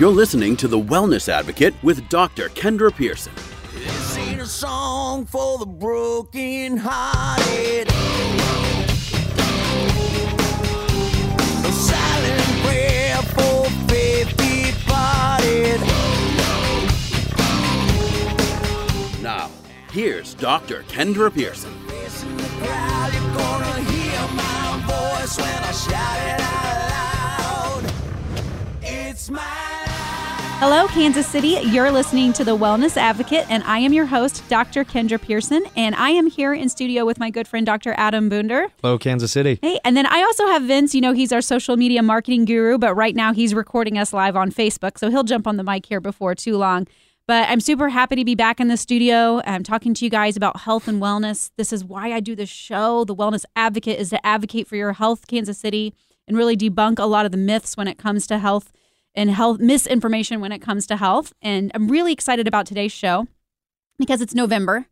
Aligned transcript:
You're 0.00 0.08
listening 0.08 0.56
to 0.56 0.66
The 0.66 0.80
Wellness 0.80 1.28
Advocate 1.28 1.74
with 1.82 2.08
Dr. 2.08 2.48
Kendra 2.48 2.90
Pearson. 2.90 3.34
This 3.74 4.16
ain't 4.16 4.40
a 4.40 4.46
song 4.46 5.26
for 5.26 5.58
the 5.58 5.66
broken 5.66 6.78
hearted. 6.78 7.86
A 11.66 11.70
silent 11.70 12.64
prayer 12.64 13.16
for 13.18 13.68
faith 13.90 14.34
departed. 14.38 15.82
Now, 19.22 19.50
here's 19.92 20.32
Dr. 20.32 20.82
Kendra 20.84 21.30
Pearson. 21.30 21.74
In 21.74 22.36
the 22.38 22.48
crowd, 22.58 23.12
you're 23.12 23.34
gonna 23.34 23.82
hear 23.82 24.20
my 24.32 24.80
voice 24.86 25.36
when 25.36 25.62
I 25.62 25.72
shout 25.72 26.18
it 26.26 26.40
out 26.40 27.82
loud. 27.82 27.92
It's 28.82 29.28
my 29.28 29.69
Hello, 30.60 30.86
Kansas 30.88 31.26
City. 31.26 31.58
You're 31.70 31.90
listening 31.90 32.34
to 32.34 32.44
The 32.44 32.54
Wellness 32.54 32.98
Advocate, 32.98 33.46
and 33.48 33.62
I 33.64 33.78
am 33.78 33.94
your 33.94 34.04
host, 34.04 34.46
Dr. 34.50 34.84
Kendra 34.84 35.18
Pearson, 35.18 35.64
and 35.74 35.94
I 35.94 36.10
am 36.10 36.26
here 36.26 36.52
in 36.52 36.68
studio 36.68 37.06
with 37.06 37.18
my 37.18 37.30
good 37.30 37.48
friend, 37.48 37.64
Dr. 37.64 37.94
Adam 37.96 38.28
Boonder. 38.28 38.66
Hello, 38.82 38.98
Kansas 38.98 39.32
City. 39.32 39.58
Hey, 39.62 39.80
and 39.86 39.96
then 39.96 40.04
I 40.04 40.20
also 40.20 40.46
have 40.48 40.64
Vince. 40.64 40.94
You 40.94 41.00
know, 41.00 41.14
he's 41.14 41.32
our 41.32 41.40
social 41.40 41.78
media 41.78 42.02
marketing 42.02 42.44
guru, 42.44 42.76
but 42.76 42.94
right 42.94 43.16
now 43.16 43.32
he's 43.32 43.54
recording 43.54 43.96
us 43.96 44.12
live 44.12 44.36
on 44.36 44.52
Facebook, 44.52 44.98
so 44.98 45.10
he'll 45.10 45.24
jump 45.24 45.46
on 45.46 45.56
the 45.56 45.64
mic 45.64 45.86
here 45.86 45.98
before 45.98 46.34
too 46.34 46.58
long. 46.58 46.86
But 47.26 47.48
I'm 47.48 47.60
super 47.60 47.88
happy 47.88 48.16
to 48.16 48.24
be 48.26 48.34
back 48.34 48.60
in 48.60 48.68
the 48.68 48.76
studio. 48.76 49.40
I'm 49.46 49.62
talking 49.62 49.94
to 49.94 50.04
you 50.04 50.10
guys 50.10 50.36
about 50.36 50.60
health 50.60 50.88
and 50.88 51.00
wellness. 51.00 51.52
This 51.56 51.72
is 51.72 51.86
why 51.86 52.12
I 52.12 52.20
do 52.20 52.36
this 52.36 52.50
show. 52.50 53.06
The 53.06 53.16
Wellness 53.16 53.46
Advocate 53.56 53.98
is 53.98 54.10
to 54.10 54.26
advocate 54.26 54.68
for 54.68 54.76
your 54.76 54.92
health, 54.92 55.26
Kansas 55.26 55.56
City, 55.56 55.94
and 56.28 56.36
really 56.36 56.54
debunk 56.54 56.98
a 56.98 57.06
lot 57.06 57.24
of 57.24 57.32
the 57.32 57.38
myths 57.38 57.78
when 57.78 57.88
it 57.88 57.96
comes 57.96 58.26
to 58.26 58.38
health 58.38 58.74
and 59.14 59.30
health 59.30 59.58
misinformation 59.60 60.40
when 60.40 60.52
it 60.52 60.60
comes 60.60 60.86
to 60.86 60.96
health. 60.96 61.32
And 61.42 61.70
I'm 61.74 61.88
really 61.88 62.12
excited 62.12 62.46
about 62.46 62.66
today's 62.66 62.92
show 62.92 63.26
because 63.98 64.20
it's 64.20 64.34
November 64.34 64.86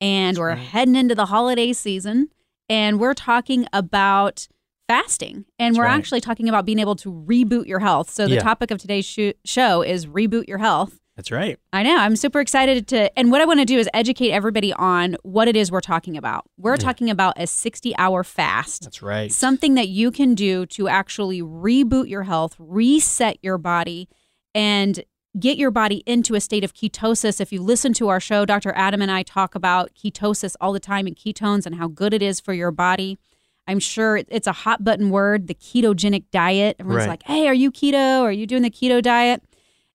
and 0.00 0.36
we're 0.38 0.52
mm-hmm. 0.52 0.62
heading 0.62 0.96
into 0.96 1.14
the 1.14 1.26
holiday 1.26 1.72
season 1.72 2.28
and 2.68 3.00
we're 3.00 3.14
talking 3.14 3.66
about 3.72 4.48
fasting 4.86 5.44
and 5.58 5.74
That's 5.74 5.78
we're 5.78 5.84
right. 5.84 5.96
actually 5.96 6.20
talking 6.20 6.48
about 6.48 6.66
being 6.66 6.78
able 6.78 6.96
to 6.96 7.10
reboot 7.10 7.66
your 7.66 7.80
health. 7.80 8.10
So 8.10 8.26
the 8.26 8.34
Yeah. 8.34 8.40
topic 8.40 8.70
of 8.70 8.78
today's 8.78 9.06
sho- 9.06 9.32
show 9.44 9.82
is 9.82 10.06
reboot 10.06 10.46
your 10.46 10.58
health. 10.58 11.00
That's 11.16 11.30
right. 11.30 11.58
I 11.72 11.84
know. 11.84 11.96
I'm 11.96 12.16
super 12.16 12.40
excited 12.40 12.88
to, 12.88 13.16
and 13.18 13.30
what 13.30 13.40
I 13.40 13.44
want 13.44 13.60
to 13.60 13.64
do 13.64 13.78
is 13.78 13.88
educate 13.94 14.32
everybody 14.32 14.72
on 14.72 15.16
what 15.22 15.46
it 15.46 15.54
is 15.56 15.70
we're 15.70 15.80
talking 15.80 16.16
about. 16.16 16.44
We're 16.58 16.76
talking 16.76 17.08
about 17.08 17.34
a 17.36 17.46
60 17.46 17.96
hour 17.96 18.24
fast 18.24 18.82
That's 18.82 19.00
right. 19.00 19.30
something 19.30 19.74
that 19.74 19.88
you 19.88 20.10
can 20.10 20.34
do 20.34 20.66
to 20.66 20.88
actually 20.88 21.40
reboot 21.40 22.08
your 22.08 22.24
health, 22.24 22.56
reset 22.58 23.38
your 23.42 23.58
body, 23.58 24.08
and 24.56 25.04
get 25.38 25.56
your 25.56 25.70
body 25.70 26.02
into 26.06 26.34
a 26.34 26.40
state 26.40 26.64
of 26.64 26.74
ketosis. 26.74 27.40
If 27.40 27.52
you 27.52 27.62
listen 27.62 27.92
to 27.94 28.08
our 28.08 28.18
show, 28.20 28.44
Dr. 28.44 28.72
Adam 28.74 29.00
and 29.00 29.10
I 29.10 29.22
talk 29.22 29.54
about 29.54 29.90
ketosis 29.94 30.56
all 30.60 30.72
the 30.72 30.80
time 30.80 31.06
and 31.06 31.14
ketones 31.16 31.64
and 31.64 31.76
how 31.76 31.86
good 31.88 32.12
it 32.12 32.22
is 32.22 32.40
for 32.40 32.52
your 32.54 32.70
body. 32.72 33.18
I'm 33.66 33.78
sure 33.78 34.20
it's 34.28 34.46
a 34.46 34.52
hot 34.52 34.84
button 34.84 35.10
word, 35.10 35.46
the 35.46 35.54
ketogenic 35.54 36.24
diet. 36.32 36.76
Everyone's 36.78 37.02
Right. 37.06 37.08
like, 37.10 37.22
hey, 37.22 37.46
are 37.48 37.54
you 37.54 37.70
keto? 37.72 38.20
Are 38.22 38.32
you 38.32 38.46
doing 38.46 38.62
the 38.62 38.70
keto 38.70 39.00
diet? 39.00 39.42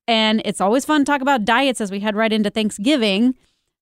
And 0.10 0.42
it's 0.44 0.60
always 0.60 0.86
fun 0.86 1.02
to 1.02 1.06
talk 1.06 1.22
about 1.22 1.46
diets 1.46 1.80
as 1.80 1.92
we 1.92 2.00
head 2.00 2.16
right 2.16 2.34
into 2.34 2.50
Thanksgiving, 2.50 3.36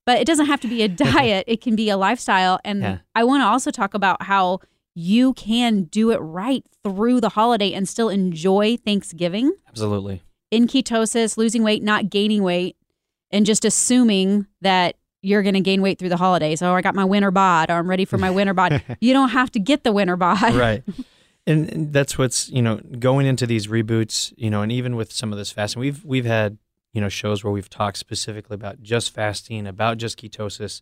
but 0.06 0.20
it 0.20 0.25
doesn't 0.28 0.47
have 0.47 0.59
to 0.61 0.67
be 0.67 0.81
a 0.84 0.88
diet, 1.06 1.45
it 1.47 1.61
can 1.61 1.75
be 1.75 1.89
a 1.89 1.95
lifestyle. 1.97 2.59
And 2.66 2.81
Yeah. 2.81 2.97
I 3.16 3.23
want 3.23 3.42
to 3.42 3.45
also 3.47 3.72
talk 3.72 3.94
about 3.94 4.23
how 4.23 4.59
you 4.94 5.34
can 5.34 5.84
do 5.84 6.11
it 6.11 6.17
right 6.17 6.66
through 6.84 7.22
the 7.22 7.30
holiday 7.30 7.72
and 7.73 7.88
still 7.88 8.09
enjoy 8.09 8.78
Thanksgiving 8.78 9.53
Absolutely. 9.69 10.22
in 10.52 10.67
ketosis, 10.67 11.38
losing 11.38 11.64
weight, 11.64 11.81
not 11.84 12.09
gaining 12.09 12.44
weight, 12.44 12.75
and 13.31 13.45
just 13.45 13.64
assuming 13.64 14.47
that 14.62 14.96
you're 15.22 15.44
going 15.44 15.53
to 15.56 15.62
gain 15.62 15.81
weight 15.81 15.97
through 16.00 16.09
the 16.09 16.18
holidays. 16.18 16.62
Oh, 16.62 16.73
I 16.73 16.81
got 16.81 16.96
my 16.96 17.06
winter 17.06 17.31
bod, 17.31 17.69
or 17.69 17.73
I'm 17.75 17.90
ready 17.90 18.06
for 18.06 18.18
my 18.18 18.31
winter 18.31 18.53
bod. 18.53 18.81
You 19.02 19.13
don't 19.13 19.29
have 19.29 19.52
to 19.52 19.59
get 19.59 19.84
the 19.84 19.91
winter 19.94 20.16
bod. 20.18 20.53
right. 20.56 20.84
And, 21.47 21.94
that's 21.94 22.18
what's 22.18 22.50
you 22.50 22.62
know 22.62 22.78
going 23.00 23.25
into 23.25 23.47
these 23.47 23.68
reboots, 23.68 24.34
you 24.38 24.50
know, 24.50 24.62
and 24.62 24.72
even 24.72 24.96
with 24.96 25.12
some 25.12 25.31
of 25.31 25.38
this 25.38 25.52
fasting, 25.52 25.80
we've 25.80 26.03
we've 26.03 26.25
had 26.25 26.58
you 26.91 27.02
know 27.02 27.09
shows 27.09 27.44
where 27.44 27.53
we've 27.53 27.69
talked 27.69 27.97
specifically 27.97 28.56
about 28.56 28.81
just 28.81 29.13
fasting, 29.13 29.66
about 29.66 29.97
just 29.97 30.22
ketosis, 30.22 30.81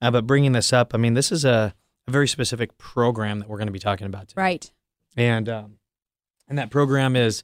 uh, 0.00 0.10
but 0.10 0.26
bringing 0.26 0.52
this 0.52 0.72
up, 0.72 0.94
I 0.94 0.98
mean, 0.98 1.14
this 1.14 1.30
is 1.30 1.44
a, 1.44 1.74
a 2.06 2.10
very 2.10 2.26
specific 2.26 2.78
program 2.78 3.40
that 3.40 3.48
we're 3.48 3.58
going 3.58 3.68
to 3.68 3.72
be 3.72 3.78
talking 3.78 4.06
about 4.06 4.28
today. 4.28 4.42
Right. 4.42 4.72
and 5.16 5.48
um, 5.48 5.78
and 6.48 6.58
that 6.58 6.70
program 6.70 7.14
is 7.14 7.42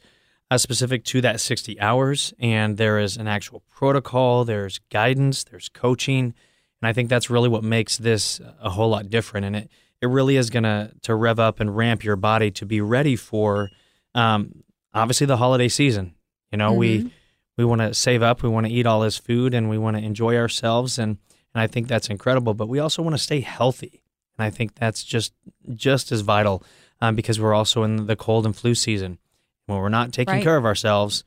uh, 0.50 0.58
specific 0.58 1.04
to 1.04 1.20
that 1.20 1.41
60 1.41 1.81
hours 1.81 2.32
and 2.38 2.76
there 2.76 2.98
is 2.98 3.16
an 3.16 3.26
actual 3.26 3.62
protocol 3.70 4.44
there's 4.44 4.78
guidance 4.91 5.44
there's 5.44 5.69
coaching 5.69 6.34
and 6.81 6.88
i 6.88 6.92
think 6.92 7.08
that's 7.08 7.31
really 7.31 7.48
what 7.48 7.64
makes 7.64 7.96
this 7.96 8.41
a 8.60 8.70
whole 8.70 8.91
lot 8.91 9.08
different 9.08 9.46
and 9.46 9.56
it, 9.56 9.70
it 10.04 10.09
really 10.16 10.37
is 10.37 10.50
going 10.50 10.62
to 10.65 10.91
to 11.03 11.15
rev 11.15 11.38
up 11.38 11.60
and 11.60 11.76
ramp 11.76 12.04
your 12.04 12.16
body 12.16 12.50
to 12.50 12.65
be 12.66 12.81
ready 12.81 13.16
for 13.16 13.70
um, 14.15 14.62
obviously 14.92 15.26
the 15.26 15.37
holiday 15.38 15.69
season 15.69 16.15
you 16.53 16.59
know 16.59 16.72
we 16.72 17.10
we 17.56 17.65
want 17.65 17.81
to 17.81 17.92
save 17.94 18.22
up 18.22 18.43
we 18.43 18.48
want 18.48 18.66
to 18.66 18.72
eat 18.72 18.87
all 18.87 19.00
this 19.00 19.19
food 19.19 19.54
and 19.54 19.69
we 19.70 19.78
want 19.78 19.97
to 19.97 20.03
enjoy 20.03 20.37
ourselves 20.37 20.98
and 20.98 21.19
and 21.54 21.60
i 21.64 21.66
think 21.66 21.88
that's 21.88 22.09
incredible 22.09 22.54
but 22.54 22.69
we 22.69 22.78
also 22.78 23.03
want 23.03 23.14
to 23.14 23.22
stay 23.22 23.41
healthy 23.41 24.03
and 24.37 24.44
i 24.47 24.50
think 24.50 24.75
that's 24.75 25.03
just 25.03 25.32
just 25.75 26.12
as 26.12 26.20
vital 26.20 26.62
um, 27.00 27.14
because 27.16 27.41
we're 27.41 27.54
also 27.54 27.82
in 27.82 28.06
the 28.06 28.16
cold 28.16 28.47
and 28.47 28.56
flu 28.56 28.75
season. 28.75 29.19
When 29.66 29.78
we're 29.78 29.88
not 29.88 30.12
taking 30.12 30.34
Right. 30.34 30.43
care 30.43 30.56
of 30.56 30.64
ourselves, 30.64 31.25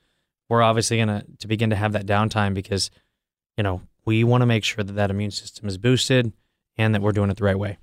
we're 0.50 0.62
obviously 0.64 0.98
going 0.98 1.10
to 1.10 1.26
to 1.40 1.48
begin 1.48 1.70
to 1.72 1.76
have 1.76 1.92
that 1.94 2.06
downtime 2.06 2.54
because, 2.54 2.90
you 3.58 3.64
know, 3.64 3.82
we 4.06 4.24
want 4.24 4.42
to 4.44 4.46
make 4.46 4.64
sure 4.64 4.84
that 4.84 4.94
that 4.94 5.10
immune 5.12 5.32
system 5.32 5.68
is 5.68 5.78
boosted 5.78 6.32
and 6.78 6.96
that 6.96 7.02
we're 7.02 7.12
doing 7.12 7.30
it 7.30 7.38
the 7.38 7.44
right 7.44 7.60
way. 7.60 7.78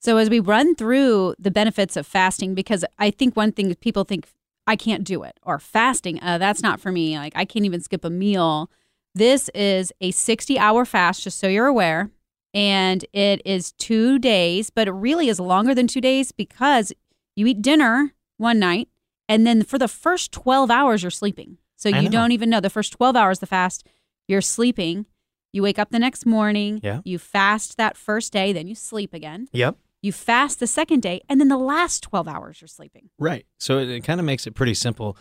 So 0.00 0.16
as 0.16 0.30
we 0.30 0.38
run 0.40 0.74
through 0.74 1.34
the 1.38 1.50
benefits 1.50 1.96
of 1.96 2.06
fasting, 2.06 2.54
because 2.54 2.84
I 2.98 3.10
think 3.10 3.36
one 3.36 3.52
thing 3.52 3.68
is 3.70 3.76
people 3.76 4.04
think 4.04 4.28
I 4.66 4.76
can't 4.76 5.02
do 5.04 5.22
it 5.22 5.36
or 5.42 5.58
fasting, 5.58 6.22
uh, 6.22 6.38
that's 6.38 6.62
not 6.62 6.80
for 6.80 6.92
me. 6.92 7.18
Like 7.18 7.32
I 7.34 7.44
can't 7.44 7.64
even 7.64 7.80
skip 7.80 8.04
a 8.04 8.10
meal. 8.10 8.70
This 9.14 9.48
is 9.54 9.92
a 10.00 10.10
60 10.12 10.58
hour 10.58 10.84
fast, 10.84 11.22
just 11.24 11.38
so 11.38 11.48
you're 11.48 11.66
aware. 11.66 12.10
And 12.54 13.04
it 13.12 13.42
is 13.44 13.72
two 13.72 14.18
days, 14.18 14.70
but 14.70 14.88
it 14.88 14.92
really 14.92 15.28
is 15.28 15.40
longer 15.40 15.74
than 15.74 15.86
two 15.86 16.00
days 16.00 16.32
because 16.32 16.92
you 17.36 17.46
eat 17.46 17.60
dinner 17.62 18.14
one 18.36 18.58
night 18.58 18.88
and 19.28 19.46
then 19.46 19.62
for 19.62 19.78
the 19.78 19.88
first 19.88 20.32
12 20.32 20.70
hours 20.70 21.02
you're 21.02 21.10
sleeping. 21.10 21.58
So 21.76 21.90
I 21.90 21.98
you 21.98 22.02
know. 22.04 22.10
don't 22.10 22.32
even 22.32 22.48
know 22.50 22.60
the 22.60 22.70
first 22.70 22.92
12 22.92 23.16
hours 23.16 23.38
the 23.40 23.46
fast, 23.46 23.86
you're 24.28 24.40
sleeping. 24.40 25.06
You 25.52 25.62
wake 25.62 25.78
up 25.78 25.90
the 25.90 25.98
next 25.98 26.24
morning, 26.26 26.80
Yeah. 26.82 27.00
you 27.04 27.18
fast 27.18 27.76
that 27.78 27.96
first 27.96 28.32
day, 28.32 28.52
then 28.52 28.66
you 28.66 28.74
sleep 28.74 29.12
again. 29.14 29.48
Yep. 29.52 29.76
You 30.00 30.12
fast 30.12 30.60
the 30.60 30.66
second 30.66 31.00
day, 31.02 31.20
and 31.28 31.40
then 31.40 31.48
the 31.48 31.58
last 31.58 32.02
12 32.04 32.28
hours 32.28 32.60
you're 32.60 32.68
sleeping. 32.68 33.10
Right. 33.18 33.46
So 33.58 33.78
it, 33.78 33.88
it 33.88 34.04
kind 34.04 34.20
of 34.20 34.26
makes 34.26 34.46
it 34.46 34.54
pretty 34.54 34.74
simple. 34.74 35.16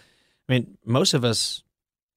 I 0.47 0.53
mean, 0.53 0.77
most 0.85 1.13
of 1.13 1.25
us 1.25 1.63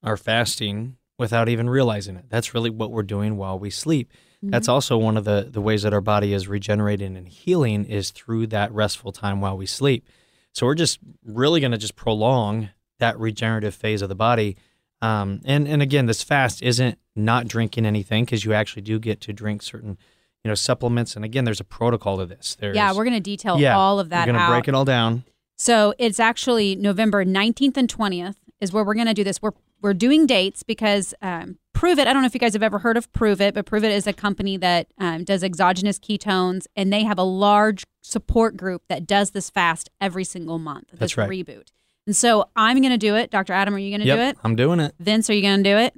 are 0.03 0.17
fasting 0.17 0.97
without 1.19 1.49
even 1.49 1.69
realizing 1.69 2.17
it. 2.17 2.27
That's 2.29 2.55
really 2.55 2.71
what 2.71 2.91
we're 2.91 3.03
doing 3.03 3.37
while 3.37 3.59
we 3.59 3.71
sleep. 3.71 4.13
That's 4.43 4.69
also 4.69 4.97
one 4.97 5.19
of 5.19 5.25
the, 5.25 5.49
the 5.51 5.61
ways 5.61 5.83
that 5.83 5.93
our 5.93 6.01
body 6.01 6.33
is 6.33 6.49
regenerating 6.49 7.17
and 7.17 7.29
healing 7.29 7.85
is 7.85 8.11
through 8.11 8.47
that 8.49 8.73
restful 8.73 9.13
time 9.13 9.41
while 9.41 9.57
we 9.57 9.67
sleep. 9.67 10.07
So 10.55 10.67
we're 10.67 10.75
just 10.75 10.99
really 11.25 11.61
going 11.61 11.73
to 11.73 11.79
just 11.79 11.95
prolong 11.95 12.71
that 12.99 13.19
regenerative 13.19 13.75
phase 13.75 14.01
of 14.01 14.09
the 14.09 14.15
body. 14.15 14.57
Um, 15.03 15.41
and 15.45 15.69
and 15.69 15.83
again, 15.83 16.07
this 16.07 16.23
fast 16.23 16.63
isn't 16.63 16.99
not 17.15 17.49
drinking 17.49 17.87
anything 17.87 18.25
because 18.25 18.45
you 18.45 18.53
actually 18.53 18.83
do 18.83 18.99
get 18.99 19.21
to 19.23 19.33
drink 19.33 19.63
certain, 19.63 19.99
you 20.45 20.49
know, 20.49 20.55
supplements. 20.55 21.17
And 21.17 21.25
again, 21.25 21.45
there's 21.45 21.61
a 21.61 21.65
protocol 21.65 22.19
to 22.19 22.27
this. 22.27 22.57
There's 22.59 22.77
yeah, 22.77 22.93
we're 22.93 23.05
going 23.05 23.15
to 23.15 23.21
detail 23.21 23.59
yeah, 23.59 23.77
all 23.77 24.01
of 24.01 24.09
that 24.11 24.27
We're 24.27 24.33
gonna 24.33 24.51
break 24.51 24.69
it 24.69 24.75
all 24.75 24.85
down. 24.85 25.25
So 25.57 25.95
it's 25.99 26.19
actually 26.19 26.77
November 26.77 27.25
19th 27.25 27.77
and 27.77 27.93
20th 27.93 28.37
is 28.61 28.73
where 28.73 28.85
we're 28.85 28.95
going 28.95 29.07
to 29.07 29.15
do 29.15 29.25
this. 29.25 29.43
We're 29.43 29.53
we're 29.83 29.95
doing 29.95 30.27
dates 30.27 30.63
because 30.63 31.15
um, 31.23 31.59
Pruvit. 31.75 32.07
I 32.07 32.13
don't 32.13 32.23
know 32.23 32.27
if 32.27 32.35
you 32.35 32.41
guys 32.41 32.53
have 32.53 32.63
ever 32.63 32.79
heard 32.79 32.99
of 32.99 33.11
Pruvit, 33.13 33.55
but 33.55 33.65
Pruvit 33.65 33.91
is 33.91 34.07
a 34.07 34.13
company 34.13 34.59
that 34.59 34.89
um, 34.99 35.25
does 35.25 35.43
exogenous 35.43 35.99
ketones, 35.99 36.67
and 36.77 36.93
they 36.93 37.03
have 37.05 37.19
a 37.19 37.23
large 37.23 37.85
support 38.03 38.57
group 38.57 38.83
that 38.89 39.07
does 39.07 39.31
this 39.31 39.49
fast 39.49 39.89
every 40.01 40.25
single 40.25 40.59
month. 40.59 40.89
That's 40.93 41.15
this 41.15 41.17
right. 41.17 41.31
Reboot. 41.31 41.69
And 42.07 42.17
so 42.17 42.49
I'm 42.57 42.81
going 42.81 42.91
to 42.93 42.99
do 42.99 43.17
it. 43.17 43.31
Dr. 43.31 43.53
Adam, 43.53 43.75
are 43.75 43.79
you 43.79 43.91
going 43.91 44.01
to 44.01 44.07
Yep, 44.07 44.19
do 44.19 44.23
it? 44.23 44.39
I'm 44.43 44.57
doing 44.57 44.81
it. 44.81 44.95
Vince, 44.99 45.31
are 45.31 45.35
you 45.35 45.43
going 45.43 45.63
to 45.63 45.71
do 45.71 45.77
it? 45.77 45.95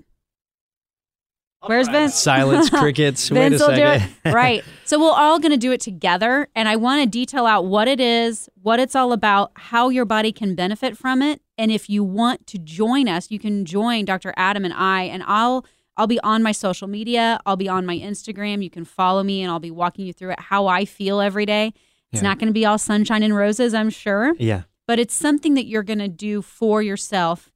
Where's 1.66 1.88
Vince? 1.88 2.14
Silence, 2.14 2.70
crickets. 2.80 3.30
Wait 3.30 3.50
Vince 3.50 3.60
a 3.62 3.66
will 3.68 3.74
do 3.74 3.80
second. 3.82 4.10
it. 4.24 4.32
right. 4.34 4.64
So 4.84 4.98
we're 5.00 5.12
all 5.12 5.38
going 5.38 5.52
to 5.52 5.56
do 5.58 5.72
it 5.72 5.80
together. 5.80 6.48
And 6.54 6.68
I 6.68 6.76
want 6.76 7.02
to 7.02 7.08
detail 7.08 7.46
out 7.46 7.64
what 7.66 7.88
it 7.88 8.00
is, 8.00 8.48
what 8.60 8.80
it's 8.80 8.94
all 8.96 9.12
about, 9.12 9.52
how 9.54 9.88
your 9.88 10.04
body 10.04 10.32
can 10.32 10.54
benefit 10.54 10.96
from 10.96 11.22
it. 11.22 11.40
And 11.58 11.70
if 11.70 11.88
you 11.88 12.02
want 12.04 12.46
to 12.48 12.58
join 12.58 13.08
us, 13.08 13.30
you 13.30 13.38
can 13.38 13.64
join 13.64 14.04
Dr. 14.04 14.34
Adam 14.36 14.64
and 14.64 14.74
I. 14.74 15.02
And 15.04 15.22
I'll 15.26 15.64
I'll 15.96 16.06
be 16.06 16.18
on 16.20 16.42
my 16.42 16.52
social 16.52 16.88
media. 16.88 17.38
I'll 17.44 17.56
be 17.56 17.68
on 17.68 17.84
my 17.84 17.96
Instagram. 17.98 18.62
You 18.64 18.70
can 18.70 18.84
follow 18.84 19.22
me 19.22 19.42
and 19.42 19.50
I'll 19.52 19.60
be 19.60 19.70
walking 19.70 20.06
you 20.06 20.12
through 20.12 20.30
it, 20.30 20.40
how 20.40 20.66
I 20.66 20.84
feel 20.86 21.20
every 21.20 21.44
day. 21.46 21.74
It's 22.12 22.22
Yeah. 22.22 22.28
not 22.28 22.38
going 22.38 22.46
to 22.48 22.52
be 22.54 22.64
all 22.64 22.78
sunshine 22.78 23.22
and 23.22 23.36
roses, 23.36 23.72
I'm 23.74 23.90
sure 23.90 24.34
yeah. 24.38 24.62
but 24.86 24.98
it's 24.98 25.14
something 25.14 25.54
that 25.54 25.66
you're 25.66 25.82
going 25.82 25.98
to 25.98 26.08
do 26.08 26.40
for 26.42 26.82
yourself 26.82 27.50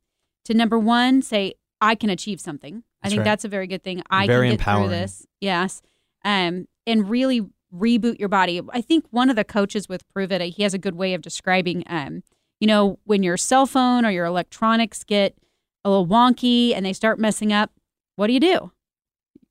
to 0.45 0.55
number 0.55 0.79
one, 0.79 1.23
say, 1.23 1.55
I 1.81 1.95
can 1.95 2.09
achieve 2.11 2.41
something. 2.41 2.83
I 3.07 3.09
think 3.09 3.19
right. 3.21 3.25
that's 3.25 3.45
a 3.45 3.49
very 3.49 3.67
good 3.67 3.83
thing. 3.83 4.03
I 4.11 4.27
Very 4.27 4.49
can 4.49 4.57
get 4.57 4.61
empowering. 4.61 4.89
through 4.91 4.99
this. 4.99 5.27
Yes. 5.41 5.83
Um, 6.25 6.67
and 6.87 7.09
really 7.09 7.43
reboot 7.75 8.19
your 8.19 8.29
body. 8.29 8.61
I 8.71 8.81
think 8.81 9.05
one 9.11 9.31
of 9.31 9.37
the 9.37 9.45
coaches 9.45 9.89
with 9.89 10.03
Pruvit, 10.15 10.41
he 10.55 10.63
has 10.63 10.75
a 10.75 10.79
good 10.79 10.95
way 10.95 11.15
of 11.15 11.23
describing, 11.23 11.85
um, 11.87 12.23
you 12.61 12.67
know, 12.67 12.99
when 13.05 13.23
your 13.23 13.37
cell 13.37 13.67
phone 13.67 14.05
or 14.07 14.11
your 14.11 14.25
electronics 14.25 15.05
get 15.05 15.37
a 15.85 15.91
little 15.91 16.07
wonky 16.07 16.75
and 16.75 16.85
they 16.87 16.93
start 16.93 17.19
messing 17.19 17.53
up, 17.53 17.71
what 18.17 18.27
do 18.29 18.33
you 18.33 18.41
do? 18.41 18.73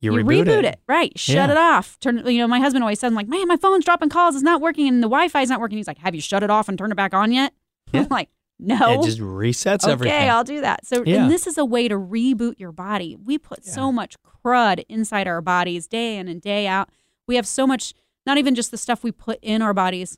You, 0.01 0.11
reboot, 0.11 0.63
it. 0.65 0.79
right? 0.87 1.17
Shut 1.17 1.35
Yeah. 1.35 1.51
it 1.51 1.57
off. 1.57 1.97
Turn. 1.99 2.17
You 2.27 2.39
know, 2.39 2.47
my 2.47 2.59
husband 2.59 2.83
always 2.83 2.99
said, 2.99 3.07
"I'm 3.07 3.15
like, 3.15 3.27
man, 3.27 3.47
my 3.47 3.57
phone's 3.57 3.85
dropping 3.85 4.09
calls. 4.09 4.35
It's 4.35 4.43
not 4.43 4.61
working, 4.61 4.87
and 4.87 5.01
the 5.01 5.07
Wi-Fi's 5.07 5.49
not 5.49 5.59
working." 5.59 5.77
He's 5.77 5.87
like, 5.87 5.97
"Have 5.99 6.13
you 6.13 6.21
shut 6.21 6.43
it 6.43 6.51
off 6.51 6.69
and 6.69 6.77
turned 6.77 6.91
it 6.91 6.95
back 6.95 7.13
on 7.13 7.31
yet?" 7.31 7.53
Yeah. 7.93 8.01
I'm 8.01 8.07
like, 8.09 8.29
"No." 8.59 9.01
It 9.01 9.05
just 9.05 9.19
resets 9.19 9.83
okay, 9.83 9.91
everything. 9.91 10.15
Okay, 10.17 10.29
I'll 10.29 10.43
do 10.43 10.61
that. 10.61 10.85
So, 10.85 11.03
Yeah. 11.05 11.23
and 11.23 11.31
this 11.31 11.47
is 11.47 11.57
a 11.57 11.65
way 11.65 11.87
to 11.87 11.95
reboot 11.95 12.59
your 12.59 12.71
body. 12.71 13.15
We 13.15 13.37
put 13.37 13.65
so 13.65 13.91
much 13.91 14.15
crud 14.23 14.83
inside 14.89 15.27
our 15.27 15.41
bodies 15.41 15.87
day 15.87 16.17
in 16.17 16.27
and 16.27 16.41
day 16.41 16.67
out. 16.67 16.89
We 17.27 17.35
have 17.35 17.47
so 17.47 17.65
much, 17.65 17.93
not 18.25 18.37
even 18.37 18.55
just 18.55 18.71
the 18.71 18.77
stuff 18.77 19.03
we 19.03 19.11
put 19.11 19.39
in 19.41 19.61
our 19.61 19.73
bodies, 19.73 20.17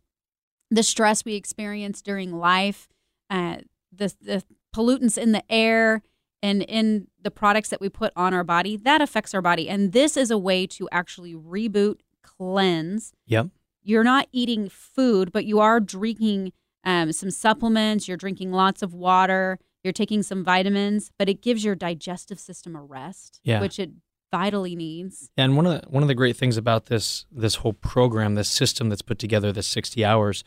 the 0.70 0.84
stress 0.84 1.24
we 1.24 1.36
experience 1.36 2.02
during 2.02 2.34
life, 2.34 2.88
uh, 3.30 3.58
the 3.92 4.14
the 4.22 4.44
pollutants 4.76 5.18
in 5.18 5.32
the 5.32 5.44
air 5.52 6.02
and 6.44 6.62
in 6.64 7.08
the 7.20 7.32
products 7.32 7.70
that 7.70 7.82
we 7.82 7.90
put 7.90 8.14
on 8.16 8.34
our 8.34 8.44
body 8.44 8.78
that 8.78 9.02
affects 9.02 9.34
our 9.34 9.42
body. 9.42 9.68
And 9.68 9.92
this 9.92 10.16
is 10.16 10.30
a 10.30 10.38
way 10.38 10.68
to 10.68 10.88
actually 10.92 11.34
reboot, 11.34 12.02
cleanse, 12.22 13.14
Yep. 13.26 13.48
you're 13.82 14.04
not 14.04 14.28
eating 14.32 14.70
food, 14.70 15.32
but 15.32 15.46
you 15.46 15.60
are 15.60 15.80
drinking 15.80 16.52
um, 16.88 17.12
some 17.12 17.30
supplements, 17.30 18.08
you're 18.08 18.18
drinking 18.18 18.52
lots 18.52 18.82
of 18.82 18.94
water, 18.96 19.60
you're 19.84 19.94
taking 19.94 20.24
some 20.24 20.44
vitamins, 20.44 21.12
but 21.20 21.30
it 21.30 21.42
gives 21.44 21.64
your 21.64 21.76
digestive 21.76 22.40
system 22.40 22.76
a 22.76 22.82
rest, 22.82 23.40
Yeah. 23.44 23.62
which 23.62 23.78
it 23.78 23.92
vitally 24.32 24.76
needs. 24.76 25.30
And 25.38 25.56
one 25.56 25.66
of 25.68 25.82
the, 25.82 25.88
one 25.90 26.02
of 26.04 26.08
the 26.08 26.16
great 26.16 26.36
things 26.36 26.58
about 26.58 26.88
this 26.88 27.26
this 27.32 27.56
whole 27.56 27.74
program, 27.74 28.34
this 28.36 28.50
system 28.50 28.90
that's 28.90 29.02
put 29.04 29.20
together, 29.20 29.52
this 29.52 29.68
sixty 29.68 30.04
hours, 30.04 30.44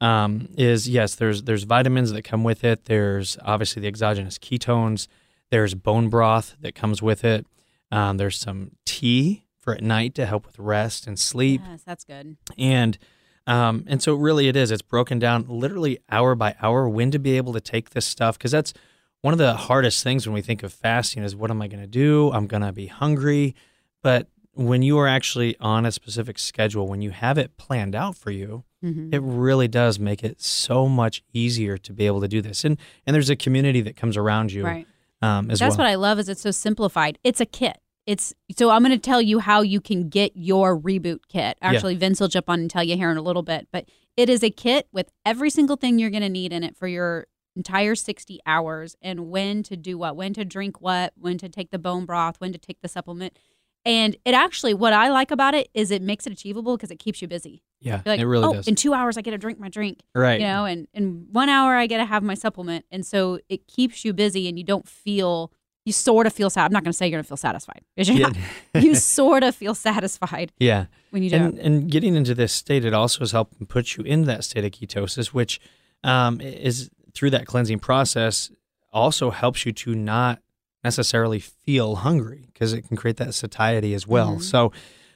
um, 0.00 0.48
is 0.58 0.88
yes, 0.88 1.14
there's 1.14 1.44
there's 1.44 1.64
vitamins 1.64 2.12
that 2.12 2.22
come 2.22 2.44
with 2.44 2.62
it. 2.64 2.84
There's 2.84 3.38
obviously 3.42 3.80
the 3.82 3.88
exogenous 3.88 4.38
ketones. 4.38 5.08
There's 5.50 5.74
bone 5.74 6.08
broth 6.08 6.56
that 6.60 6.74
comes 6.74 7.00
with 7.02 7.24
it. 7.24 7.46
Um, 7.90 8.16
there's 8.16 8.36
some 8.38 8.72
tea 8.84 9.46
for 9.60 9.74
at 9.74 9.82
night 9.82 10.14
to 10.16 10.26
help 10.26 10.46
with 10.46 10.58
rest 10.58 11.06
and 11.06 11.18
sleep. 11.18 11.60
Yes, 11.64 11.82
that's 11.84 12.04
good. 12.04 12.36
and 12.58 12.98
um, 13.46 13.84
and 13.86 14.02
so 14.02 14.14
really 14.14 14.48
it 14.48 14.56
is 14.56 14.70
it's 14.70 14.82
broken 14.82 15.18
down 15.18 15.44
literally 15.48 15.98
hour 16.10 16.34
by 16.34 16.54
hour 16.62 16.88
when 16.88 17.10
to 17.10 17.18
be 17.18 17.36
able 17.36 17.52
to 17.52 17.60
take 17.60 17.90
this 17.90 18.06
stuff 18.06 18.38
because 18.38 18.50
that's 18.52 18.72
one 19.20 19.32
of 19.32 19.38
the 19.38 19.54
hardest 19.54 20.02
things 20.02 20.26
when 20.26 20.34
we 20.34 20.42
think 20.42 20.62
of 20.62 20.72
fasting 20.72 21.22
is 21.22 21.34
what 21.36 21.50
am 21.50 21.60
i 21.62 21.68
going 21.68 21.80
to 21.82 21.86
do 21.86 22.30
i'm 22.32 22.46
going 22.46 22.62
to 22.62 22.72
be 22.72 22.86
hungry 22.86 23.54
but 24.02 24.28
when 24.56 24.82
you 24.82 24.96
are 24.98 25.08
actually 25.08 25.56
on 25.60 25.84
a 25.84 25.90
specific 25.92 26.38
schedule 26.38 26.86
when 26.88 27.02
you 27.02 27.10
have 27.10 27.36
it 27.38 27.56
planned 27.56 27.94
out 27.94 28.16
for 28.16 28.30
you 28.30 28.64
Mhm. 28.84 29.14
it 29.14 29.20
really 29.20 29.66
does 29.66 29.98
make 29.98 30.22
it 30.22 30.42
so 30.42 30.88
much 30.88 31.22
easier 31.32 31.78
to 31.78 31.92
be 31.94 32.06
able 32.06 32.20
to 32.20 32.28
do 32.28 32.42
this 32.42 32.64
and 32.66 32.76
and 33.06 33.14
there's 33.14 33.30
a 33.30 33.36
community 33.36 33.80
that 33.80 33.96
comes 33.96 34.14
around 34.16 34.52
you 34.52 34.62
Right. 34.64 34.86
um, 35.22 35.50
as 35.50 35.58
That's 35.58 35.78
well 35.78 35.86
what 35.86 35.90
I 35.90 35.94
love 35.94 36.18
is 36.18 36.28
it's 36.28 36.42
so 36.42 36.50
simplified. 36.50 37.18
It's 37.24 37.40
a 37.40 37.46
kit. 37.46 37.78
It's 38.06 38.34
so 38.56 38.70
I'm 38.70 38.82
going 38.82 38.92
to 38.92 38.98
tell 38.98 39.22
you 39.22 39.38
how 39.38 39.62
you 39.62 39.80
can 39.80 40.08
get 40.08 40.32
your 40.34 40.78
reboot 40.78 41.20
kit. 41.28 41.56
Actually, 41.62 41.94
Vince 41.96 42.20
will 42.20 42.28
jump 42.28 42.50
on 42.50 42.60
and 42.60 42.70
tell 42.70 42.84
you 42.84 42.96
here 42.96 43.10
in 43.10 43.16
a 43.16 43.22
little 43.22 43.42
bit, 43.42 43.68
but 43.72 43.88
it 44.16 44.28
is 44.28 44.42
a 44.42 44.50
kit 44.50 44.88
with 44.92 45.10
every 45.24 45.50
single 45.50 45.76
thing 45.76 45.98
you're 45.98 46.10
going 46.10 46.22
to 46.22 46.28
need 46.28 46.52
in 46.52 46.62
it 46.62 46.76
for 46.76 46.86
your 46.86 47.26
entire 47.56 47.94
60 47.94 48.40
hours 48.46 48.96
and 49.00 49.30
when 49.30 49.62
to 49.62 49.76
do 49.76 49.96
what, 49.96 50.16
when 50.16 50.34
to 50.34 50.44
drink 50.44 50.80
what, 50.80 51.12
when 51.16 51.38
to 51.38 51.48
take 51.48 51.70
the 51.70 51.78
bone 51.78 52.04
broth, 52.04 52.40
when 52.40 52.52
to 52.52 52.58
take 52.58 52.80
the 52.82 52.88
supplement. 52.88 53.38
And 53.86 54.16
it 54.24 54.34
actually, 54.34 54.74
what 54.74 54.92
I 54.92 55.10
like 55.10 55.30
about 55.30 55.54
it 55.54 55.68
is 55.74 55.90
it 55.90 56.02
makes 56.02 56.26
it 56.26 56.32
achievable 56.32 56.76
because 56.76 56.90
it 56.90 56.98
keeps 56.98 57.20
you 57.20 57.28
busy. 57.28 57.62
yeah 57.80 58.00
like, 58.06 58.18
it 58.18 58.26
really 58.26 58.46
oh, 58.46 58.52
does 58.54 58.68
in 58.68 58.74
two 58.74 58.94
hours 58.94 59.16
I 59.16 59.20
get 59.20 59.32
to 59.32 59.38
drink 59.38 59.58
my 59.60 59.68
drink 59.68 60.00
right 60.14 60.40
you 60.40 60.46
know 60.46 60.64
and 60.64 60.88
in 60.94 61.26
one 61.30 61.48
hour 61.48 61.74
i 61.74 61.86
get 61.86 61.98
to 61.98 62.04
have 62.06 62.22
my 62.22 62.34
supplement 62.34 62.86
and 62.90 63.04
so 63.04 63.40
it 63.48 63.66
keeps 63.66 64.04
you 64.04 64.14
busy 64.14 64.48
and 64.48 64.58
you 64.58 64.64
don't 64.64 64.88
feel 64.88 65.52
you 65.84 65.92
sort 65.92 66.26
of 66.26 66.32
feel 66.32 66.50
sad 66.50 66.66
i'm 66.66 66.72
not 66.72 66.82
going 66.82 66.92
to 66.92 66.96
say 66.96 67.06
you're 67.06 67.16
going 67.18 67.22
to 67.24 67.28
feel 67.28 67.36
satisfied. 67.36 67.82
Yeah. 67.96 68.30
you 68.74 68.94
sort 69.18 69.42
of 69.42 69.54
feel 69.54 69.74
satisfied 69.74 70.52
yeah 70.58 70.86
when 71.14 71.22
you 71.22 71.30
don't 71.30 71.42
and, 71.42 71.58
and 71.58 71.90
getting 71.90 72.16
into 72.16 72.34
this 72.34 72.52
state, 72.52 72.84
it 72.84 72.92
also 72.92 73.20
has 73.20 73.30
helped 73.30 73.68
put 73.68 73.96
you 73.96 74.02
in 74.02 74.24
that 74.24 74.42
state 74.42 74.64
of 74.64 74.72
ketosis, 74.72 75.28
which 75.28 75.60
um, 76.02 76.40
is 76.40 76.90
through 77.14 77.30
that 77.30 77.46
cleansing 77.46 77.78
process 77.78 78.50
also 78.92 79.30
helps 79.30 79.64
you 79.64 79.70
to 79.70 79.94
not 79.94 80.40
necessarily 80.82 81.38
feel 81.38 81.94
hungry 81.96 82.48
because 82.52 82.72
it 82.72 82.82
can 82.82 82.96
create 82.96 83.16
that 83.18 83.32
satiety 83.32 83.94
as 83.94 84.08
well. 84.08 84.38
Mhm. 84.38 84.42
So 84.42 84.72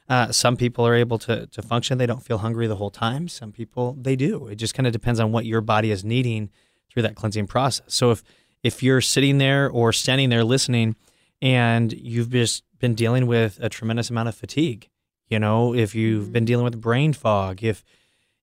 uh, 0.07 0.31
some 0.31 0.55
people 0.55 0.87
are 0.87 0.95
able 0.95 1.19
to, 1.19 1.47
to 1.47 1.61
function. 1.61 1.97
They 1.97 2.05
don't 2.05 2.23
feel 2.23 2.37
hungry 2.37 2.67
the 2.67 2.77
whole 2.77 2.89
time. 2.89 3.27
Some 3.27 3.51
people, 3.51 3.97
they 3.99 4.15
do. 4.15 4.47
It 4.47 4.55
just 4.55 4.73
kind 4.73 4.87
of 4.87 4.93
depends 4.93 5.19
on 5.19 5.33
what 5.33 5.45
your 5.45 5.59
body 5.59 5.91
is 5.91 6.05
needing 6.05 6.49
through 6.89 7.03
that 7.03 7.15
cleansing 7.15 7.47
process. 7.47 7.93
So 7.93 8.11
if, 8.11 8.23
if 8.63 8.83
you're 8.83 9.01
sitting 9.01 9.37
there 9.37 9.69
or 9.69 9.93
standing 9.93 10.29
there 10.29 10.43
listening 10.43 10.95
and 11.41 11.93
you've 11.93 12.29
just 12.29 12.63
been 12.79 12.95
dealing 12.95 13.27
with 13.27 13.59
a 13.61 13.69
tremendous 13.69 14.09
amount 14.09 14.29
of 14.29 14.35
fatigue, 14.35 14.89
you 15.27 15.39
know, 15.39 15.73
if 15.73 15.95
you've 15.95 16.23
mm-hmm. 16.23 16.33
been 16.33 16.45
dealing 16.45 16.65
with 16.65 16.79
brain 16.79 17.13
fog, 17.13 17.63
if, 17.63 17.83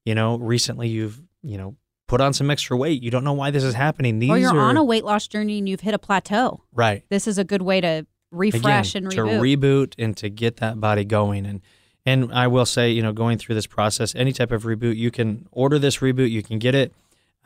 you 0.04 0.14
know, 0.14 0.36
recently 0.36 0.88
you've, 0.88 1.20
you 1.42 1.58
know, 1.58 1.76
put 2.06 2.20
on 2.20 2.32
some 2.32 2.50
extra 2.50 2.76
weight, 2.76 3.02
you 3.02 3.10
don't 3.10 3.24
know 3.24 3.32
why 3.32 3.50
this 3.50 3.64
is 3.64 3.74
happening. 3.74 4.18
These 4.18 4.30
or 4.30 4.38
you're 4.38 4.50
are 4.50 4.68
on 4.68 4.76
a 4.76 4.84
weight 4.84 5.04
loss 5.04 5.26
journey 5.26 5.58
and 5.58 5.68
you've 5.68 5.80
hit 5.80 5.94
a 5.94 5.98
plateau 5.98 6.62
right. 6.72 7.02
this 7.08 7.26
is 7.26 7.38
a 7.38 7.44
good 7.44 7.62
way 7.62 7.80
to 7.80 8.06
refresh 8.30 8.94
Again, 8.94 9.04
and 9.04 9.12
to 9.12 9.22
reboot 9.22 9.40
reboot 9.40 9.94
and 9.98 10.16
to 10.18 10.28
get 10.28 10.58
that 10.58 10.80
body 10.80 11.04
going. 11.04 11.46
And 11.46 11.60
and 12.04 12.32
I 12.32 12.46
will 12.46 12.66
say, 12.66 12.90
you 12.90 13.02
know, 13.02 13.12
going 13.12 13.36
through 13.36 13.56
this 13.56 13.66
process, 13.66 14.14
any 14.14 14.32
type 14.32 14.52
of 14.52 14.62
reboot, 14.62 14.96
you 14.96 15.10
can 15.10 15.48
order 15.50 15.78
this 15.78 15.98
reboot, 15.98 16.30
you 16.30 16.42
can 16.42 16.60
get 16.60 16.74
it. 16.74 16.92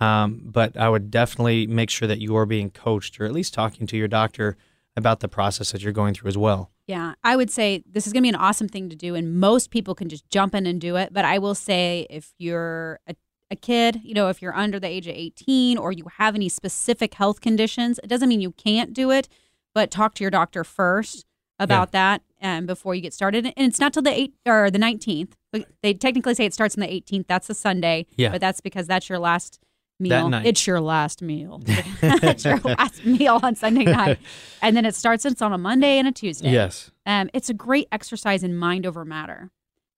Um, 0.00 0.40
but 0.44 0.76
I 0.76 0.88
would 0.88 1.10
definitely 1.10 1.66
make 1.66 1.90
sure 1.90 2.08
that 2.08 2.20
you 2.20 2.34
are 2.36 2.46
being 2.46 2.70
coached 2.70 3.20
or 3.20 3.26
at 3.26 3.32
least 3.32 3.52
talking 3.52 3.86
to 3.86 3.96
your 3.96 4.08
doctor 4.08 4.56
about 4.96 5.20
the 5.20 5.28
process 5.28 5.72
that 5.72 5.82
you're 5.82 5.92
going 5.92 6.14
through 6.14 6.28
as 6.28 6.38
well. 6.38 6.70
Yeah, 6.86 7.14
I 7.22 7.36
would 7.36 7.50
say 7.50 7.84
this 7.88 8.06
is 8.06 8.12
going 8.12 8.22
to 8.22 8.26
be 8.26 8.30
an 8.30 8.34
awesome 8.34 8.68
thing 8.68 8.88
to 8.88 8.96
do, 8.96 9.14
and 9.14 9.38
most 9.38 9.70
people 9.70 9.94
can 9.94 10.08
just 10.08 10.28
jump 10.28 10.54
in 10.54 10.66
and 10.66 10.80
do 10.80 10.96
it. 10.96 11.12
But 11.12 11.24
I 11.24 11.38
will 11.38 11.54
say, 11.54 12.06
if 12.10 12.32
you're 12.38 12.98
a, 13.06 13.14
a 13.50 13.56
kid, 13.56 14.00
you 14.02 14.12
know, 14.12 14.28
if 14.28 14.42
you're 14.42 14.56
under 14.56 14.80
the 14.80 14.88
age 14.88 15.06
of 15.06 15.14
18 15.14 15.78
or 15.78 15.92
you 15.92 16.06
have 16.16 16.34
any 16.34 16.48
specific 16.48 17.14
health 17.14 17.40
conditions, 17.40 18.00
it 18.02 18.08
doesn't 18.08 18.28
mean 18.28 18.40
you 18.40 18.52
can't 18.52 18.92
do 18.92 19.12
it, 19.12 19.28
but 19.72 19.92
talk 19.92 20.14
to 20.14 20.24
your 20.24 20.32
doctor 20.32 20.64
first 20.64 21.26
about 21.60 21.92
that 21.92 22.22
um, 22.42 22.66
before 22.66 22.94
you 22.94 23.02
get 23.02 23.14
started. 23.14 23.46
And 23.46 23.68
it's 23.68 23.78
not 23.78 23.92
till 23.92 24.02
the 24.02 24.12
eight 24.12 24.34
or 24.46 24.70
the 24.70 24.78
19th. 24.78 25.32
But 25.52 25.66
They 25.82 25.94
technically 25.94 26.34
say 26.34 26.46
it 26.46 26.54
starts 26.54 26.74
on 26.76 26.80
the 26.80 26.88
18th. 26.88 27.26
That's 27.28 27.50
a 27.50 27.54
Sunday. 27.54 28.06
Yeah. 28.16 28.30
But 28.30 28.40
that's 28.40 28.60
because 28.60 28.86
that's 28.86 29.08
your 29.08 29.18
last 29.18 29.60
meal. 30.00 30.28
night. 30.28 30.46
It's 30.46 30.66
your 30.66 30.80
last 30.80 31.22
meal. 31.22 31.60
it's 31.66 32.44
your 32.44 32.58
last 32.58 33.04
meal 33.04 33.40
on 33.42 33.54
Sunday 33.54 33.84
night. 33.84 34.18
And 34.62 34.76
then 34.76 34.84
it 34.84 34.94
starts, 34.94 35.24
it's 35.24 35.42
on 35.42 35.52
a 35.52 35.58
Monday 35.58 35.98
and 35.98 36.08
a 36.08 36.12
Tuesday. 36.12 36.50
Yes. 36.50 36.90
Um, 37.06 37.30
it's 37.34 37.48
a 37.50 37.54
great 37.54 37.88
exercise 37.92 38.42
in 38.42 38.56
mind 38.56 38.86
over 38.86 39.04
matter 39.04 39.50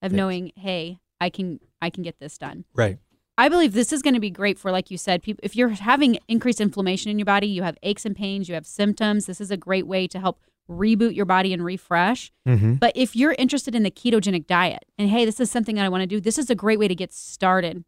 of 0.02 0.12
Yes. 0.12 0.16
knowing, 0.16 0.52
hey, 0.56 0.99
I 1.21 1.30
can 1.30 1.61
I 1.80 1.90
can 1.90 2.02
get 2.02 2.18
this 2.18 2.38
done. 2.38 2.64
Right. 2.75 2.99
I 3.38 3.49
believe 3.49 3.73
this 3.73 3.92
is 3.92 4.02
going 4.02 4.14
to 4.14 4.21
be 4.21 4.30
great 4.30 4.59
for, 4.59 4.71
like 4.71 4.90
you 4.90 4.99
said, 4.99 5.23
people. 5.23 5.40
If 5.42 5.56
you're 5.56 5.71
having 5.71 6.18
increased 6.28 6.61
inflammation 6.61 7.11
in 7.11 7.18
your 7.18 7.26
body, 7.26 7.47
you 7.47 7.62
have 7.62 7.78
aches 7.82 8.04
and 8.04 8.14
pains, 8.14 8.49
you 8.49 8.54
have 8.54 8.66
symptoms. 8.66 9.26
This 9.26 9.40
is 9.40 9.50
a 9.50 9.56
great 9.56 9.87
way 9.87 10.06
to 10.09 10.21
help 10.21 10.38
reboot 10.71 11.14
your 11.14 11.25
body 11.25 11.52
and 11.52 11.64
refresh. 11.64 12.30
Mm-hmm. 12.47 12.75
But 12.75 12.92
if 12.94 13.16
you're 13.16 13.35
interested 13.38 13.75
in 13.75 13.82
the 13.82 13.90
ketogenic 13.90 14.47
diet, 14.47 14.85
and 14.99 15.09
hey, 15.09 15.25
this 15.25 15.40
is 15.40 15.50
something 15.50 15.76
that 15.76 15.85
I 15.85 15.88
want 15.88 16.02
to 16.02 16.06
do, 16.06 16.21
this 16.21 16.38
is 16.38 16.50
a 16.50 16.54
great 16.54 16.78
way 16.78 16.88
to 16.88 16.94
get 16.94 17.12
started. 17.12 17.85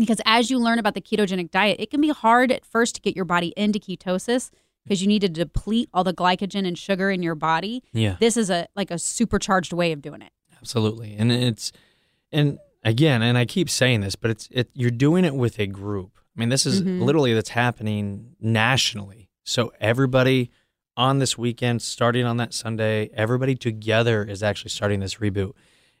Because 0.00 0.20
as 0.24 0.50
you 0.50 0.58
learn 0.58 0.78
about 0.78 0.94
the 0.94 1.00
ketogenic 1.00 1.50
diet, 1.50 1.76
it 1.78 1.90
can 1.90 2.00
be 2.00 2.08
hard 2.08 2.50
at 2.50 2.64
first 2.64 2.94
to 2.96 3.00
get 3.00 3.14
your 3.14 3.24
body 3.24 3.52
into 3.56 3.78
ketosis 3.78 4.50
because 4.84 5.02
you 5.02 5.08
need 5.08 5.20
to 5.20 5.28
deplete 5.28 5.88
all 5.92 6.02
the 6.04 6.14
glycogen 6.14 6.66
and 6.66 6.76
sugar 6.78 7.10
in 7.10 7.22
your 7.22 7.34
body. 7.34 7.82
Yeah. 7.92 8.16
This 8.18 8.36
is 8.36 8.48
a 8.50 8.66
like 8.74 8.90
a 8.90 8.98
supercharged 8.98 9.72
way 9.72 9.92
of 9.92 10.00
doing 10.02 10.22
it. 10.22 10.32
Absolutely. 10.58 11.14
And 11.18 11.30
it's 11.30 11.70
and 12.32 12.58
again, 12.82 13.20
and 13.22 13.36
I 13.36 13.44
keep 13.44 13.68
saying 13.68 14.00
this, 14.00 14.16
but 14.16 14.30
it's 14.30 14.48
it 14.50 14.70
you're 14.74 14.90
doing 14.90 15.24
it 15.24 15.34
with 15.34 15.58
a 15.60 15.66
group. 15.66 16.12
I 16.36 16.40
mean, 16.40 16.48
this 16.48 16.64
is 16.64 16.82
Mhm. 16.82 17.00
literally 17.02 17.34
that's 17.34 17.50
happening 17.50 18.36
nationally. 18.40 19.28
So 19.44 19.72
everybody 19.80 20.50
on 20.96 21.18
this 21.18 21.36
weekend, 21.36 21.82
starting 21.82 22.24
on 22.24 22.36
that 22.38 22.52
Sunday, 22.54 23.10
everybody 23.14 23.54
together 23.54 24.22
is 24.24 24.42
actually 24.42 24.70
starting 24.70 25.00
this 25.00 25.16
reboot. 25.16 25.52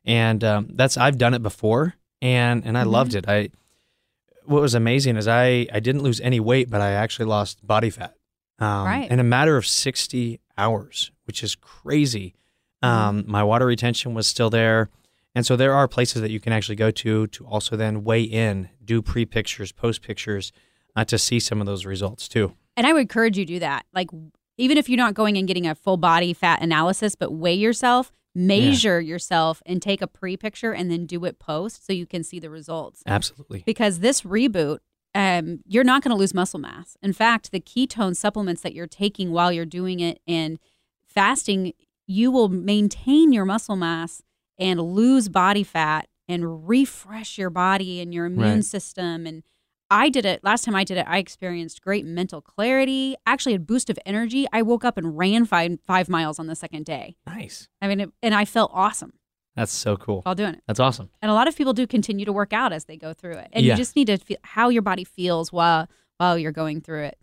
And 0.04 0.42
um, 0.44 0.68
that's 0.72 0.96
I've 0.96 1.18
done 1.18 1.34
it 1.34 1.42
before, 1.42 1.94
and 2.22 2.64
and 2.64 2.78
I 2.78 2.84
Mhm. 2.84 2.90
loved 2.92 3.14
it. 3.14 3.28
I 3.28 3.50
what 4.50 4.62
was 4.62 4.74
amazing 4.74 5.16
is 5.16 5.28
I 5.28 5.66
I 5.72 5.80
didn't 5.80 6.02
lose 6.02 6.20
any 6.20 6.40
weight, 6.40 6.68
but 6.70 6.80
I 6.80 6.90
actually 6.92 7.26
lost 7.26 7.66
body 7.66 7.90
fat. 7.90 8.14
Um, 8.58 8.84
Right. 8.84 9.10
In 9.10 9.20
a 9.20 9.24
matter 9.24 9.56
of 9.56 9.66
sixty 9.66 10.40
hours, 10.58 11.12
which 11.24 11.42
is 11.42 11.54
crazy. 11.54 12.34
Um, 12.82 13.24
my 13.26 13.42
water 13.44 13.66
retention 13.66 14.14
was 14.14 14.26
still 14.26 14.50
there. 14.50 14.88
And 15.34 15.46
so 15.46 15.54
there 15.54 15.74
are 15.74 15.86
places 15.86 16.22
that 16.22 16.30
you 16.30 16.40
can 16.40 16.52
actually 16.52 16.76
go 16.76 16.90
to 16.90 17.26
to 17.28 17.46
also 17.46 17.76
then 17.76 18.04
weigh 18.04 18.22
in, 18.22 18.68
do 18.84 19.00
pre 19.00 19.24
pictures, 19.24 19.70
post 19.70 20.02
pictures 20.02 20.50
uh, 20.96 21.04
to 21.04 21.18
see 21.18 21.38
some 21.38 21.60
of 21.60 21.66
those 21.66 21.86
results 21.86 22.26
too. 22.26 22.54
And 22.76 22.86
I 22.86 22.92
would 22.92 23.02
encourage 23.02 23.38
you 23.38 23.44
to 23.44 23.52
do 23.54 23.58
that. 23.60 23.84
Like, 23.94 24.08
even 24.56 24.76
if 24.76 24.88
you're 24.88 24.96
not 24.96 25.14
going 25.14 25.36
and 25.36 25.46
getting 25.46 25.66
a 25.66 25.74
full 25.74 25.96
body 25.98 26.32
fat 26.32 26.62
analysis, 26.62 27.14
but 27.14 27.32
weigh 27.32 27.54
yourself, 27.54 28.12
measure 28.34 29.00
yourself, 29.00 29.62
and 29.66 29.82
take 29.82 30.00
a 30.02 30.06
pre 30.06 30.36
picture 30.36 30.72
and 30.72 30.90
then 30.90 31.06
do 31.06 31.24
it 31.24 31.38
post 31.38 31.84
so 31.86 31.92
you 31.92 32.06
can 32.06 32.22
see 32.22 32.38
the 32.38 32.50
results. 32.50 33.02
Absolutely. 33.06 33.62
Because 33.66 33.98
this 34.00 34.22
reboot, 34.22 34.78
um, 35.14 35.60
you're 35.66 35.84
not 35.84 36.02
going 36.02 36.14
to 36.14 36.18
lose 36.18 36.32
muscle 36.34 36.60
mass. 36.60 36.96
In 37.02 37.12
fact, 37.12 37.50
the 37.50 37.60
ketone 37.60 38.14
supplements 38.16 38.62
that 38.62 38.74
you're 38.74 38.86
taking 38.86 39.32
while 39.32 39.52
you're 39.52 39.66
doing 39.66 39.98
it 40.00 40.20
and 40.26 40.58
fasting, 41.06 41.72
you 42.06 42.30
will 42.30 42.48
maintain 42.48 43.32
your 43.32 43.44
muscle 43.44 43.76
mass 43.76 44.22
and 44.58 44.80
lose 44.80 45.28
body 45.28 45.64
fat 45.64 46.06
and 46.28 46.68
refresh 46.68 47.38
your 47.38 47.50
body 47.50 48.00
and 48.00 48.14
your 48.14 48.26
immune 48.26 48.54
Right. 48.56 48.64
system. 48.64 49.26
And 49.26 49.42
I 49.90 50.08
did 50.08 50.24
it 50.24 50.44
last 50.44 50.64
time 50.64 50.74
I 50.76 50.84
did 50.84 50.98
it. 50.98 51.06
I 51.08 51.18
experienced 51.18 51.82
great 51.82 52.04
mental 52.06 52.40
clarity, 52.40 53.16
actually 53.26 53.54
a 53.54 53.58
boost 53.58 53.90
of 53.90 53.98
energy. 54.06 54.46
I 54.52 54.62
woke 54.62 54.84
up 54.84 54.96
and 54.96 55.16
ran 55.18 55.44
five 55.46 55.78
five 55.86 56.08
miles 56.08 56.38
on 56.38 56.46
the 56.46 56.54
second 56.54 56.84
day. 56.84 57.16
Nice. 57.26 57.68
I 57.82 57.88
mean, 57.88 58.00
it, 58.00 58.10
and 58.22 58.34
I 58.34 58.44
felt 58.44 58.70
awesome 58.72 59.14
That's 59.56 59.72
so 59.72 59.96
cool. 59.96 60.22
while 60.22 60.34
doing 60.36 60.54
it. 60.54 60.62
That's 60.68 60.80
awesome. 60.80 61.10
And 61.20 61.30
a 61.30 61.34
lot 61.34 61.48
of 61.48 61.56
people 61.56 61.72
do 61.72 61.86
continue 61.86 62.24
to 62.24 62.32
work 62.32 62.52
out 62.52 62.72
as 62.72 62.84
they 62.84 62.96
go 62.96 63.12
through 63.12 63.32
it. 63.38 63.48
And 63.52 63.64
Yeah. 63.66 63.72
you 63.72 63.76
just 63.76 63.96
need 63.96 64.06
to 64.06 64.16
feel 64.18 64.38
how 64.42 64.68
your 64.68 64.82
body 64.82 65.04
feels 65.04 65.52
while 65.52 65.88
while 66.18 66.38
you're 66.38 66.52
going 66.52 66.80
through 66.82 67.04
it. 67.04 67.18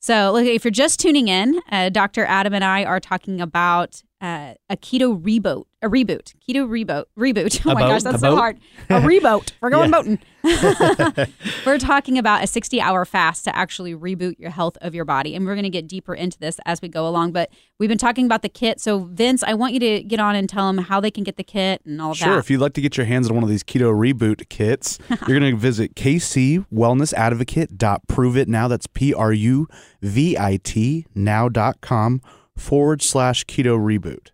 So, 0.00 0.32
look, 0.32 0.44
if 0.44 0.64
you're 0.64 0.70
just 0.72 0.98
tuning 0.98 1.28
in, 1.28 1.60
uh, 1.70 1.88
Dr. 1.90 2.24
Adam 2.24 2.52
and 2.54 2.64
I 2.64 2.84
are 2.84 3.00
talking 3.00 3.40
about 3.40 4.02
uh, 4.20 4.54
a 4.68 4.76
keto 4.76 5.18
reboot, 5.20 5.64
a 5.82 5.88
reboot, 5.88 6.34
keto 6.46 6.68
reboot, 6.68 7.04
reboot. 7.18 7.60
Oh 7.66 7.70
A 7.70 7.74
my 7.74 7.80
boat? 7.82 7.88
gosh, 7.88 8.02
that's 8.02 8.20
so 8.20 8.30
boat? 8.32 8.36
hard. 8.36 8.58
A 8.90 9.00
reboot. 9.00 9.52
We're 9.60 9.70
going 9.70 9.90
boating. 9.90 10.18
we're 11.66 11.78
talking 11.78 12.16
about 12.16 12.42
a 12.42 12.46
60 12.46 12.80
hour 12.80 13.04
fast 13.04 13.44
to 13.44 13.54
actually 13.54 13.94
reboot 13.94 14.38
your 14.38 14.48
health 14.50 14.78
of 14.80 14.94
your 14.94 15.04
body. 15.04 15.34
And 15.34 15.44
we're 15.44 15.54
going 15.54 15.64
to 15.64 15.70
get 15.70 15.86
deeper 15.86 16.14
into 16.14 16.38
this 16.38 16.58
as 16.64 16.80
we 16.80 16.88
go 16.88 17.06
along. 17.06 17.32
But 17.32 17.50
we've 17.78 17.90
been 17.90 17.98
talking 17.98 18.24
about 18.24 18.40
the 18.40 18.48
kit. 18.48 18.80
So, 18.80 19.00
Vince, 19.00 19.42
I 19.42 19.52
want 19.52 19.74
you 19.74 19.80
to 19.80 20.02
get 20.02 20.18
on 20.18 20.34
and 20.34 20.48
tell 20.48 20.66
them 20.66 20.78
how 20.78 20.98
they 20.98 21.10
can 21.10 21.24
get 21.24 21.36
the 21.36 21.44
kit 21.44 21.82
and 21.84 22.00
all 22.00 22.12
of 22.12 22.16
Sure. 22.16 22.32
that. 22.32 22.38
If 22.38 22.48
you'd 22.50 22.60
like 22.60 22.72
to 22.74 22.80
get 22.80 22.96
your 22.96 23.04
hands 23.04 23.28
on 23.28 23.34
one 23.34 23.44
of 23.44 23.50
these 23.50 23.62
keto 23.62 23.92
reboot 23.92 24.48
kits, 24.48 24.98
you're 25.28 25.38
going 25.38 25.52
to 25.52 25.56
visit 25.58 25.94
kcwellnessadvocate.prove 25.94 28.36
it 28.36 28.48
now. 28.48 28.68
That's 28.68 28.86
P 28.86 29.14
R 29.14 29.32
U 29.32 29.68
V 30.02 30.36
I 30.38 30.58
T 30.62 31.06
now.com 31.14 32.20
forward 32.60 33.02
slash 33.02 33.44
keto 33.46 33.78
reboot. 33.78 34.28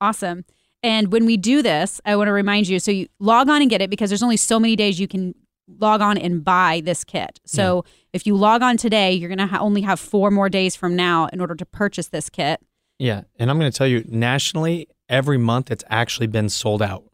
Awesome. 0.00 0.44
And 0.82 1.10
when 1.10 1.26
we 1.26 1.36
do 1.36 1.62
this, 1.62 2.00
I 2.04 2.16
want 2.16 2.28
to 2.28 2.32
remind 2.32 2.68
you 2.68 2.78
so 2.78 2.90
you 2.90 3.08
log 3.18 3.48
on 3.48 3.60
and 3.60 3.68
get 3.68 3.82
it 3.82 3.90
because 3.90 4.10
there's 4.10 4.22
only 4.22 4.36
so 4.36 4.60
many 4.60 4.76
days 4.76 5.00
you 5.00 5.08
can 5.08 5.34
log 5.80 6.00
on 6.00 6.16
and 6.16 6.44
buy 6.44 6.80
this 6.84 7.02
kit. 7.02 7.40
So 7.44 7.84
if 8.12 8.26
you 8.26 8.36
log 8.36 8.62
on 8.62 8.76
today, 8.76 9.12
you're 9.12 9.28
going 9.28 9.38
to 9.38 9.46
ha- 9.46 9.58
only 9.58 9.80
have 9.80 9.98
four 9.98 10.30
more 10.30 10.48
days 10.48 10.76
from 10.76 10.94
now 10.94 11.26
in 11.32 11.40
order 11.40 11.56
to 11.56 11.66
purchase 11.66 12.08
this 12.08 12.30
kit. 12.30 12.60
Yeah. 12.98 13.22
And 13.38 13.50
I'm 13.50 13.58
going 13.58 13.70
to 13.70 13.76
tell 13.76 13.86
you, 13.86 14.04
nationally, 14.06 14.88
every 15.08 15.38
month 15.38 15.70
it's 15.70 15.84
actually 15.90 16.28
been 16.28 16.48
sold 16.48 16.82
out. 16.82 17.04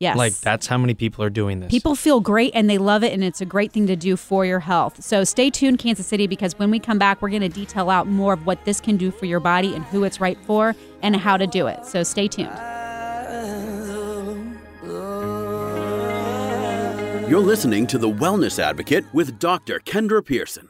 Yes. 0.00 0.16
Like 0.16 0.34
that's 0.40 0.66
how 0.66 0.76
many 0.76 0.94
people 0.94 1.24
are 1.24 1.30
doing 1.30 1.60
this. 1.60 1.70
People 1.70 1.94
feel 1.94 2.20
great 2.20 2.52
and 2.54 2.68
they 2.68 2.78
love 2.78 3.04
it, 3.04 3.12
and 3.12 3.22
it's 3.22 3.40
a 3.40 3.46
great 3.46 3.72
thing 3.72 3.86
to 3.86 3.96
do 3.96 4.16
for 4.16 4.44
your 4.44 4.60
health. 4.60 5.02
So 5.02 5.24
stay 5.24 5.50
tuned, 5.50 5.78
Kansas 5.78 6.06
City, 6.06 6.26
because 6.26 6.58
when 6.58 6.70
we 6.70 6.78
come 6.78 6.98
back, 6.98 7.22
we're 7.22 7.30
going 7.30 7.42
to 7.42 7.48
detail 7.48 7.90
out 7.90 8.06
more 8.06 8.32
of 8.32 8.44
what 8.44 8.64
this 8.64 8.80
can 8.80 8.96
do 8.96 9.10
for 9.10 9.26
your 9.26 9.40
body 9.40 9.74
and 9.74 9.84
who 9.84 10.04
it's 10.04 10.20
right 10.20 10.38
for 10.46 10.74
and 11.02 11.14
how 11.16 11.36
to 11.36 11.46
do 11.46 11.66
it. 11.66 11.86
So 11.86 12.02
stay 12.02 12.28
tuned. 12.28 12.50
You're 17.28 17.40
listening 17.40 17.86
to 17.88 17.98
The 17.98 18.10
Wellness 18.10 18.58
Advocate 18.58 19.06
with 19.14 19.38
Dr. 19.38 19.80
Kendra 19.80 20.24
Pearson. 20.24 20.68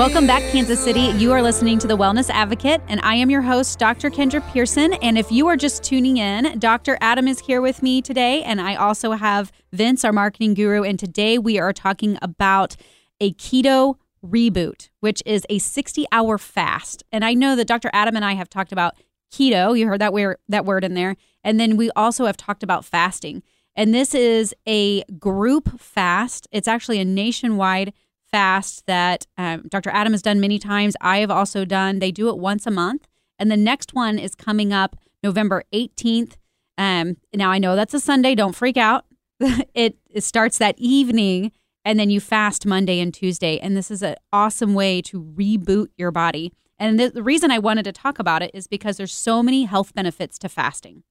Welcome 0.00 0.26
back, 0.26 0.42
Kansas 0.50 0.82
City. 0.82 1.12
You 1.18 1.30
are 1.32 1.42
listening 1.42 1.78
to 1.80 1.86
The 1.86 1.94
Wellness 1.94 2.30
Advocate, 2.30 2.80
and 2.88 3.02
I 3.02 3.16
am 3.16 3.28
your 3.28 3.42
host, 3.42 3.78
Dr. 3.78 4.08
Kendra 4.08 4.40
Pearson. 4.50 4.94
And 4.94 5.18
if 5.18 5.30
you 5.30 5.46
are 5.46 5.58
just 5.58 5.82
tuning 5.82 6.16
in, 6.16 6.58
Dr. 6.58 6.96
Adam 7.02 7.28
is 7.28 7.38
here 7.40 7.60
with 7.60 7.82
me 7.82 8.00
today, 8.00 8.42
and 8.42 8.62
I 8.62 8.76
also 8.76 9.10
have 9.10 9.52
Vince, 9.74 10.02
our 10.02 10.12
marketing 10.14 10.54
guru. 10.54 10.84
And 10.84 10.98
today 10.98 11.36
we 11.36 11.58
are 11.58 11.74
talking 11.74 12.16
about 12.22 12.76
a 13.20 13.34
keto 13.34 13.96
reboot, 14.24 14.88
which 15.00 15.22
is 15.26 15.44
a 15.50 15.58
60 15.58 16.06
hour 16.10 16.38
fast. 16.38 17.02
And 17.12 17.22
I 17.22 17.34
know 17.34 17.54
that 17.54 17.68
Dr. 17.68 17.90
Adam 17.92 18.16
and 18.16 18.24
I 18.24 18.32
have 18.32 18.48
talked 18.48 18.72
about 18.72 18.94
keto. 19.30 19.78
You 19.78 19.86
heard 19.86 20.00
that 20.00 20.14
word, 20.14 20.38
that 20.48 20.64
word 20.64 20.82
in 20.82 20.94
there. 20.94 21.14
And 21.44 21.60
then 21.60 21.76
we 21.76 21.90
also 21.90 22.24
have 22.24 22.38
talked 22.38 22.62
about 22.62 22.86
fasting. 22.86 23.42
And 23.76 23.94
this 23.94 24.14
is 24.14 24.54
a 24.66 25.02
group 25.18 25.78
fast. 25.78 26.48
It's 26.52 26.68
actually 26.68 27.00
a 27.00 27.04
nationwide 27.04 27.92
fast 28.32 28.86
that 28.86 29.26
um, 29.36 29.64
Dr. 29.68 29.90
Adam 29.90 30.12
has 30.12 30.22
done 30.22 30.40
many 30.40 30.58
times. 30.58 30.96
I 31.00 31.18
have 31.18 31.30
also 31.30 31.64
done. 31.64 31.98
They 31.98 32.12
do 32.12 32.28
it 32.28 32.38
once 32.38 32.66
a 32.66 32.70
month, 32.70 33.06
and 33.38 33.50
the 33.50 33.56
next 33.56 33.94
one 33.94 34.18
is 34.18 34.34
coming 34.34 34.72
up 34.72 34.96
November 35.22 35.64
18th. 35.72 36.34
Um, 36.78 37.16
now 37.34 37.50
I 37.50 37.58
know 37.58 37.76
that's 37.76 37.94
a 37.94 38.00
Sunday. 38.00 38.34
Don't 38.34 38.54
freak 38.54 38.76
out. 38.76 39.04
it, 39.74 39.96
it 40.08 40.24
starts 40.24 40.58
that 40.58 40.74
evening, 40.78 41.52
and 41.84 41.98
then 41.98 42.10
you 42.10 42.20
fast 42.20 42.66
Monday 42.66 43.00
and 43.00 43.12
Tuesday. 43.12 43.58
And 43.58 43.76
this 43.76 43.90
is 43.90 44.02
an 44.02 44.16
awesome 44.32 44.74
way 44.74 45.02
to 45.02 45.22
reboot 45.22 45.88
your 45.96 46.10
body. 46.10 46.52
And 46.78 46.98
the, 46.98 47.10
the 47.10 47.22
reason 47.22 47.50
I 47.50 47.58
wanted 47.58 47.84
to 47.84 47.92
talk 47.92 48.18
about 48.18 48.42
it 48.42 48.50
is 48.54 48.66
because 48.66 48.96
there's 48.96 49.12
so 49.12 49.42
many 49.42 49.64
health 49.64 49.94
benefits 49.94 50.38
to 50.38 50.48
fasting. 50.48 51.02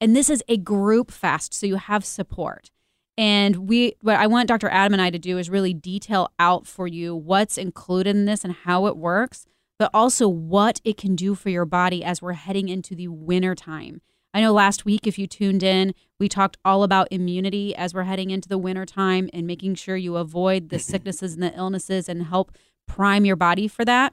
And 0.00 0.14
this 0.14 0.28
is 0.28 0.44
a 0.46 0.58
group 0.58 1.10
fast, 1.10 1.54
so 1.54 1.66
you 1.66 1.76
have 1.76 2.04
support. 2.04 2.70
And 3.18 3.68
we, 3.68 3.94
what 4.02 4.16
I 4.16 4.26
want 4.26 4.48
Dr. 4.48 4.68
Adam 4.68 4.92
and 4.92 5.02
I 5.02 5.10
to 5.10 5.18
do 5.18 5.38
is 5.38 5.48
really 5.48 5.72
detail 5.72 6.30
out 6.38 6.66
for 6.66 6.86
you 6.86 7.14
what's 7.14 7.56
included 7.56 8.14
in 8.14 8.26
this 8.26 8.44
and 8.44 8.52
how 8.52 8.86
it 8.86 8.96
works, 8.96 9.46
but 9.78 9.90
also 9.94 10.28
what 10.28 10.80
it 10.84 10.96
can 10.98 11.16
do 11.16 11.34
for 11.34 11.48
your 11.48 11.64
body 11.64 12.04
as 12.04 12.20
we're 12.20 12.34
heading 12.34 12.68
into 12.68 12.94
the 12.94 13.08
winter 13.08 13.54
time. 13.54 14.02
I 14.34 14.42
know 14.42 14.52
last 14.52 14.84
week, 14.84 15.06
if 15.06 15.18
you 15.18 15.26
tuned 15.26 15.62
in, 15.62 15.94
we 16.18 16.28
talked 16.28 16.58
all 16.62 16.82
about 16.82 17.08
immunity 17.10 17.74
as 17.74 17.94
we're 17.94 18.02
heading 18.02 18.30
into 18.30 18.50
the 18.50 18.58
winter 18.58 18.84
time 18.84 19.30
and 19.32 19.46
making 19.46 19.76
sure 19.76 19.96
you 19.96 20.16
avoid 20.16 20.68
the 20.68 20.76
mm-hmm. 20.76 20.82
sicknesses 20.90 21.32
and 21.32 21.42
the 21.42 21.56
illnesses 21.56 22.06
and 22.06 22.24
help 22.24 22.52
prime 22.86 23.24
your 23.24 23.36
body 23.36 23.66
for 23.66 23.82
that. 23.86 24.12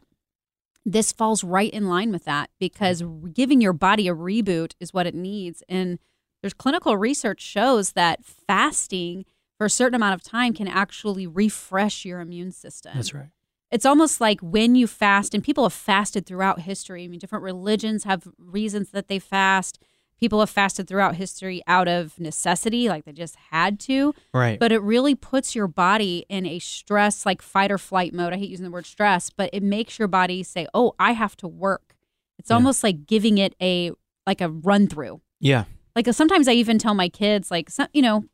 This 0.86 1.12
falls 1.12 1.43
right 1.43 1.72
in 1.72 1.89
line 1.89 2.10
with 2.10 2.24
that 2.24 2.50
because 2.57 3.01
mm-hmm. 3.01 3.31
giving 3.31 3.60
your 3.60 3.74
body 3.74 4.07
a 4.07 4.15
reboot 4.15 4.75
is 4.79 4.93
what 4.93 5.07
it 5.07 5.13
needs. 5.13 5.62
And 5.67 6.00
there's 6.43 6.53
clinical 6.53 6.97
research 6.97 7.41
shows 7.41 7.93
that 7.93 8.23
fasting 8.23 9.25
for 9.57 9.65
a 9.65 9.69
certain 9.69 9.95
amount 9.95 10.13
of 10.13 10.21
time 10.21 10.53
can 10.53 10.67
actually 10.67 11.25
refresh 11.25 12.05
your 12.05 12.19
immune 12.19 12.51
system. 12.51 12.91
That's 12.95 13.13
right. 13.13 13.29
It's 13.71 13.85
almost 13.85 14.21
like 14.21 14.39
when 14.41 14.75
you 14.75 14.85
fast, 14.85 15.33
and 15.33 15.43
people 15.43 15.63
have 15.63 15.73
fasted 15.73 16.25
throughout 16.25 16.59
history. 16.59 17.05
I 17.05 17.07
mean, 17.07 17.19
different 17.19 17.43
religions 17.43 18.03
have 18.03 18.27
reasons 18.38 18.89
that 18.91 19.07
they 19.07 19.17
fast. 19.19 19.79
People 20.19 20.41
have 20.41 20.50
fasted 20.50 20.88
throughout 20.88 21.15
history 21.15 21.62
out 21.65 21.88
of 21.88 22.19
necessity, 22.19 22.88
like 22.89 23.05
they 23.05 23.13
just 23.13 23.35
had 23.51 23.79
to. 23.81 24.13
Right. 24.33 24.59
But 24.59 24.71
it 24.71 24.79
really 24.81 25.15
puts 25.15 25.55
your 25.55 25.67
body 25.67 26.25
in 26.29 26.45
a 26.45 26.59
stress, 26.59 27.25
like 27.25 27.41
fight 27.41 27.71
or 27.71 27.77
flight 27.77 28.13
mode. 28.13 28.33
I 28.33 28.38
hate 28.38 28.50
using 28.50 28.65
the 28.65 28.71
word 28.71 28.85
stress, 28.85 29.29
but 29.29 29.50
it 29.53 29.63
makes 29.63 29.97
your 29.97 30.07
body 30.07 30.43
say, 30.43 30.67
"Oh, 30.73 30.93
I 31.00 31.13
have 31.13 31.35
to 31.38 31.47
work." 31.47 31.95
It's 32.38 32.50
Yeah. 32.51 32.55
almost 32.57 32.83
like 32.83 33.05
giving 33.07 33.38
it 33.38 33.55
a 33.62 33.91
like 34.27 34.41
a 34.41 34.50
run 34.50 34.88
through. 34.88 35.21
yeah. 35.39 35.65
Like 35.95 36.07
sometimes 36.13 36.47
I 36.47 36.53
even 36.53 36.79
tell 36.79 36.93
my 36.95 37.09
kids, 37.09 37.51
like, 37.51 37.69
some, 37.69 37.88
you 37.93 38.01
know, 38.01 38.25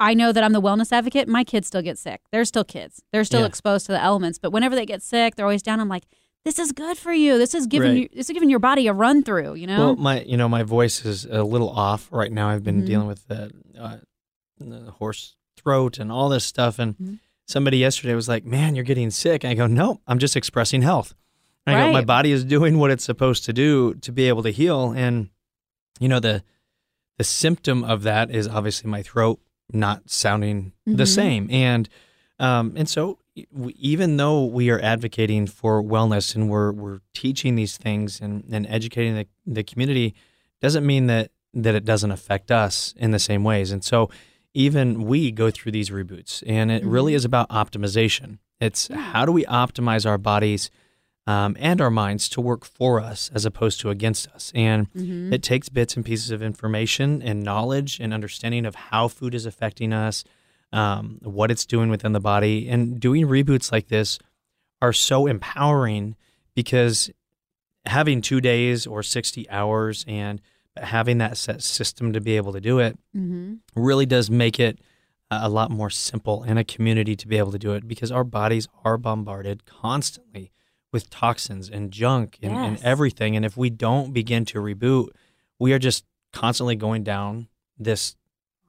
I 0.00 0.12
know 0.14 0.32
that 0.32 0.42
I'm 0.44 0.52
the 0.52 0.60
wellness 0.60 0.92
advocate. 0.92 1.28
My 1.28 1.44
kids 1.44 1.66
still 1.66 1.80
get 1.82 1.98
sick. 1.98 2.20
They're 2.32 2.44
still 2.44 2.64
kids. 2.64 3.02
They're 3.12 3.24
still 3.24 3.40
Yeah. 3.40 3.46
exposed 3.46 3.86
to 3.86 3.92
the 3.92 4.02
elements. 4.02 4.38
But 4.38 4.50
whenever 4.52 4.74
they 4.74 4.84
get 4.84 5.02
sick, 5.02 5.36
they're 5.36 5.46
always 5.46 5.62
down. 5.62 5.80
I'm 5.80 5.88
like, 5.88 6.04
this 6.44 6.58
is 6.58 6.72
good 6.72 6.98
for 6.98 7.12
you. 7.12 7.38
This 7.38 7.54
is 7.54 7.66
giving 7.66 7.90
Right. 7.92 8.02
you. 8.02 8.08
This 8.14 8.28
is 8.28 8.34
giving 8.34 8.50
your 8.50 8.58
body 8.58 8.86
a 8.86 8.92
run 8.92 9.22
through. 9.22 9.54
You 9.54 9.66
know. 9.66 9.78
Well, 9.78 9.96
my 9.96 10.20
you 10.22 10.36
know 10.36 10.48
my 10.48 10.62
voice 10.62 11.04
is 11.06 11.24
a 11.24 11.42
little 11.42 11.70
off 11.70 12.08
right 12.12 12.30
now. 12.30 12.48
I've 12.50 12.64
been 12.64 12.82
Mhm. 12.82 12.86
dealing 12.86 13.06
with 13.06 13.26
the, 13.28 13.50
uh, 13.78 13.96
the 14.58 14.90
hoarse 14.98 15.36
throat 15.56 15.98
and 15.98 16.12
all 16.12 16.28
this 16.28 16.44
stuff. 16.44 16.78
And 16.78 16.98
Mhm. 16.98 17.18
somebody 17.46 17.78
yesterday 17.78 18.14
was 18.14 18.28
like, 18.28 18.44
"Man, 18.44 18.74
you're 18.74 18.84
getting 18.84 19.10
sick." 19.10 19.42
And 19.42 19.50
I 19.52 19.54
go, 19.54 19.66
"No, 19.66 20.00
I'm 20.06 20.18
just 20.18 20.36
expressing 20.36 20.82
health." 20.82 21.14
And 21.66 21.76
I 21.76 21.86
go, 21.86 21.92
"My 21.92 22.04
body 22.04 22.30
is 22.30 22.44
doing 22.44 22.78
what 22.78 22.90
it's 22.90 23.04
supposed 23.04 23.44
to 23.46 23.54
do 23.54 23.94
to 23.94 24.12
be 24.12 24.28
able 24.28 24.42
to 24.42 24.50
heal." 24.50 24.92
And 24.92 25.30
you 25.98 26.08
know 26.08 26.20
the 26.20 26.42
the 27.18 27.24
symptom 27.24 27.84
of 27.84 28.02
that 28.02 28.30
is 28.30 28.48
obviously 28.48 28.90
my 28.90 29.02
throat 29.02 29.40
not 29.72 30.10
sounding 30.10 30.72
the 30.86 31.04
Mhm. 31.04 31.08
same. 31.14 31.48
And 31.50 31.88
um, 32.40 32.72
and 32.76 32.88
so 32.88 33.18
even 33.78 34.16
though 34.16 34.44
we 34.44 34.68
are 34.70 34.80
advocating 34.80 35.46
for 35.46 35.82
wellness 35.82 36.34
and 36.34 36.50
we're 36.50 36.72
we're 36.72 37.00
teaching 37.14 37.54
these 37.54 37.76
things 37.76 38.20
and, 38.20 38.44
and 38.50 38.66
educating 38.68 39.14
the, 39.14 39.26
the 39.46 39.62
community, 39.62 40.14
doesn't 40.60 40.84
mean 40.84 41.06
that 41.06 41.30
that 41.52 41.74
it 41.76 41.84
doesn't 41.84 42.10
affect 42.10 42.50
us 42.50 42.92
in 42.96 43.12
the 43.12 43.18
same 43.18 43.44
ways. 43.44 43.70
And 43.70 43.84
so 43.84 44.10
even 44.52 45.04
we 45.04 45.30
go 45.30 45.50
through 45.50 45.72
these 45.72 45.90
reboots, 45.90 46.42
and 46.46 46.70
it 46.70 46.84
really 46.84 47.12
Mhm. 47.12 47.16
is 47.16 47.24
about 47.24 47.48
optimization. 47.50 48.38
It's 48.60 48.88
how 48.88 49.24
do 49.24 49.32
we 49.32 49.44
optimize 49.44 50.04
our 50.06 50.18
bodies 50.18 50.70
um, 51.26 51.56
and 51.58 51.80
our 51.80 51.90
minds 51.90 52.28
to 52.30 52.40
work 52.40 52.64
for 52.64 53.00
us 53.00 53.30
as 53.34 53.44
opposed 53.44 53.80
to 53.80 53.90
against 53.90 54.28
us. 54.28 54.52
And 54.54 54.92
Mm-hmm. 54.92 55.32
it 55.32 55.42
takes 55.42 55.68
bits 55.68 55.96
and 55.96 56.04
pieces 56.04 56.30
of 56.30 56.42
information 56.42 57.22
and 57.22 57.42
knowledge 57.42 57.98
and 58.00 58.12
understanding 58.12 58.66
of 58.66 58.74
how 58.74 59.08
food 59.08 59.34
is 59.34 59.46
affecting 59.46 59.92
us, 59.92 60.22
um, 60.72 61.18
what 61.22 61.50
it's 61.50 61.64
doing 61.66 61.88
within 61.90 62.12
the 62.12 62.20
body. 62.20 62.68
And 62.68 63.00
doing 63.00 63.26
reboots 63.26 63.72
like 63.72 63.88
this 63.88 64.18
are 64.82 64.92
so 64.92 65.26
empowering 65.26 66.16
because 66.54 67.10
having 67.86 68.20
two 68.20 68.40
days 68.40 68.86
or 68.86 69.02
60 69.02 69.48
hours 69.50 70.04
and 70.08 70.40
having 70.76 71.18
that 71.18 71.36
set 71.36 71.62
system 71.62 72.12
to 72.12 72.20
be 72.20 72.36
able 72.36 72.52
to 72.52 72.60
do 72.60 72.78
it 72.80 72.98
Mm-hmm. 73.16 73.54
really 73.76 74.06
does 74.06 74.30
make 74.30 74.58
it 74.60 74.78
a 74.78 74.84
a 75.30 75.48
lot 75.48 75.70
more 75.70 75.88
simple 75.90 76.42
and 76.44 76.58
a 76.58 76.64
community 76.64 77.16
to 77.16 77.26
be 77.26 77.38
able 77.38 77.50
to 77.50 77.58
do 77.58 77.72
it 77.72 77.88
because 77.88 78.12
our 78.12 78.24
bodies 78.24 78.68
are 78.84 78.96
bombarded 78.98 79.64
constantly 79.64 80.52
with 80.94 81.10
toxins 81.10 81.68
and 81.68 81.90
junk 81.90 82.38
and, 82.40 82.56
and 82.56 82.78
everything. 82.82 83.34
And 83.36 83.44
if 83.44 83.56
we 83.56 83.68
don't 83.68 84.12
begin 84.14 84.44
to 84.46 84.60
reboot, 84.60 85.08
we 85.58 85.72
are 85.72 85.78
just 85.78 86.04
constantly 86.32 86.76
going 86.76 87.02
down 87.02 87.48
this 87.76 88.14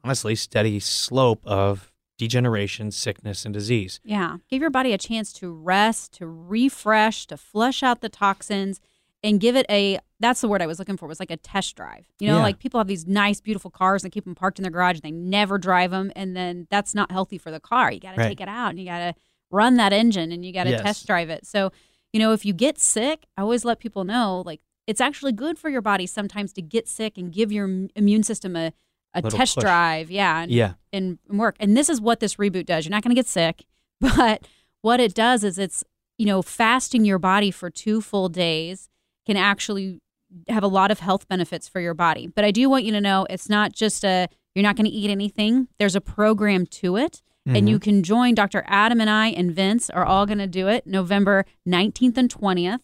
honestly 0.03 0.35
steady 0.35 0.79
slope 0.79 1.45
of 1.45 1.91
degeneration, 2.17 2.89
sickness, 2.91 3.45
and 3.45 3.53
disease. 3.53 3.99
Yeah. 4.03 4.37
Give 4.49 4.59
your 4.59 4.69
body 4.71 4.91
a 4.91 4.97
chance 4.97 5.31
to 5.33 5.51
rest, 5.51 6.13
to 6.13 6.25
refresh, 6.27 7.27
to 7.27 7.37
flush 7.37 7.83
out 7.83 8.01
the 8.01 8.09
toxins 8.09 8.79
and 9.23 9.39
give 9.39 9.55
it 9.55 9.65
a 9.69 9.99
that's 10.19 10.39
the 10.41 10.47
word 10.47 10.61
I 10.61 10.65
was 10.65 10.79
looking 10.79 10.95
for 10.97 11.07
was 11.07 11.19
like 11.19 11.29
a 11.31 11.37
test 11.37 11.75
drive. 11.75 12.05
You 12.19 12.29
know, 12.29 12.37
Yeah. 12.37 12.41
like 12.43 12.57
people 12.57 12.79
have 12.79 12.87
these 12.87 13.05
nice 13.05 13.39
beautiful 13.41 13.69
cars 13.69 14.03
and 14.03 14.11
keep 14.13 14.23
them 14.23 14.33
parked 14.33 14.57
in 14.57 14.63
their 14.63 14.71
garage 14.71 14.95
and 14.95 15.03
they 15.03 15.11
never 15.11 15.57
drive 15.59 15.91
them 15.91 16.11
and 16.15 16.35
then 16.35 16.65
that's 16.71 16.95
not 16.95 17.11
healthy 17.11 17.37
for 17.37 17.51
the 17.51 17.59
car. 17.59 17.91
You 17.91 17.99
got 17.99 18.13
to 18.13 18.19
Right. 18.21 18.29
take 18.29 18.41
it 18.41 18.47
out 18.47 18.69
and 18.71 18.79
you 18.79 18.85
got 18.85 18.99
to 18.99 19.13
run 19.51 19.75
that 19.77 19.91
engine 19.93 20.31
and 20.31 20.43
you 20.45 20.51
got 20.53 20.63
to 20.63 20.69
Yes. 20.71 20.81
test 20.81 21.05
drive 21.07 21.29
it. 21.29 21.45
So, 21.45 21.71
you 22.15 22.19
know, 22.19 22.31
if 22.31 22.45
you 22.45 22.53
get 22.53 22.79
sick, 22.79 23.25
I 23.35 23.41
always 23.41 23.65
let 23.65 23.79
people 23.79 24.05
know 24.05 24.41
like 24.45 24.61
it's 24.87 25.01
actually 25.01 25.33
good 25.33 25.59
for 25.59 25.69
your 25.69 25.81
body 25.81 26.05
sometimes 26.07 26.53
to 26.53 26.61
get 26.61 26.87
sick 26.87 27.17
and 27.17 27.29
give 27.29 27.51
your 27.51 27.65
immune 27.93 28.23
system 28.23 28.55
a 28.55 28.71
a 29.13 29.19
Little 29.21 29.37
test 29.37 29.55
push. 29.55 29.63
drive. 29.63 30.09
Yeah. 30.09 30.41
And, 30.43 30.51
Yeah. 30.51 30.73
and 30.93 31.19
work. 31.29 31.55
And 31.59 31.75
this 31.75 31.89
is 31.89 31.99
what 31.99 32.21
this 32.21 32.35
reboot 32.35 32.65
does. 32.65 32.85
You're 32.85 32.91
not 32.91 33.03
going 33.03 33.15
to 33.15 33.19
get 33.21 33.27
sick, 33.27 33.65
but 34.01 34.47
what 34.81 34.99
it 35.01 35.13
does 35.13 35.43
is 35.43 35.57
it's, 35.57 35.83
you 36.17 36.25
know, 36.25 36.41
fasting 36.41 37.03
your 37.03 37.19
body 37.19 37.51
for 37.51 37.69
two 37.69 37.99
full 37.99 38.29
days 38.29 38.87
can 39.25 39.35
actually 39.35 39.99
have 40.49 40.63
a 40.63 40.67
lot 40.67 40.89
of 40.91 40.99
health 40.99 41.27
benefits 41.27 41.67
for 41.67 41.79
your 41.81 41.93
body. 41.93 42.27
But 42.27 42.45
I 42.45 42.51
do 42.51 42.69
want 42.69 42.83
you 42.85 42.91
to 42.93 43.01
know 43.01 43.25
it's 43.29 43.49
not 43.49 43.71
just 43.73 44.03
a, 44.05 44.27
you're 44.53 44.63
not 44.63 44.75
going 44.77 44.85
to 44.85 44.91
eat 44.91 45.09
anything. 45.09 45.67
There's 45.79 45.95
a 45.95 46.01
program 46.01 46.65
to 46.81 46.95
it. 46.97 47.21
And 47.47 47.69
you 47.69 47.77
can 47.79 48.01
join 48.01 48.33
Dr. 48.33 48.63
Adam 48.67 48.99
and 48.99 49.09
I 49.09 49.27
and 49.27 49.51
Vince 49.51 49.89
are 49.91 50.03
all 50.03 50.25
going 50.25 50.39
to 50.39 50.47
do 50.47 50.67
it 50.67 50.87
November 50.87 51.45
19th 51.67 52.17
and 52.17 52.33
20th. 52.33 52.79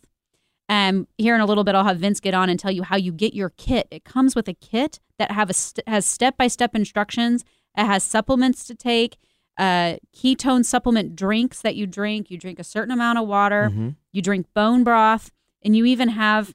Um, 0.70 1.08
here 1.18 1.34
in 1.36 1.42
a 1.42 1.46
little 1.46 1.64
bit, 1.64 1.74
I'll 1.76 1.84
have 1.84 1.98
Vince 1.98 2.20
get 2.20 2.34
on 2.34 2.48
and 2.50 2.60
tell 2.60 2.72
you 2.72 2.84
how 2.84 2.96
you 2.96 3.12
get 3.12 3.34
your 3.34 3.50
kit. 3.50 3.88
It 3.92 4.04
comes 4.06 4.36
with 4.36 4.48
a 4.48 4.54
kit 4.54 5.00
that 5.18 5.32
have 5.32 5.50
a 5.50 5.54
st- 5.54 5.88
has 5.88 6.06
step 6.06 6.38
by 6.38 6.48
step 6.48 6.76
instructions. 6.76 7.44
It 7.76 7.86
has 7.86 8.04
supplements 8.04 8.64
to 8.68 8.76
take, 8.76 9.18
uh, 9.58 9.96
ketone 10.16 10.64
supplement 10.64 11.16
drinks 11.16 11.62
that 11.62 11.76
you 11.76 11.88
drink. 11.88 12.30
You 12.32 12.38
drink 12.38 12.60
a 12.60 12.64
certain 12.64 12.92
amount 12.92 13.18
of 13.20 13.28
water. 13.28 13.70
Mhm. 13.74 13.96
You 14.12 14.22
drink 14.22 14.46
bone 14.54 14.84
broth, 14.84 15.32
and 15.64 15.76
you 15.76 15.86
even 15.86 16.10
have 16.10 16.54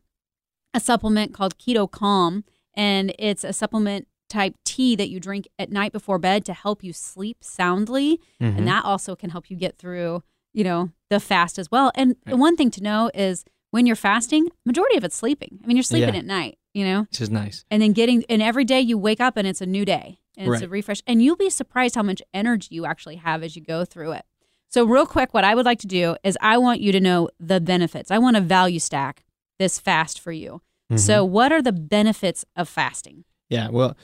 a 0.73 0.81
supplement 0.81 1.35
called 1.35 1.59
Keto 1.59 1.91
Calm, 1.91 2.45
and 2.75 3.13
it's 3.19 3.45
a 3.45 3.53
supplement 3.53 4.07
type 4.28 4.54
tea 4.64 4.97
that 4.97 5.09
you 5.09 5.21
drink 5.21 5.47
at 5.59 5.71
night 5.71 5.92
before 5.92 6.18
bed 6.18 6.45
to 6.47 6.52
help 6.52 6.83
you 6.83 6.92
sleep 6.92 7.38
soundly, 7.42 8.21
Mhm. 8.40 8.59
and 8.59 8.68
that 8.68 8.85
also 8.85 9.14
can 9.16 9.30
help 9.30 9.50
you 9.50 9.56
get 9.56 9.78
through, 9.78 10.23
you 10.52 10.64
know, 10.64 10.90
the 11.11 11.21
fast 11.21 11.59
as 11.59 11.71
well. 11.71 11.92
And 11.95 12.16
Right. 12.26 12.37
one 12.37 12.56
thing 12.56 12.71
to 12.73 12.83
know 12.83 13.11
is 13.14 13.45
when 13.71 13.87
you're 13.87 13.97
fasting, 13.97 14.49
majority 14.64 14.97
of 14.97 15.04
it's 15.04 15.17
sleeping. 15.17 15.60
I 15.62 15.67
mean, 15.67 15.76
you're 15.76 15.82
sleeping 15.84 16.15
Yeah. 16.15 16.21
at 16.21 16.26
night, 16.26 16.58
you 16.75 16.84
know, 16.84 17.02
Which 17.02 17.21
is 17.21 17.30
nice. 17.30 17.65
and 17.71 17.80
then 17.82 17.93
getting 17.93 18.25
and 18.28 18.43
every 18.43 18.65
day 18.65 18.80
you 18.80 18.99
wake 18.99 19.21
up 19.21 19.36
and 19.36 19.47
it's 19.47 19.60
a 19.60 19.67
new 19.67 19.84
day 19.84 20.19
and 20.36 20.52
it's 20.52 20.62
a 20.62 20.69
refresh 20.69 21.02
and 21.06 21.23
you'll 21.23 21.36
be 21.36 21.50
surprised 21.50 21.95
how 21.95 22.02
much 22.02 22.21
energy 22.34 22.69
you 22.75 22.84
actually 22.86 23.17
have 23.17 23.43
as 23.43 23.56
you 23.56 23.62
go 23.62 23.84
through 23.86 24.12
it 24.12 24.25
so 24.69 24.84
real 24.84 25.06
quick 25.06 25.32
what 25.32 25.45
i 25.45 25.54
would 25.54 25.65
like 25.65 25.78
to 25.78 25.86
do 25.86 26.15
is 26.23 26.36
i 26.43 26.58
want 26.58 26.78
you 26.80 26.93
to 26.93 27.00
know 27.00 27.26
the 27.41 27.58
benefits 27.58 28.10
i 28.10 28.19
want 28.19 28.36
to 28.36 28.43
value 28.43 28.78
stack 28.78 29.25
this 29.58 29.78
fast 29.78 30.21
for 30.21 30.32
you 30.32 30.60
Mm-hmm. 30.91 30.99
so 30.99 31.25
what 31.25 31.50
are 31.52 31.62
the 31.62 31.73
benefits 31.73 32.45
of 32.54 32.69
fasting 32.69 33.25
Yeah, 33.49 33.71
well, 33.71 33.97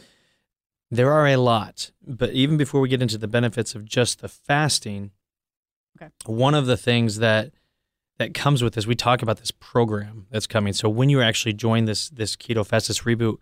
there 0.93 1.11
are 1.11 1.27
a 1.27 1.37
lot, 1.37 1.91
but 2.07 2.31
even 2.33 2.59
before 2.59 2.83
we 2.83 2.89
get 2.89 3.01
into 3.01 3.17
the 3.17 3.27
benefits 3.27 3.75
of 3.75 3.85
just 3.87 4.21
the 4.21 4.29
fasting, 4.29 5.11
Okay. 6.01 6.11
one 6.27 6.55
of 6.55 6.67
the 6.67 6.77
things 6.77 7.17
that 7.19 7.53
that 8.19 8.35
comes 8.35 8.63
with 8.63 8.75
this, 8.75 8.87
we 8.87 8.95
talk 8.95 9.23
about 9.23 9.39
this 9.39 9.51
program 9.51 10.27
that's 10.31 10.47
coming. 10.47 10.73
So 10.75 10.89
when 10.89 11.09
you 11.09 11.23
actually 11.23 11.55
join 11.55 11.87
this 11.87 12.11
this 12.11 12.37
keto 12.37 12.65
fast, 12.65 12.89
this 12.89 13.01
reboot, 13.01 13.39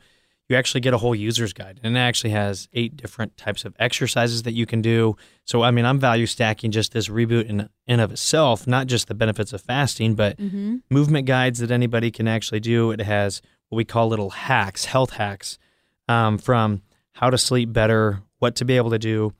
you 0.49 0.57
actually 0.57 0.81
get 0.81 0.95
a 0.95 0.99
whole 0.99 1.15
user's 1.15 1.53
guide, 1.53 1.81
and 1.83 1.97
it 1.97 2.01
actually 2.01 2.31
has 2.31 2.69
eight 2.73 2.97
different 2.97 3.37
types 3.37 3.65
of 3.65 3.75
exercises 3.81 4.45
that 4.45 4.53
you 4.53 4.65
can 4.65 4.81
do. 4.81 5.17
So 5.45 5.63
I 5.63 5.73
mean, 5.73 5.85
I'm 5.85 5.99
value 5.99 6.27
stacking 6.27 6.71
just 6.71 6.93
this 6.93 7.09
reboot 7.09 7.47
in 7.47 7.69
in 7.87 7.99
of 7.99 8.13
itself, 8.13 8.69
not 8.69 8.87
just 8.87 9.09
the 9.09 9.15
benefits 9.15 9.53
of 9.53 9.61
fasting, 9.61 10.15
but 10.15 10.37
mm-hmm. 10.39 10.77
movement 10.89 11.27
guides 11.27 11.59
that 11.59 11.73
anybody 11.73 12.13
can 12.13 12.29
actually 12.29 12.61
do. 12.61 12.93
It 12.93 13.01
has 13.01 13.43
what 13.71 13.77
we 13.77 13.85
call 13.85 14.07
little 14.09 14.31
hacks, 14.31 14.85
health 14.85 15.11
hacks, 15.11 15.59
um, 16.07 16.39
from 16.39 16.83
how 17.21 17.29
to 17.29 17.37
sleep 17.37 17.71
better, 17.71 18.23
what 18.39 18.55
to 18.57 18.65
be 18.65 18.79
able 18.79 18.89
to 18.89 18.99
do, 18.99 19.35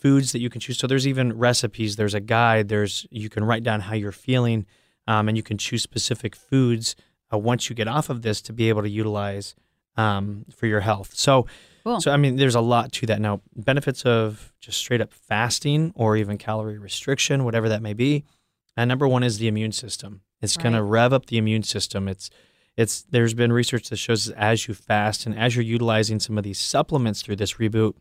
foods 0.00 0.32
that 0.32 0.40
you 0.40 0.50
can 0.50 0.60
choose. 0.60 0.76
So 0.76 0.88
there's 0.88 1.06
even 1.06 1.38
recipes. 1.38 1.94
There's 1.94 2.14
a 2.14 2.20
guide. 2.20 2.66
There's 2.66 3.06
you 3.12 3.30
can 3.30 3.44
write 3.44 3.62
down 3.62 3.78
how 3.80 3.94
you're 3.94 4.10
feeling, 4.10 4.66
um, 5.06 5.28
and 5.28 5.36
you 5.36 5.42
can 5.44 5.56
choose 5.56 5.84
specific 5.84 6.34
foods 6.34 6.96
uh, 7.32 7.38
once 7.38 7.70
you 7.70 7.76
get 7.76 7.86
off 7.86 8.10
of 8.10 8.22
this 8.22 8.42
to 8.42 8.52
be 8.52 8.68
able 8.68 8.82
to 8.82 8.88
utilize 8.88 9.54
um, 9.96 10.46
for 10.54 10.66
your 10.66 10.80
health. 10.80 11.14
So. 11.14 11.46
Cool. 11.84 12.00
So 12.00 12.12
I 12.12 12.16
mean, 12.16 12.36
there's 12.36 12.54
a 12.54 12.60
lot 12.60 12.92
to 12.92 13.06
that. 13.06 13.20
Now, 13.20 13.40
benefits 13.56 14.04
of 14.04 14.52
just 14.60 14.78
straight 14.78 15.00
up 15.00 15.12
fasting 15.12 15.92
or 15.96 16.16
even 16.16 16.38
calorie 16.38 16.78
restriction, 16.78 17.42
whatever 17.42 17.68
that 17.70 17.82
may 17.82 17.92
be. 17.92 18.22
And 18.76 18.88
number 18.88 19.08
one 19.08 19.24
is 19.24 19.38
the 19.38 19.48
immune 19.48 19.72
system. 19.72 20.20
It's 20.40 20.56
going 20.56 20.74
to 20.74 20.82
rev 20.84 21.12
up 21.12 21.26
the 21.26 21.38
immune 21.38 21.64
system. 21.64 22.06
It's 22.06 22.30
it's 22.76 23.02
there's 23.02 23.34
been 23.34 23.52
research 23.52 23.88
that 23.90 23.96
shows 23.96 24.30
as 24.30 24.66
you 24.66 24.74
fast 24.74 25.26
and 25.26 25.38
as 25.38 25.54
you're 25.54 25.64
utilizing 25.64 26.18
some 26.20 26.38
of 26.38 26.44
these 26.44 26.58
supplements 26.58 27.22
through 27.22 27.36
this 27.36 27.54
reboot, 27.54 27.94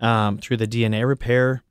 um, 0.00 0.38
through 0.38 0.56
the 0.58 0.66
DNA 0.66 1.06
repair, 1.06 1.62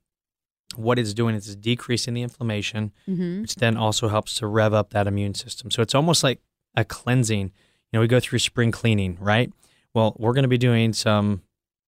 what 0.76 0.98
it's 1.00 1.14
doing 1.14 1.36
is 1.36 1.56
decreasing 1.56 2.14
the 2.14 2.22
inflammation, 2.22 2.92
Mm-hmm. 3.08 3.42
which 3.42 3.56
then 3.56 3.78
also 3.78 4.08
helps 4.08 4.36
to 4.36 4.48
rev 4.48 4.74
up 4.74 4.92
that 4.92 5.08
immune 5.08 5.34
system. 5.34 5.72
So 5.72 5.82
it's 5.82 5.96
almost 5.96 6.24
like 6.24 6.40
a 6.76 6.84
cleansing. 6.86 7.46
You 7.48 7.52
know, 7.98 8.02
we 8.02 8.08
go 8.08 8.20
through 8.20 8.40
spring 8.40 8.72
cleaning, 8.72 9.18
right? 9.20 9.52
Well, 9.94 10.16
we're 10.20 10.34
going 10.34 10.44
to 10.44 10.48
be 10.50 10.60
doing 10.60 10.94
some 10.94 11.42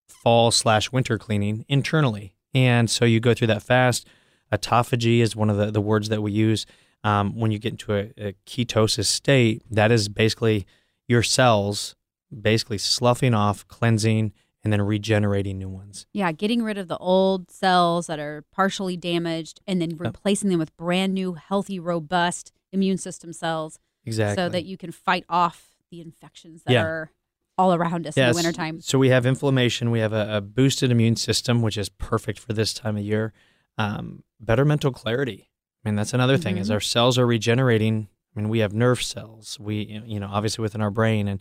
fall 0.08 0.50
slash 0.50 0.90
winter 0.90 1.16
cleaning 1.18 1.64
internally. 1.68 2.34
And 2.54 2.90
so 2.90 3.04
you 3.04 3.20
go 3.20 3.34
through 3.34 3.46
that 3.48 3.62
fast. 3.62 4.06
Autophagy 4.52 5.20
is 5.20 5.34
one 5.36 5.48
of 5.48 5.56
the, 5.56 5.70
the 5.70 5.80
words 5.80 6.08
that 6.08 6.20
we 6.20 6.32
use. 6.32 6.66
Um, 7.04 7.34
when 7.34 7.50
you 7.50 7.58
get 7.58 7.72
into 7.72 7.94
a, 7.94 8.12
a 8.16 8.34
ketosis 8.46 9.06
state, 9.06 9.62
that 9.70 9.90
is 9.90 10.08
basically 10.08 10.66
your 11.08 11.22
cells 11.22 11.96
basically 12.40 12.78
sloughing 12.78 13.34
off, 13.34 13.66
cleansing, 13.68 14.32
and 14.64 14.72
then 14.72 14.80
regenerating 14.80 15.58
new 15.58 15.68
ones. 15.68 16.06
yeah 16.12 16.30
getting 16.30 16.62
rid 16.62 16.78
of 16.78 16.86
the 16.86 16.96
old 16.98 17.50
cells 17.50 18.06
that 18.06 18.20
are 18.20 18.44
partially 18.52 18.96
damaged 18.96 19.60
and 19.66 19.82
then 19.82 19.96
replacing 19.96 20.48
them 20.50 20.60
with 20.60 20.74
brand 20.76 21.12
new 21.12 21.34
healthy 21.34 21.80
robust 21.80 22.52
immune 22.70 22.96
system 22.96 23.32
cells 23.32 23.78
Exactly. 24.06 24.36
so 24.40 24.48
that 24.48 24.64
you 24.64 24.76
can 24.76 24.92
fight 24.92 25.24
off 25.28 25.72
the 25.90 26.00
infections 26.00 26.62
that 26.62 26.72
Yeah. 26.72 26.84
are 26.84 27.10
all 27.58 27.74
around 27.74 28.06
us 28.06 28.16
in 28.16 28.26
the 28.28 28.34
wintertime. 28.34 28.80
So 28.80 28.98
we 28.98 29.08
have 29.10 29.26
inflammation. 29.26 29.90
We 29.90 29.98
have 29.98 30.12
a, 30.14 30.36
a 30.36 30.40
boosted 30.40 30.90
immune 30.92 31.16
system, 31.16 31.60
which 31.60 31.76
is 31.76 31.88
perfect 31.90 32.38
for 32.38 32.52
this 32.54 32.72
time 32.72 32.96
of 32.96 33.02
year. 33.02 33.32
Um, 33.76 34.22
better 34.40 34.64
mental 34.64 34.90
clarity. 34.92 35.50
I 35.84 35.88
mean, 35.88 35.96
that's 35.96 36.14
another 36.14 36.36
thing. 36.38 36.58
As 36.58 36.68
Mhm. 36.68 36.74
our 36.74 36.80
cells 36.80 37.18
are 37.18 37.26
regenerating, 37.26 38.08
I 38.36 38.40
mean, 38.40 38.48
we 38.48 38.60
have 38.60 38.72
nerve 38.72 39.02
cells. 39.02 39.58
We, 39.60 40.02
you 40.06 40.20
know, 40.20 40.28
obviously 40.30 40.62
within 40.62 40.80
our 40.80 40.90
brain, 40.90 41.28
and 41.28 41.40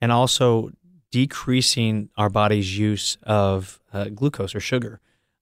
and 0.00 0.12
also 0.12 0.70
decreasing 1.10 2.08
our 2.16 2.28
body's 2.30 2.78
use 2.78 3.16
of 3.22 3.80
uh, 3.92 4.04
glucose 4.10 4.54
or 4.54 4.60
sugar. 4.60 5.00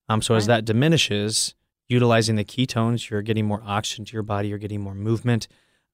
Um, 0.08 0.22
so 0.22 0.34
as 0.34 0.46
that 0.46 0.64
diminishes, 0.64 1.54
utilizing 1.88 2.36
the 2.36 2.44
ketones, 2.44 3.10
you're 3.10 3.22
getting 3.22 3.44
more 3.46 3.62
oxygen 3.64 4.04
to 4.06 4.12
your 4.12 4.22
body. 4.22 4.48
You're 4.48 4.58
getting 4.58 4.80
more 4.80 4.94
movement. 4.94 5.48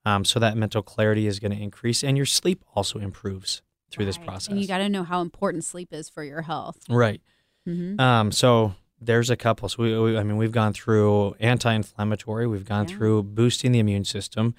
Um, 0.05 0.25
so 0.25 0.39
that 0.41 0.57
mental 0.57 0.83
clarity 0.83 1.27
is 1.27 1.39
going 1.39 1.53
to 1.53 1.61
increase, 1.63 2.03
and 2.05 2.17
your 2.17 2.27
sleep 2.27 2.65
also 2.75 2.99
improves 2.99 3.63
through 3.91 4.05
this 4.05 4.19
process. 4.19 4.49
And 4.49 4.61
you 4.61 4.67
got 4.67 4.79
to 4.79 4.89
know 4.89 5.05
how 5.05 5.21
important 5.21 5.65
sleep 5.65 5.93
is 5.93 6.09
for 6.09 6.25
your 6.25 6.43
health. 6.43 6.79
Right. 6.89 7.21
Mm-hmm. 7.69 8.01
Um, 8.01 8.33
so 8.33 8.75
there's 9.05 9.31
a 9.31 9.37
couple. 9.37 9.69
So 9.69 9.83
we, 9.83 9.99
we 9.99 10.19
I 10.19 10.23
mean, 10.23 10.37
we've 10.37 10.53
gone 10.53 10.73
through 10.73 11.35
anti-inflammatory. 11.41 12.47
We've 12.47 12.65
gone 12.65 12.89
Yeah. 12.89 12.97
through 12.97 13.23
boosting 13.25 13.73
the 13.73 13.79
immune 13.79 14.05
system. 14.05 14.55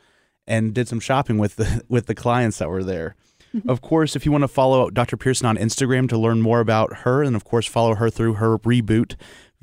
and 0.46 0.74
did 0.74 0.88
some 0.88 1.00
shopping 1.00 1.38
with 1.38 1.56
the 1.56 1.82
with 1.88 2.06
the 2.06 2.14
clients 2.14 2.58
that 2.58 2.68
were 2.68 2.84
there. 2.84 3.14
Mm-hmm. 3.54 3.70
of 3.70 3.80
course, 3.80 4.14
if 4.14 4.26
you 4.26 4.32
want 4.32 4.42
to 4.42 4.48
follow 4.48 4.90
Dr. 4.90 5.16
Pearson 5.16 5.46
on 5.46 5.56
Instagram 5.56 6.06
to 6.10 6.18
learn 6.18 6.42
more 6.42 6.60
about 6.60 6.98
her, 6.98 7.22
and 7.22 7.34
of 7.34 7.44
course 7.44 7.66
follow 7.66 7.94
her 7.94 8.10
through 8.10 8.34
her 8.34 8.58
reboot, 8.58 9.14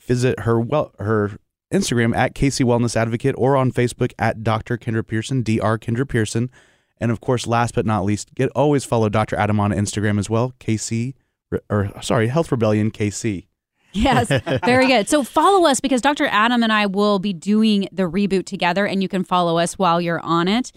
visit 0.01 0.39
her 0.39 0.59
well 0.59 0.91
her 0.97 1.37
Instagram 1.71 2.15
at 2.15 2.33
KC 2.33 2.65
Wellness 2.65 2.95
Advocate 2.95 3.35
or 3.37 3.55
on 3.55 3.71
Facebook 3.71 4.11
at 4.17 4.43
Dr. 4.43 4.77
Kendra 4.77 5.05
Pearson, 5.05 5.43
Dr. 5.43 5.77
Kendra 5.77 6.07
Pearson. 6.07 6.49
And 6.97 7.11
of 7.11 7.19
course, 7.21 7.45
last 7.45 7.75
but 7.75 7.85
not 7.85 8.05
least, 8.05 8.33
get 8.33 8.49
always 8.55 8.85
follow 8.85 9.09
Dr. 9.09 9.35
Adam 9.35 9.59
on 9.59 9.71
Instagram 9.71 10.17
as 10.17 10.29
well, 10.29 10.53
KC 10.59 11.13
or 11.69 11.91
sorry, 12.01 12.27
Health 12.27 12.51
Rebellion 12.51 12.91
KC. 12.91 13.47
Yes, 13.95 14.27
very 14.65 14.87
good. 14.87 15.07
So 15.09 15.23
follow 15.23 15.67
us 15.67 15.79
because 15.79 16.01
Dr. 16.01 16.25
Adam 16.25 16.61
and 16.63 16.71
I 16.73 16.85
will 16.85 17.17
be 17.19 17.33
doing 17.33 17.87
the 17.91 18.03
reboot 18.03 18.45
together, 18.45 18.85
and 18.85 19.01
you 19.01 19.07
can 19.07 19.23
follow 19.23 19.57
us 19.57 19.77
while 19.79 20.01
you're 20.01 20.19
on 20.19 20.47
it. 20.47 20.71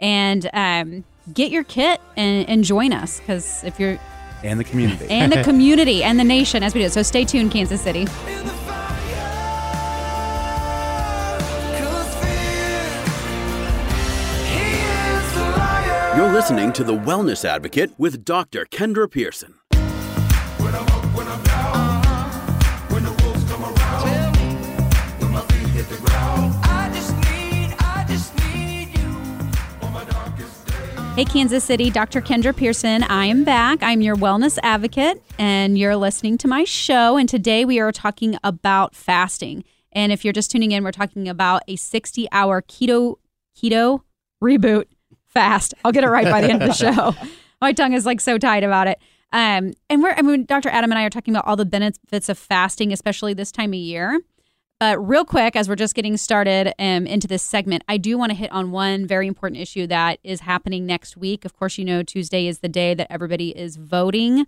And 0.00 0.48
um, 0.52 1.04
get 1.32 1.52
your 1.52 1.64
kit 1.64 2.00
and, 2.16 2.48
and 2.48 2.64
join 2.64 2.92
us 2.92 3.20
because 3.20 3.62
if 3.62 3.78
you're 3.78 3.98
And 4.42 4.58
the 4.58 4.64
community. 4.64 5.06
and 5.08 5.30
the 5.30 5.42
community 5.50 6.02
and 6.02 6.18
the 6.18 6.24
nation 6.24 6.62
as 6.62 6.74
we 6.74 6.80
do. 6.82 6.88
So 6.88 7.02
stay 7.02 7.24
tuned, 7.24 7.52
Kansas 7.52 7.80
City. 7.80 8.00
in 8.00 8.06
the 8.06 8.10
fire. 8.66 8.88
'Cause 11.78 12.14
fear, 12.24 13.04
he 14.48 14.72
is 14.72 15.36
a 15.36 15.50
liar. 15.56 16.16
You're 16.16 16.32
listening 16.32 16.72
to 16.72 16.82
The 16.84 16.94
Wellness 16.94 17.44
Advocate 17.44 17.92
with 17.98 18.24
Dr. 18.24 18.64
Kendra 18.66 19.10
Pearson. 19.10 19.54
When 20.58 20.74
I'm 20.74 20.86
up, 20.88 21.04
when 21.16 21.28
I'm 21.28 21.44
Hey, 31.14 31.26
Kansas 31.26 31.62
City, 31.62 31.90
Dr. 31.90 32.22
Kendra 32.22 32.56
Pearson. 32.56 33.02
I 33.02 33.26
am 33.26 33.44
back. 33.44 33.82
I'm 33.82 34.00
your 34.00 34.16
wellness 34.16 34.58
advocate, 34.62 35.22
and 35.38 35.76
you're 35.78 35.94
listening 35.94 36.38
to 36.38 36.48
my 36.48 36.64
show. 36.64 37.18
And 37.18 37.28
today 37.28 37.66
we 37.66 37.78
are 37.80 37.92
talking 37.92 38.38
about 38.42 38.94
fasting. 38.94 39.62
And 39.92 40.10
if 40.10 40.24
you're 40.24 40.32
just 40.32 40.50
tuning 40.50 40.72
in, 40.72 40.82
we're 40.82 40.90
talking 40.90 41.28
about 41.28 41.62
a 41.68 41.76
60 41.76 42.28
hour 42.32 42.62
keto 42.62 43.16
keto 43.54 44.00
reboot 44.42 44.86
fast. 45.26 45.74
I'll 45.84 45.92
get 45.92 46.02
it 46.02 46.08
right 46.08 46.24
by 46.24 46.40
the 46.40 46.50
end 46.50 46.62
of 46.62 46.68
the 46.68 46.74
show. 46.94 47.14
My 47.60 47.74
tongue 47.74 47.92
is 47.92 48.06
like 48.06 48.20
so 48.20 48.38
tight 48.38 48.64
about 48.64 48.88
it. 48.88 48.98
Um, 49.32 49.72
and 49.88 50.02
we're, 50.02 50.12
I 50.12 50.22
mean, 50.22 50.44
Dr. 50.44 50.68
Adam 50.68 50.90
and 50.92 50.98
I 50.98 51.04
are 51.04 51.10
talking 51.10 51.34
about 51.34 51.46
all 51.46 51.56
the 51.56 51.64
benefits 51.64 52.28
of 52.28 52.38
fasting, 52.38 52.92
especially 52.92 53.34
this 53.34 53.50
time 53.50 53.70
of 53.70 53.78
year. 53.78 54.20
But 54.78 54.98
real 54.98 55.24
quick, 55.24 55.54
as 55.54 55.68
we're 55.68 55.76
just 55.76 55.94
getting 55.94 56.16
started 56.16 56.74
um, 56.78 57.06
into 57.06 57.28
this 57.28 57.42
segment, 57.42 57.84
I 57.86 57.98
do 57.98 58.18
want 58.18 58.30
to 58.30 58.36
hit 58.36 58.50
on 58.50 58.72
one 58.72 59.06
very 59.06 59.28
important 59.28 59.60
issue 59.60 59.86
that 59.86 60.18
is 60.24 60.40
happening 60.40 60.86
next 60.86 61.16
week. 61.16 61.44
Of 61.44 61.56
course, 61.56 61.78
you 61.78 61.84
know 61.84 62.02
Tuesday 62.02 62.48
is 62.48 62.58
the 62.58 62.68
day 62.68 62.92
that 62.94 63.06
everybody 63.08 63.56
is 63.56 63.76
voting. 63.76 64.46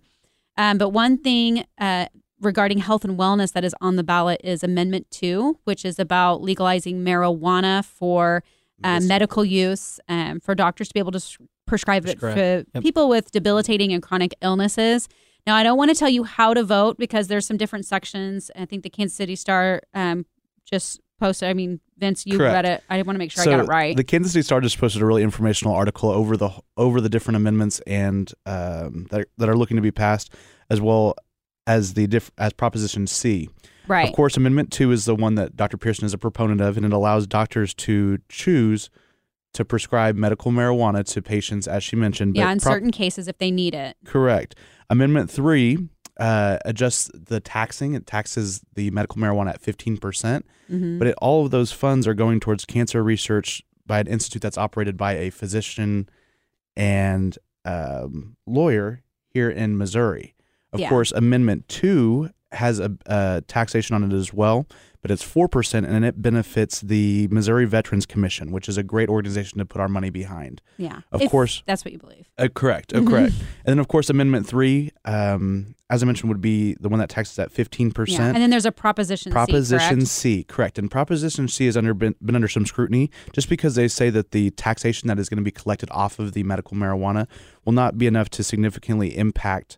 Um, 0.57 0.77
but 0.77 0.88
one 0.88 1.18
thing 1.18 1.66
uh, 1.79 2.07
regarding 2.40 2.79
health 2.79 3.05
and 3.05 3.16
wellness 3.16 3.53
that 3.53 3.64
is 3.64 3.77
on 3.81 3.94
the 3.94 4.03
ballot 4.03 4.40
is 4.42 4.64
Amendment 4.64 5.07
2, 5.12 5.61
which 5.64 5.85
is 5.85 6.01
about 6.01 6.42
legalizing 6.42 7.05
marijuana 7.05 7.85
for 7.85 8.42
uh, 8.83 9.01
medical 9.01 9.44
use 9.44 10.01
um, 10.09 10.40
for 10.40 10.55
doctors 10.55 10.88
to 10.88 10.94
be 10.94 11.01
able 11.01 11.12
to 11.12 11.20
s- 11.66 11.70
prescribe 11.70 12.07
it 12.07 12.18
for 12.18 12.29
Yep. 12.35 12.66
people 12.83 13.09
with 13.09 13.31
debilitating 13.31 13.92
and 13.92 14.03
chronic 14.03 14.35
illnesses. 14.42 15.09
Now, 15.46 15.57
I 15.57 15.62
don't 15.62 15.77
want 15.77 15.90
to 15.90 15.94
tell 15.94 16.09
you 16.09 16.24
how 16.24 16.55
to 16.55 16.62
vote 16.62 16.96
because 16.98 17.29
there's 17.29 17.46
some 17.46 17.57
different 17.57 17.85
sections. 17.87 18.50
I 18.57 18.64
think 18.64 18.83
the 18.83 18.90
Kansas 18.90 19.16
City 19.16 19.37
Star 19.37 19.83
um, 19.92 20.24
just 20.64 21.00
posted. 21.20 21.48
I 21.48 21.53
mean, 21.55 21.81
Vince, 21.98 22.24
you 22.27 22.38
Correct. 22.38 22.55
read 22.55 22.64
it. 22.64 22.83
I 22.88 22.96
want 23.03 23.14
to 23.16 23.18
make 23.18 23.31
sure 23.31 23.42
I 23.42 23.46
got 23.46 23.61
it 23.61 23.68
right. 23.68 23.94
The 23.96 24.05
Kansas 24.05 24.33
City 24.33 24.42
Star 24.42 24.61
just 24.61 24.79
posted 24.79 25.03
a 25.03 25.07
really 25.07 25.22
informational 25.22 25.74
article 25.74 26.11
over 26.11 26.37
the 26.37 26.50
over 26.77 27.00
the 27.00 27.09
different 27.11 27.37
amendments 27.37 27.81
and 27.87 28.33
um, 28.46 29.07
that 29.11 29.20
are, 29.20 29.27
that 29.38 29.48
are 29.48 29.57
looking 29.57 29.77
to 29.77 29.83
be 29.83 29.90
passed, 29.90 30.33
as 30.70 30.81
well 30.81 31.14
as 31.66 31.94
the 31.94 32.07
diff, 32.07 32.31
as 32.38 32.53
Proposition 32.55 33.07
C. 33.07 33.48
right. 33.87 34.09
Of 34.09 34.14
course, 34.14 34.37
Amendment 34.38 34.70
Two 34.72 34.92
is 34.92 35.05
the 35.05 35.14
one 35.14 35.35
that 35.37 35.57
Dr. 35.57 35.77
Pearson 35.77 36.05
is 36.07 36.14
a 36.14 36.18
proponent 36.18 36.61
of, 36.62 36.77
and 36.79 36.85
it 36.87 36.92
allows 36.92 37.27
doctors 37.27 37.74
to 37.74 38.18
choose 38.31 38.88
to 39.55 39.64
prescribe 39.64 40.17
medical 40.17 40.53
marijuana 40.53 41.05
to 41.05 41.23
patients, 41.23 41.67
as 41.67 41.83
she 41.83 41.97
mentioned. 41.97 42.37
yeah, 42.37 42.45
but 42.47 42.53
in 42.53 42.61
prop- 42.61 42.73
certain 42.75 42.90
cases 42.90 43.27
if 43.29 43.38
they 43.38 43.51
need 43.51 43.75
it. 43.75 43.97
Correct. 44.05 44.55
Amendment 44.90 45.31
three 45.31 45.88
uh, 46.21 46.59
adjusts 46.64 47.11
the 47.14 47.40
taxing. 47.40 47.95
It 47.95 48.07
taxes 48.07 48.61
the 48.75 48.90
medical 48.90 49.17
marijuana 49.17 49.51
at 49.51 49.61
fifteen 49.61 49.97
percent, 49.97 50.45
Mhm. 50.71 50.99
but 50.99 51.09
it, 51.09 51.14
all 51.23 51.45
of 51.45 51.51
those 51.51 51.73
funds 51.73 52.07
are 52.07 52.14
going 52.14 52.38
towards 52.40 52.64
cancer 52.64 53.03
research 53.03 53.62
by 53.87 54.01
an 54.01 54.07
institute 54.07 54.43
that's 54.43 54.59
operated 54.59 54.97
by 54.97 55.14
a 55.14 55.31
physician 55.31 56.09
and 56.77 57.38
um, 57.64 58.37
lawyer 58.47 59.03
here 59.29 59.51
in 59.51 59.77
Missouri. 59.79 60.35
Of 60.73 60.81
Yeah. 60.81 60.88
course, 60.88 61.12
Amendment 61.12 61.69
two 61.69 62.31
has 62.53 62.79
a, 62.79 62.93
a 63.07 63.43
taxation 63.49 63.95
on 63.97 64.05
it 64.05 64.14
as 64.14 64.33
well, 64.33 64.67
but 65.05 65.11
it's 65.11 65.23
four 65.23 65.49
percent, 65.49 65.85
and 65.85 66.03
it 66.03 66.23
benefits 66.23 66.81
the 66.81 67.29
Missouri 67.31 67.67
Veterans 67.67 68.07
Commission, 68.07 68.51
which 68.53 68.71
is 68.71 68.79
a 68.79 68.83
great 68.83 69.11
organization 69.11 69.59
to 69.59 69.67
put 69.67 69.79
our 69.79 69.87
money 69.87 70.09
behind. 70.09 70.62
Yeah. 70.79 71.01
Of 71.12 71.29
course. 71.31 71.62
That's 71.67 71.85
what 71.85 71.93
you 71.93 71.99
believe. 71.99 72.31
Uh, 72.38 72.49
correct. 72.49 72.95
Uh, 72.95 73.05
correct. 73.05 73.35
And 73.67 73.73
then, 73.73 73.79
of 73.79 73.88
course, 73.88 74.09
Amendment 74.09 74.47
three, 74.47 74.93
um, 75.05 75.75
as 75.90 76.03
I 76.03 76.07
mentioned, 76.07 76.31
would 76.31 76.40
be 76.40 76.75
the 76.81 76.88
one 76.88 77.01
that 77.01 77.11
taxes 77.11 77.38
at 77.38 77.53
fifteen 77.53 77.88
Yeah. 77.88 77.93
percent. 77.93 78.35
And 78.35 78.43
then 78.43 78.49
there's 78.49 78.64
a 78.64 78.73
proposition 78.73 79.31
Proposition 79.31 80.07
C. 80.07 80.38
C, 80.38 80.45
correct. 80.45 80.79
And 80.79 80.90
Proposition 80.90 81.49
C 81.49 81.67
has 81.67 81.77
under 81.77 81.93
been, 81.93 82.14
been 82.25 82.35
under 82.35 82.49
some 82.49 82.64
scrutiny 82.64 83.11
just 83.35 83.51
because 83.51 83.75
they 83.75 83.88
say 83.88 84.09
that 84.09 84.31
the 84.31 84.53
taxation 84.53 85.09
that 85.09 85.19
is 85.19 85.29
going 85.29 85.37
to 85.37 85.45
be 85.45 85.51
collected 85.51 85.90
off 85.90 86.19
of 86.19 86.33
the 86.33 86.45
medical 86.45 86.79
marijuana 86.79 87.27
will 87.67 87.75
not 87.75 87.99
be 87.99 88.07
enough 88.07 88.31
to 88.31 88.43
significantly 88.43 89.14
impact 89.19 89.77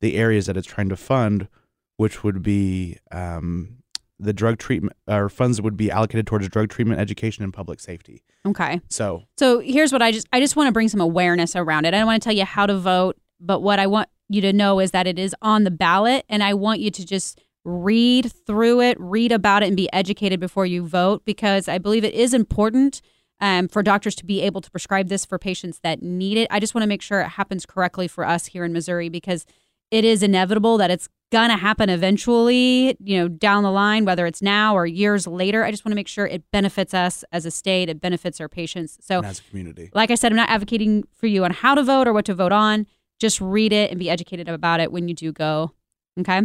the 0.00 0.14
areas 0.14 0.46
that 0.46 0.56
it's 0.56 0.68
trying 0.68 0.88
to 0.88 0.96
fund, 0.96 1.48
which 1.96 2.22
would 2.22 2.44
be 2.44 2.96
um, 3.10 3.77
the 4.18 4.32
drug 4.32 4.58
treatment 4.58 4.96
or 5.06 5.28
funds 5.28 5.62
would 5.62 5.76
be 5.76 5.90
allocated 5.90 6.26
towards 6.26 6.48
drug 6.48 6.68
treatment, 6.68 7.00
education, 7.00 7.44
and 7.44 7.52
public 7.52 7.80
safety. 7.80 8.24
Okay. 8.46 8.80
So, 8.88 9.24
So 9.36 9.60
here's 9.60 9.92
what 9.92 10.02
I 10.02 10.12
just 10.12 10.26
I 10.32 10.40
just 10.40 10.56
want 10.56 10.68
to 10.68 10.72
bring 10.72 10.88
some 10.88 11.00
awareness 11.00 11.54
around 11.54 11.84
it. 11.84 11.94
I 11.94 11.98
don't 11.98 12.06
want 12.06 12.22
to 12.22 12.26
tell 12.26 12.36
you 12.36 12.44
how 12.44 12.66
to 12.66 12.76
vote, 12.76 13.16
but 13.40 13.60
what 13.60 13.78
I 13.78 13.86
want 13.86 14.08
you 14.28 14.40
to 14.42 14.52
know 14.52 14.80
is 14.80 14.90
that 14.90 15.06
it 15.06 15.18
is 15.18 15.34
on 15.40 15.64
the 15.64 15.70
ballot 15.70 16.24
and 16.28 16.42
I 16.42 16.54
want 16.54 16.80
you 16.80 16.90
to 16.90 17.06
just 17.06 17.40
read 17.64 18.32
through 18.46 18.80
it, 18.80 18.96
read 19.00 19.32
about 19.32 19.62
it 19.62 19.66
and 19.66 19.76
be 19.76 19.92
educated 19.92 20.40
before 20.40 20.66
you 20.66 20.86
vote 20.86 21.24
because 21.24 21.68
I 21.68 21.78
believe 21.78 22.04
it 22.04 22.14
is 22.14 22.34
important 22.34 23.00
um, 23.40 23.68
for 23.68 23.82
doctors 23.82 24.14
to 24.16 24.26
be 24.26 24.40
able 24.42 24.60
to 24.60 24.70
prescribe 24.70 25.08
this 25.08 25.24
for 25.24 25.38
patients 25.38 25.78
that 25.82 26.02
need 26.02 26.38
it. 26.38 26.48
I 26.50 26.60
just 26.60 26.74
want 26.74 26.82
to 26.82 26.88
make 26.88 27.02
sure 27.02 27.20
it 27.20 27.28
happens 27.28 27.66
correctly 27.66 28.08
for 28.08 28.24
us 28.24 28.46
here 28.46 28.64
in 28.64 28.72
Missouri 28.72 29.08
because 29.08 29.46
it 29.90 30.04
is 30.04 30.22
inevitable 30.22 30.76
that 30.78 30.90
it's 30.90 31.08
gonna 31.30 31.56
happen 31.56 31.90
eventually, 31.90 32.96
you 33.02 33.18
know, 33.18 33.28
down 33.28 33.62
the 33.62 33.70
line, 33.70 34.04
whether 34.04 34.26
it's 34.26 34.40
now 34.40 34.74
or 34.74 34.86
years 34.86 35.26
later. 35.26 35.64
I 35.64 35.70
just 35.70 35.84
want 35.84 35.92
to 35.92 35.96
make 35.96 36.08
sure 36.08 36.26
it 36.26 36.42
benefits 36.52 36.94
us 36.94 37.24
as 37.32 37.44
a 37.44 37.50
state, 37.50 37.88
it 37.88 38.00
benefits 38.00 38.40
our 38.40 38.48
patients. 38.48 38.98
So 39.00 39.18
and 39.18 39.26
as 39.26 39.40
a 39.40 39.42
community. 39.42 39.90
like 39.94 40.10
I 40.10 40.14
said, 40.14 40.32
I'm 40.32 40.36
not 40.36 40.48
advocating 40.48 41.04
for 41.14 41.26
you 41.26 41.44
on 41.44 41.50
how 41.50 41.74
to 41.74 41.82
vote 41.82 42.08
or 42.08 42.12
what 42.12 42.24
to 42.26 42.34
vote 42.34 42.52
on. 42.52 42.86
Just 43.18 43.40
read 43.40 43.72
it 43.72 43.90
and 43.90 43.98
be 43.98 44.08
educated 44.08 44.48
about 44.48 44.80
it 44.80 44.92
when 44.92 45.08
you 45.08 45.14
do 45.14 45.32
go. 45.32 45.72
Okay. 46.20 46.40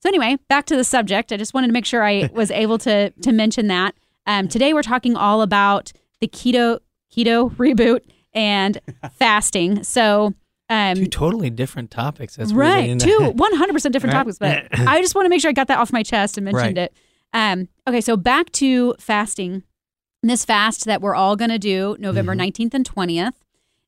So 0.00 0.08
anyway, 0.08 0.36
back 0.48 0.66
to 0.66 0.76
the 0.76 0.84
subject. 0.84 1.32
I 1.32 1.36
just 1.36 1.54
wanted 1.54 1.68
to 1.68 1.72
make 1.72 1.86
sure 1.86 2.04
I 2.04 2.28
was 2.34 2.50
able 2.50 2.78
to 2.78 3.10
to 3.10 3.32
mention 3.32 3.68
that. 3.68 3.94
Um, 4.26 4.48
today 4.48 4.74
we're 4.74 4.82
talking 4.82 5.16
all 5.16 5.40
about 5.40 5.92
the 6.20 6.28
keto 6.28 6.80
keto 7.14 7.54
reboot 7.56 8.00
and 8.34 8.80
fasting. 9.12 9.82
So 9.82 10.34
um, 10.68 10.96
Two 10.96 11.06
totally 11.06 11.50
different 11.50 11.90
topics. 11.90 12.36
That's 12.36 12.52
right, 12.52 12.98
two 12.98 13.18
100 13.36 13.72
percent 13.72 13.92
different 13.92 14.14
Right. 14.14 14.20
topics, 14.20 14.38
but 14.38 14.66
I 14.88 15.00
just 15.00 15.14
want 15.14 15.26
to 15.26 15.28
make 15.30 15.40
sure 15.40 15.48
I 15.48 15.52
got 15.52 15.68
that 15.68 15.78
off 15.78 15.92
my 15.92 16.02
chest 16.02 16.36
and 16.38 16.44
mentioned 16.44 16.76
Right. 16.76 16.90
it. 16.90 16.92
Um, 17.32 17.68
okay, 17.86 18.00
so 18.00 18.16
back 18.16 18.50
to 18.52 18.94
fasting. 18.98 19.62
this 20.22 20.44
fast 20.44 20.86
that 20.86 21.00
we're 21.00 21.14
all 21.14 21.36
going 21.36 21.50
to 21.50 21.58
do 21.58 21.96
November 22.00 22.34
Mm-hmm. 22.34 22.64
19th 22.68 22.74
and 22.74 22.88
20th 22.90 23.32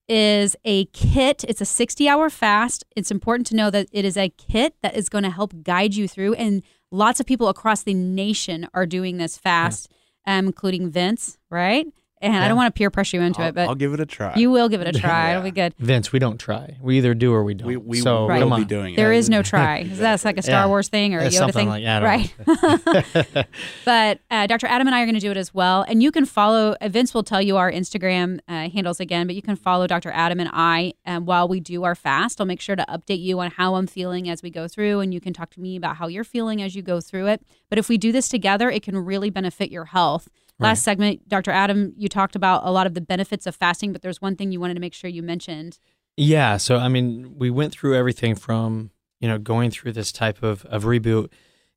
is 0.08 0.54
a 0.64 0.84
kit. 0.86 1.44
It's 1.48 1.60
a 1.60 1.64
60 1.64 2.08
hour 2.08 2.30
fast. 2.30 2.84
It's 2.96 3.10
important 3.10 3.46
to 3.48 3.56
know 3.56 3.70
that 3.70 3.88
it 3.92 4.04
is 4.04 4.16
a 4.16 4.28
kit 4.30 4.74
that 4.82 4.96
is 4.96 5.08
going 5.08 5.24
to 5.24 5.30
help 5.30 5.62
guide 5.64 5.94
you 5.94 6.06
through. 6.08 6.34
And 6.34 6.62
lots 6.90 7.18
of 7.20 7.26
people 7.26 7.48
across 7.48 7.82
the 7.82 7.94
nation 7.94 8.68
are 8.72 8.86
doing 8.86 9.16
this 9.18 9.36
fast, 9.36 9.90
um, 10.26 10.46
including 10.46 10.90
Vince, 10.90 11.38
right? 11.50 11.86
And 12.20 12.36
I 12.36 12.48
don't 12.48 12.56
want 12.56 12.74
to 12.74 12.76
peer 12.78 12.90
pressure 12.90 13.16
you 13.18 13.22
into 13.22 13.40
I'll, 13.42 13.48
it, 13.48 13.54
but 13.54 13.68
I'll 13.68 13.74
give 13.74 13.94
it 13.94 14.00
a 14.00 14.06
try. 14.06 14.34
you 14.36 14.50
will 14.50 14.68
give 14.68 14.80
it 14.80 14.88
a 14.94 14.98
try. 15.00 15.30
It'll 15.30 15.42
be 15.42 15.50
good. 15.50 15.74
Vince, 15.78 16.12
we 16.12 16.18
don't 16.18 16.38
try. 16.38 16.76
We 16.80 16.96
either 16.98 17.14
do 17.14 17.32
or 17.32 17.44
we 17.44 17.54
don't. 17.54 17.68
we 17.68 17.76
we 17.76 18.00
so 18.00 18.22
will 18.22 18.28
Right. 18.28 18.40
come 18.42 18.58
be 18.58 18.64
doing 18.64 18.96
There 18.96 19.12
it. 19.12 19.18
is 19.18 19.28
no 19.30 19.42
try. 19.42 19.84
That's 19.88 20.24
like 20.24 20.36
a 20.38 20.42
Star 20.42 20.62
Yeah. 20.64 20.66
Wars 20.66 20.88
thing 20.88 21.14
or 21.14 21.20
a 21.20 21.26
It's 21.26 21.36
Yoda 21.36 21.38
something 21.38 21.70
thing, 21.70 21.84
like- 21.84 21.84
I 21.84 22.02
right? 22.02 23.46
but 23.84 24.20
uh, 24.30 24.46
Dr. 24.46 24.66
Adam 24.66 24.86
and 24.86 24.94
I 24.94 25.02
are 25.02 25.06
going 25.06 25.14
to 25.14 25.20
do 25.20 25.30
it 25.30 25.36
as 25.36 25.52
well, 25.54 25.82
and 25.88 26.02
you 26.02 26.10
can 26.10 26.24
follow. 26.26 26.76
uh, 26.80 26.88
Vince 26.88 27.14
will 27.14 27.22
tell 27.22 27.40
you 27.42 27.56
our 27.56 27.70
Instagram 27.70 28.40
uh, 28.48 28.68
handles 28.70 29.00
again, 29.00 29.26
but 29.26 29.36
you 29.36 29.42
can 29.42 29.56
follow 29.56 29.86
Dr. 29.86 30.10
Adam 30.10 30.40
and 30.40 30.50
I 30.52 30.94
um, 31.06 31.24
while 31.26 31.48
we 31.48 31.60
do 31.60 31.84
our 31.84 31.94
fast. 31.94 32.40
I'll 32.40 32.46
make 32.46 32.60
sure 32.60 32.76
to 32.76 32.84
update 32.88 33.20
you 33.20 33.38
on 33.40 33.50
how 33.52 33.76
I'm 33.76 33.86
feeling 33.86 34.28
as 34.28 34.42
we 34.42 34.50
go 34.50 34.68
through, 34.68 35.00
and 35.00 35.12
you 35.14 35.20
can 35.20 35.32
talk 35.32 35.50
to 35.50 35.60
me 35.60 35.76
about 35.76 35.96
how 35.96 36.08
you're 36.08 36.24
feeling 36.24 36.60
as 36.62 36.74
you 36.74 36.82
go 36.82 37.00
through 37.00 37.26
it. 37.28 37.42
But 37.68 37.78
if 37.78 37.88
we 37.88 37.98
do 37.98 38.12
this 38.12 38.28
together, 38.28 38.70
it 38.70 38.82
can 38.82 38.96
really 38.98 39.30
benefit 39.30 39.70
your 39.70 39.86
health. 39.86 40.28
Last 40.60 40.82
segment, 40.82 41.28
Dr. 41.28 41.50
Adam, 41.50 41.92
you 41.96 42.08
talked 42.08 42.34
about 42.34 42.62
a 42.64 42.70
lot 42.70 42.86
of 42.86 42.94
the 42.94 43.00
benefits 43.00 43.46
of 43.46 43.54
fasting, 43.54 43.92
but 43.92 44.02
there's 44.02 44.20
one 44.20 44.34
thing 44.34 44.50
you 44.50 44.58
wanted 44.58 44.74
to 44.74 44.80
make 44.80 44.94
sure 44.94 45.08
you 45.08 45.22
mentioned. 45.22 45.78
Yeah. 46.16 46.56
So, 46.56 46.78
I 46.78 46.88
mean, 46.88 47.38
we 47.38 47.48
went 47.48 47.72
through 47.72 47.96
everything 47.96 48.34
from, 48.34 48.90
you 49.20 49.28
know, 49.28 49.38
going 49.38 49.70
through 49.70 49.92
this 49.92 50.10
type 50.10 50.42
of, 50.42 50.64
of 50.64 50.82
reboot 50.82 51.30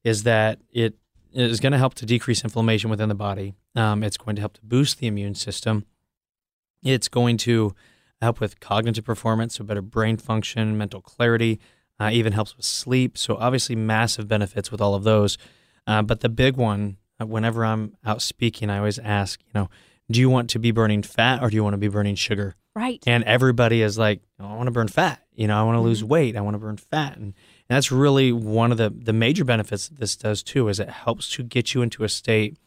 is 0.04 0.24
that 0.24 0.60
it 0.72 0.96
is 1.32 1.60
going 1.60 1.74
to 1.74 1.78
help 1.78 1.94
to 1.96 2.06
decrease 2.06 2.44
inflammation 2.44 2.90
within 2.90 3.08
the 3.08 3.16
body. 3.16 3.54
Um, 3.76 4.04
it's 4.04 4.18
going 4.18 4.36
to 4.36 4.42
help 4.42 4.54
to 4.54 4.62
boost 4.64 4.98
the 4.98 5.08
immune 5.08 5.36
system. 5.36 5.86
It's 6.84 7.08
going 7.08 7.38
to 7.38 7.76
help 8.20 8.40
with 8.40 8.60
cognitive 8.60 9.06
performance, 9.06 9.56
so 9.56 9.64
better 9.64 9.82
brain 9.82 10.18
function, 10.18 10.78
mental 10.78 11.02
clarity, 11.02 11.60
uh, 12.00 12.10
even 12.12 12.34
helps 12.34 12.58
with 12.58 12.66
sleep. 12.66 13.18
So, 13.18 13.36
obviously, 13.36 13.76
massive 13.76 14.28
benefits 14.28 14.72
with 14.72 14.82
all 14.82 14.96
of 14.96 15.04
those. 15.04 15.38
Uh, 15.86 16.02
but 16.02 16.22
the 16.22 16.30
big 16.30 16.58
one, 16.58 16.98
Uh, 17.22 17.26
whenever 17.26 17.66
I'm 17.66 17.96
out 18.06 18.22
speaking, 18.22 18.70
I 18.70 18.78
always 18.78 19.00
ask, 19.00 19.40
you 19.46 19.52
know, 19.54 19.70
do 20.10 20.20
you 20.20 20.30
want 20.30 20.50
to 20.52 20.60
be 20.60 20.72
burning 20.72 21.04
fat 21.04 21.42
or 21.42 21.50
do 21.50 21.56
you 21.56 21.64
want 21.64 21.74
to 21.74 21.78
be 21.80 21.88
burning 21.88 22.16
sugar? 22.16 22.56
Right. 22.74 23.04
and 23.06 23.26
everybody 23.26 23.82
is 23.82 23.98
like, 23.98 24.22
"Oh, 24.40 24.46
I 24.46 24.56
want 24.56 24.68
to 24.68 24.72
burn 24.72 24.88
fat. 24.88 25.22
You 25.34 25.48
know, 25.48 25.60
I 25.60 25.64
want 25.64 25.76
to 25.76 25.82
lose 25.82 26.00
mm-hmm. 26.00 26.08
weight. 26.08 26.38
I 26.38 26.42
want 26.42 26.54
to 26.54 26.60
burn 26.60 26.78
fat, 26.78 27.18
and, 27.18 27.26
and 27.26 27.34
that's 27.68 27.92
really 27.92 28.32
one 28.32 28.72
of 28.72 28.78
the 28.78 28.90
the 28.90 29.12
major 29.12 29.44
benefits 29.44 29.90
that 29.90 30.00
this 30.00 30.16
does 30.16 30.42
too. 30.42 30.70
Is 30.70 30.80
it 30.80 30.88
helps 30.88 31.30
to 31.32 31.44
get 31.44 31.74
you 31.74 31.82
into 31.82 32.06
a 32.06 32.10
state 32.10 32.58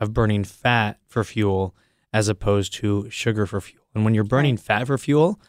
of 0.00 0.14
burning 0.14 0.44
fat 0.44 0.98
for 1.06 1.22
fuel 1.24 1.74
as 2.12 2.28
opposed 2.28 2.72
to 2.74 3.08
sugar 3.10 3.46
for 3.46 3.60
fuel. 3.60 3.84
And 3.94 4.04
when 4.04 4.14
you're 4.14 4.24
burning 4.24 4.56
fat 4.56 4.86
for 4.86 4.98
fuel, 4.98 5.40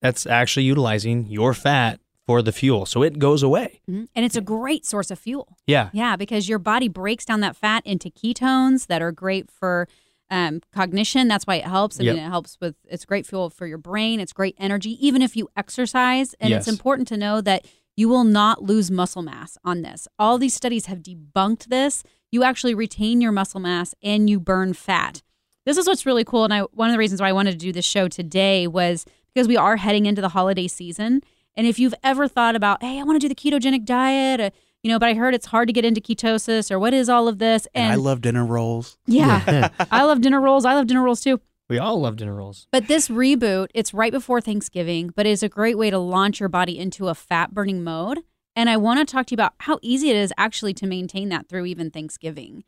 that's 0.00 0.26
actually 0.26 0.64
utilizing 0.64 1.26
your 1.26 1.54
fat 1.54 2.00
for 2.26 2.40
the 2.42 2.52
fuel, 2.52 2.86
so 2.86 3.02
it 3.02 3.18
goes 3.18 3.42
away. 3.42 3.80
Mhm. 3.88 4.08
And 4.14 4.24
it's 4.24 4.36
a 4.36 4.40
great 4.40 4.86
source 4.86 5.10
of 5.10 5.18
fuel. 5.18 5.56
Yeah, 5.66 5.90
Yeah, 5.92 6.16
because 6.16 6.48
your 6.48 6.58
body 6.58 6.88
breaks 6.88 7.24
down 7.24 7.40
that 7.40 7.56
fat 7.56 7.82
into 7.86 8.08
ketones 8.10 8.86
that 8.86 9.02
are 9.02 9.12
great 9.12 9.50
for 9.50 9.88
um, 10.30 10.62
cognition. 10.72 11.28
That's 11.28 11.46
why 11.46 11.56
it 11.56 11.64
helps. 11.66 12.00
I 12.00 12.04
Yep. 12.04 12.16
mean, 12.16 12.24
it 12.24 12.28
helps 12.28 12.56
with 12.60 12.76
it's 12.88 13.04
great 13.04 13.26
fuel 13.26 13.50
for 13.50 13.66
your 13.66 13.76
brain. 13.78 14.20
It's 14.20 14.32
great 14.32 14.56
energy, 14.58 14.96
even 15.06 15.20
if 15.20 15.36
you 15.36 15.48
exercise. 15.54 16.34
And 16.40 16.52
it's 16.54 16.66
important 16.66 17.06
to 17.08 17.18
know 17.18 17.42
that 17.42 17.66
you 17.94 18.08
will 18.08 18.24
not 18.24 18.62
lose 18.62 18.90
muscle 18.90 19.20
mass 19.22 19.58
on 19.64 19.82
this. 19.82 20.08
All 20.18 20.38
these 20.38 20.54
studies 20.54 20.86
have 20.86 21.00
debunked 21.02 21.66
this. 21.66 22.02
You 22.32 22.42
actually 22.42 22.74
retain 22.74 23.20
your 23.20 23.32
muscle 23.32 23.60
mass 23.60 23.94
and 24.02 24.28
you 24.30 24.40
burn 24.40 24.72
fat. 24.72 25.22
This 25.66 25.76
is 25.76 25.86
what's 25.86 26.06
really 26.06 26.24
cool. 26.24 26.44
And 26.44 26.54
I, 26.54 26.60
one 26.72 26.88
of 26.88 26.94
the 26.94 26.98
reasons 26.98 27.20
why 27.20 27.28
I 27.28 27.32
wanted 27.32 27.52
to 27.52 27.58
do 27.58 27.70
this 27.70 27.84
show 27.84 28.08
today 28.08 28.66
was 28.66 29.04
because 29.34 29.46
we 29.46 29.58
are 29.58 29.76
heading 29.76 30.06
into 30.06 30.22
the 30.22 30.30
holiday 30.30 30.66
season. 30.68 31.20
And 31.56 31.66
if 31.66 31.78
you've 31.78 31.94
ever 32.02 32.26
thought 32.28 32.56
about, 32.56 32.82
hey, 32.82 32.98
I 32.98 33.02
want 33.04 33.20
to 33.20 33.28
do 33.28 33.28
the 33.28 33.34
ketogenic 33.34 33.84
diet, 33.84 34.40
uh, 34.40 34.50
you 34.82 34.90
know, 34.90 34.98
but 34.98 35.08
I 35.08 35.14
heard 35.14 35.34
it's 35.34 35.46
hard 35.46 35.68
to 35.68 35.72
get 35.72 35.84
into 35.84 36.00
ketosis 36.00 36.70
or 36.70 36.78
what 36.78 36.92
is 36.92 37.08
all 37.08 37.28
of 37.28 37.38
this? 37.38 37.66
And 37.74 37.92
I 37.92 37.96
love 37.96 38.20
dinner 38.20 38.44
rolls. 38.44 38.98
yeah, 39.06 39.68
I 39.90 40.02
love 40.04 40.20
dinner 40.20 40.40
rolls. 40.40 40.64
I 40.64 40.74
love 40.74 40.86
dinner 40.86 41.02
rolls 41.02 41.20
too. 41.22 41.40
we 41.68 41.78
all 41.78 42.00
love 42.00 42.16
dinner 42.16 42.34
rolls. 42.34 42.66
But 42.70 42.88
this 42.88 43.08
reboot, 43.08 43.68
it's 43.74 43.94
right 43.94 44.12
before 44.12 44.40
Thanksgiving, 44.40 45.10
but 45.14 45.26
it's 45.26 45.42
a 45.42 45.48
great 45.48 45.78
way 45.78 45.90
to 45.90 45.98
launch 45.98 46.40
your 46.40 46.48
body 46.50 46.78
into 46.78 47.08
a 47.08 47.14
fat 47.14 47.54
burning 47.54 47.82
mode. 47.82 48.20
And 48.56 48.68
I 48.68 48.76
want 48.76 49.00
to 49.00 49.10
talk 49.10 49.26
to 49.26 49.32
you 49.32 49.36
about 49.36 49.54
how 49.60 49.78
easy 49.82 50.10
it 50.10 50.16
is 50.16 50.32
actually 50.36 50.74
to 50.74 50.86
maintain 50.86 51.28
that 51.30 51.48
through 51.48 51.66
even 51.66 51.90
Thanksgiving. 51.90 52.64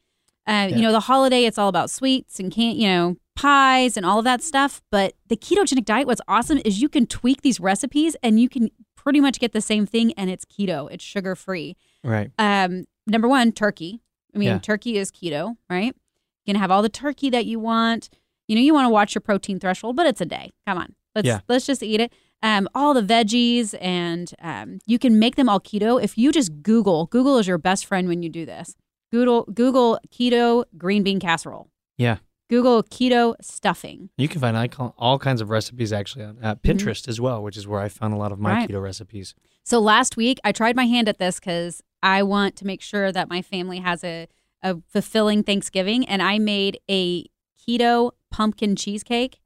Uh, 0.47 0.69
You 0.75 0.83
know, 0.83 0.93
the 0.93 1.01
holiday, 1.01 1.45
it's 1.45 1.59
all 1.59 1.69
about 1.69 1.91
sweets 1.91 2.39
and 2.41 2.53
can't, 2.53 2.77
you 2.77 2.89
know 2.89 3.17
pies 3.35 3.99
and 3.99 4.07
all 4.07 4.19
of 4.19 4.25
that 4.25 4.43
stuff. 4.43 4.81
But 4.91 5.13
the 5.29 5.37
ketogenic 5.37 5.85
diet, 5.85 6.07
what's 6.07 6.23
awesome 6.27 6.59
is 6.65 6.81
you 6.81 6.89
can 6.89 7.07
tweak 7.07 7.43
these 7.43 7.61
recipes 7.61 8.17
and 8.23 8.41
you 8.41 8.49
can 8.49 8.71
pretty 8.97 9.21
much 9.21 9.39
get 9.39 9.53
the 9.53 9.61
same 9.61 9.85
thing, 9.85 10.13
and 10.15 10.31
it's 10.31 10.47
keto. 10.47 10.91
It's 10.91 11.05
sugar 11.05 11.37
free 11.37 11.77
Right. 12.03 12.31
um, 12.39 12.87
number 13.07 13.29
one, 13.29 13.53
turkey. 13.53 14.01
I 14.35 14.39
mean, 14.39 14.49
Yeah. 14.49 14.59
turkey 14.59 14.97
is 14.97 15.13
keto, 15.13 15.57
right? 15.69 15.95
You 16.47 16.55
can 16.55 16.57
have 16.61 16.71
all 16.71 16.81
the 16.81 16.89
turkey 16.89 17.29
that 17.29 17.45
you 17.45 17.61
want. 17.61 18.09
You 18.49 18.55
know, 18.57 18.63
you 18.63 18.73
want 18.73 18.87
to 18.87 18.91
watch 18.91 19.15
your 19.15 19.21
protein 19.21 19.61
threshold, 19.61 19.97
but 19.97 20.07
it's 20.07 20.23
a 20.23 20.27
day. 20.27 20.53
Come 20.67 20.79
on, 20.79 20.95
let's 21.15 21.27
Yeah. 21.27 21.41
let's 21.47 21.67
just 21.67 21.83
eat 21.83 22.01
it. 22.01 22.13
Um, 22.43 22.69
all 22.75 22.95
the 22.95 23.03
veggies, 23.03 23.75
and 23.83 24.33
um, 24.41 24.79
you 24.87 24.99
can 24.99 25.19
make 25.19 25.37
them 25.37 25.49
all 25.49 25.61
keto 25.61 26.03
if 26.03 26.17
you 26.17 26.33
just 26.33 26.63
Google. 26.63 27.05
Google 27.07 27.37
is 27.39 27.47
your 27.47 27.59
best 27.59 27.85
friend 27.85 28.09
when 28.09 28.23
you 28.23 28.31
do 28.31 28.47
this. 28.47 28.77
Google 29.13 29.45
Google 29.45 29.99
keto 30.11 30.65
green 30.77 31.03
bean 31.03 31.21
casserole. 31.21 31.71
Yeah. 31.97 32.19
Google 32.49 32.83
keto 32.85 33.35
stuffing. 33.41 34.09
You 34.17 34.29
can 34.29 34.41
find 34.41 34.73
all 34.99 35.19
kinds 35.19 35.41
of 35.41 35.51
recipes 35.51 35.93
actually 35.93 36.25
on 36.25 36.39
uh, 36.43 36.55
Pinterest 36.57 37.09
as 37.09 37.21
well, 37.21 37.43
which 37.43 37.57
is 37.57 37.67
where 37.67 37.81
I 37.81 37.89
found 37.89 38.15
a 38.15 38.17
lot 38.17 38.31
of 38.31 38.39
my 38.39 38.51
Mm-hmm. 38.51 38.59
Right. 38.61 38.69
keto 38.71 38.83
recipes. 38.83 39.35
So 39.65 39.81
last 39.81 40.17
week 40.17 40.39
I 40.45 40.53
tried 40.53 40.77
my 40.77 40.85
hand 40.87 41.09
at 41.09 41.19
this 41.19 41.41
because 41.41 41.83
I 42.03 42.23
want 42.23 42.55
to 42.57 42.67
make 42.67 42.83
sure 42.83 43.11
that 43.11 43.29
my 43.29 43.43
family 43.43 43.79
has 43.79 44.05
a, 44.05 44.29
a 44.63 44.77
fulfilling 44.93 45.43
Thanksgiving, 45.43 46.07
and 46.07 46.23
I 46.23 46.39
made 46.39 46.79
a 46.89 47.25
keto 47.69 48.13
pumpkin 48.31 48.77
cheesecake, 48.77 49.41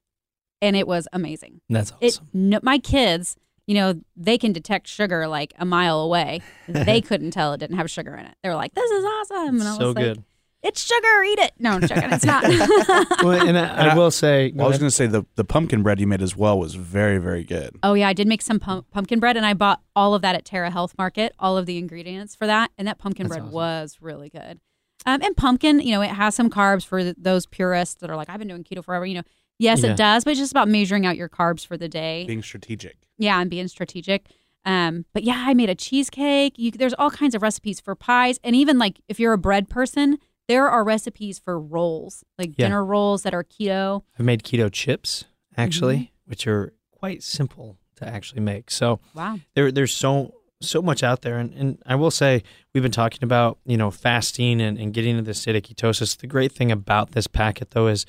and 0.60 0.76
it 0.76 0.86
was 0.86 1.08
amazing. 1.12 1.62
That's 1.70 1.92
It 2.02 2.16
awesome. 2.16 2.28
no, 2.34 2.60
my 2.62 2.78
kids, 2.78 3.36
you 3.70 3.74
know, 3.76 3.94
they 4.16 4.36
can 4.36 4.52
detect 4.52 4.88
sugar 4.88 5.28
like 5.28 5.54
a 5.56 5.64
mile 5.64 6.00
away. 6.00 6.42
they 6.68 7.00
couldn't 7.00 7.30
tell 7.30 7.52
it 7.52 7.58
didn't 7.58 7.76
have 7.76 7.88
sugar 7.88 8.16
in 8.16 8.26
it. 8.26 8.34
They 8.42 8.48
were 8.48 8.56
like, 8.56 8.74
"This 8.74 8.90
is 8.90 9.04
awesome!" 9.04 9.60
And 9.60 9.62
I 9.62 9.70
was 9.70 9.76
so 9.78 9.86
like, 9.92 10.04
good. 10.04 10.24
"It's 10.64 10.84
sugar, 10.84 11.22
eat 11.22 11.38
it." 11.38 11.52
No, 11.60 11.70
I'm 11.70 11.80
joking. 11.86 12.10
It's 12.12 12.24
not. 12.24 12.42
well, 13.22 13.46
and 13.48 13.56
I, 13.56 13.90
I 13.92 13.94
will 13.94 14.10
say, 14.10 14.50
Well, 14.52 14.66
I 14.66 14.68
was 14.68 14.78
going 14.78 14.88
to 14.88 14.94
say 14.94 15.06
the, 15.06 15.24
the 15.36 15.44
pumpkin 15.44 15.84
bread 15.84 16.00
you 16.00 16.08
made 16.08 16.20
as 16.20 16.36
well 16.36 16.58
was 16.58 16.74
very, 16.74 17.18
very 17.18 17.44
good. 17.44 17.76
Oh 17.84 17.94
yeah, 17.94 18.08
I 18.08 18.12
did 18.12 18.26
make 18.26 18.42
some 18.42 18.58
pum- 18.58 18.86
pumpkin 18.90 19.20
bread, 19.20 19.36
and 19.36 19.46
I 19.46 19.54
bought 19.54 19.80
all 19.94 20.14
of 20.16 20.22
that 20.22 20.34
at 20.34 20.44
Terra 20.44 20.70
Health 20.72 20.96
Market, 20.98 21.32
all 21.38 21.56
of 21.56 21.66
the 21.66 21.78
ingredients 21.78 22.34
for 22.34 22.48
that, 22.48 22.72
and 22.76 22.88
that 22.88 22.98
pumpkin 22.98 23.28
That's 23.28 23.36
bread 23.36 23.42
awesome. 23.44 23.54
was 23.54 23.98
really 24.00 24.30
good. 24.30 24.58
Um, 25.06 25.22
and 25.22 25.36
pumpkin, 25.36 25.78
you 25.78 25.92
know, 25.92 26.02
it 26.02 26.10
has 26.10 26.34
some 26.34 26.50
carbs 26.50 26.84
for 26.84 27.00
th- 27.00 27.14
those 27.16 27.46
purists 27.46 27.94
that 28.00 28.10
are 28.10 28.16
like, 28.16 28.28
I've 28.28 28.40
been 28.40 28.48
doing 28.48 28.64
keto 28.64 28.84
forever. 28.84 29.06
You 29.06 29.14
know, 29.14 29.22
yes, 29.60 29.82
Yeah. 29.82 29.92
it 29.92 29.96
does, 29.96 30.24
but 30.24 30.32
it's 30.32 30.40
just 30.40 30.52
about 30.52 30.68
measuring 30.68 31.06
out 31.06 31.16
your 31.16 31.28
carbs 31.28 31.64
for 31.64 31.76
the 31.78 31.88
day. 31.88 32.24
Being 32.26 32.42
strategic. 32.42 32.96
Yeah, 33.20 33.40
and 33.40 33.48
being 33.48 33.68
strategic. 33.68 34.26
Um, 34.64 35.04
but 35.14 35.22
yeah, 35.22 35.44
I 35.46 35.54
made 35.54 35.70
a 35.70 35.74
cheesecake. 35.74 36.58
You, 36.58 36.70
there's 36.72 36.94
all 36.94 37.10
kinds 37.10 37.34
of 37.36 37.42
recipes 37.42 37.78
for 37.80 37.94
pies, 37.94 38.40
and 38.42 38.56
even 38.56 38.78
like 38.78 39.00
if 39.08 39.20
you're 39.20 39.32
a 39.32 39.38
bread 39.38 39.68
person, 39.68 40.18
there 40.48 40.68
are 40.68 40.82
recipes 40.82 41.38
for 41.38 41.60
rolls, 41.60 42.24
like 42.38 42.50
Yeah. 42.56 42.66
dinner 42.66 42.84
rolls 42.84 43.22
that 43.22 43.32
are 43.34 43.44
keto. 43.44 44.02
I've 44.18 44.26
made 44.26 44.42
keto 44.42 44.70
chips 44.72 45.24
actually, 45.56 45.96
Mm-hmm. 45.96 46.30
which 46.30 46.46
are 46.46 46.72
quite 46.90 47.22
simple 47.22 47.78
to 47.96 48.08
actually 48.08 48.40
make. 48.40 48.70
So 48.70 49.00
Wow. 49.14 49.38
there 49.54 49.70
there's 49.70 49.94
so 49.94 50.34
so 50.62 50.82
much 50.82 51.02
out 51.02 51.22
there 51.22 51.38
and, 51.38 51.54
and 51.54 51.78
I 51.86 51.94
will 51.94 52.10
say 52.10 52.42
we've 52.74 52.82
been 52.82 52.92
talking 52.92 53.24
about, 53.24 53.58
you 53.64 53.78
know, 53.78 53.90
fasting 53.90 54.60
and, 54.60 54.76
and 54.78 54.92
getting 54.92 55.12
into 55.16 55.22
the 55.22 55.32
state 55.32 55.56
of 55.56 55.62
ketosis. 55.62 56.18
The 56.18 56.26
great 56.26 56.52
thing 56.52 56.70
about 56.70 57.12
this 57.12 57.26
packet 57.26 57.70
though 57.70 57.86
is 57.86 58.04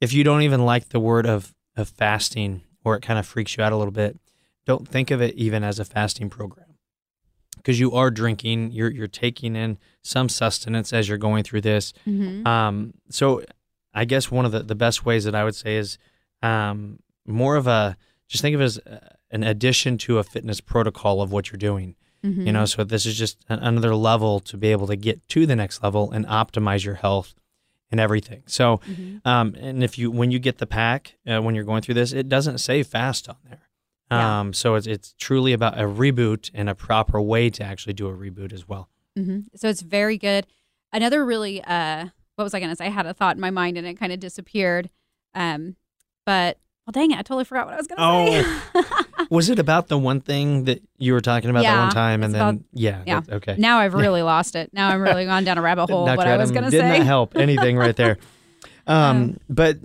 if 0.00 0.12
you 0.12 0.24
don't 0.24 0.42
even 0.42 0.64
like 0.64 0.88
the 0.88 0.98
word 0.98 1.24
of, 1.24 1.54
of 1.76 1.88
fasting 1.88 2.62
or 2.84 2.96
it 2.96 3.02
kind 3.02 3.16
of 3.18 3.26
freaks 3.26 3.56
you 3.56 3.62
out 3.62 3.72
a 3.72 3.76
little 3.76 3.92
bit, 3.92 4.18
don't 4.66 4.88
think 4.88 5.10
of 5.10 5.20
it 5.20 5.34
even 5.34 5.62
as 5.64 5.78
a 5.78 5.84
fasting 5.84 6.30
program. 6.30 6.66
Because 7.56 7.80
you 7.80 7.92
are 7.92 8.10
drinking, 8.10 8.72
you're 8.72 8.90
you're 8.90 9.06
taking 9.06 9.56
in 9.56 9.78
some 10.02 10.28
sustenance 10.28 10.92
as 10.92 11.08
you're 11.08 11.18
going 11.18 11.44
through 11.44 11.62
this. 11.62 11.92
Mm-hmm. 12.06 12.46
Um, 12.46 12.94
so 13.08 13.42
I 13.94 14.04
guess 14.04 14.30
one 14.30 14.44
of 14.44 14.52
the, 14.52 14.60
the 14.62 14.74
best 14.74 15.06
ways 15.06 15.24
that 15.24 15.34
I 15.34 15.44
would 15.44 15.54
say 15.54 15.76
is 15.76 15.96
um, 16.42 16.98
more 17.26 17.56
of 17.56 17.66
a 17.66 17.96
just 18.28 18.42
think 18.42 18.54
of 18.54 18.60
it 18.60 18.64
as 18.64 18.78
uh, 18.78 18.98
an 19.30 19.42
addition 19.44 19.96
to 19.98 20.18
a 20.18 20.24
fitness 20.24 20.60
protocol 20.60 21.22
of 21.22 21.32
what 21.32 21.50
you're 21.50 21.58
doing. 21.58 21.94
Mm-hmm. 22.24 22.46
You 22.46 22.52
know, 22.52 22.64
so 22.64 22.84
this 22.84 23.06
is 23.06 23.16
just 23.16 23.38
an, 23.48 23.58
another 23.60 23.94
level 23.94 24.40
to 24.40 24.56
be 24.56 24.68
able 24.72 24.86
to 24.88 24.96
get 24.96 25.26
to 25.28 25.46
the 25.46 25.56
next 25.56 25.82
level 25.82 26.10
and 26.10 26.26
optimize 26.26 26.84
your 26.84 26.94
health 26.96 27.34
and 27.90 28.00
everything. 28.00 28.42
So, 28.46 28.80
Mhm. 28.90 29.20
um, 29.26 29.54
and 29.58 29.84
if 29.84 29.98
you 29.98 30.10
when 30.10 30.30
you 30.30 30.38
get 30.38 30.58
the 30.58 30.66
pack 30.66 31.14
uh, 31.26 31.40
when 31.40 31.54
you're 31.54 31.64
going 31.64 31.82
through 31.82 31.94
this, 31.94 32.12
it 32.12 32.28
doesn't 32.28 32.58
say 32.58 32.82
fast 32.82 33.28
on 33.28 33.36
there. 33.48 33.63
Yeah. 34.10 34.40
Um, 34.40 34.52
so 34.52 34.74
it's 34.74 34.86
it's 34.86 35.14
truly 35.18 35.52
about 35.52 35.78
a 35.78 35.84
reboot 35.84 36.50
and 36.54 36.68
a 36.68 36.74
proper 36.74 37.20
way 37.20 37.50
to 37.50 37.64
actually 37.64 37.94
do 37.94 38.06
a 38.08 38.12
reboot 38.12 38.52
as 38.52 38.68
well. 38.68 38.88
hmm 39.16 39.40
So 39.56 39.68
it's 39.68 39.82
very 39.82 40.18
good. 40.18 40.46
Another 40.92 41.24
really 41.24 41.62
uh, 41.64 42.06
what 42.36 42.44
was 42.44 42.54
I 42.54 42.60
going 42.60 42.70
to 42.70 42.76
say? 42.76 42.86
I 42.86 42.90
had 42.90 43.06
a 43.06 43.14
thought 43.14 43.36
in 43.36 43.40
my 43.40 43.50
mind 43.50 43.76
and 43.78 43.86
it 43.86 43.94
kind 43.94 44.12
of 44.12 44.20
disappeared. 44.20 44.90
Um, 45.34 45.76
but 46.26 46.58
well, 46.86 46.92
dang 46.92 47.10
it, 47.12 47.14
I 47.18 47.22
totally 47.22 47.44
forgot 47.44 47.66
what 47.66 47.74
I 47.74 47.78
was 47.78 47.86
going 47.86 48.42
to 48.42 48.44
say. 48.44 48.84
Was 49.30 49.48
it 49.48 49.58
about 49.58 49.88
the 49.88 49.96
one 49.96 50.20
thing 50.20 50.64
that 50.64 50.82
you 50.98 51.14
were 51.14 51.20
talking 51.22 51.48
about 51.48 51.62
that 51.62 51.78
one 51.84 51.90
time? 51.92 52.22
And 52.22 52.34
then, 52.34 52.40
about- 52.42 52.60
yeah, 52.72 53.02
yeah. 53.06 53.20
that- 53.20 53.32
okay. 53.36 53.54
now 53.56 53.78
I've 53.78 53.94
really 53.94 54.20
lost 54.20 54.54
it. 54.54 54.68
Now 54.74 54.90
I'm 54.90 55.00
really 55.00 55.24
gone 55.24 55.44
down 55.44 55.56
a 55.56 55.62
rabbit 55.62 55.86
hole. 55.90 56.04
What 56.04 56.26
I 56.26 56.36
was 56.36 56.50
going 56.50 56.64
to 56.64 56.70
say 56.70 56.76
did 56.92 56.98
not 56.98 57.06
help 57.06 57.36
anything 57.36 57.78
right 57.78 57.96
there. 57.96 58.18
Um, 58.86 59.38
but 59.48 59.78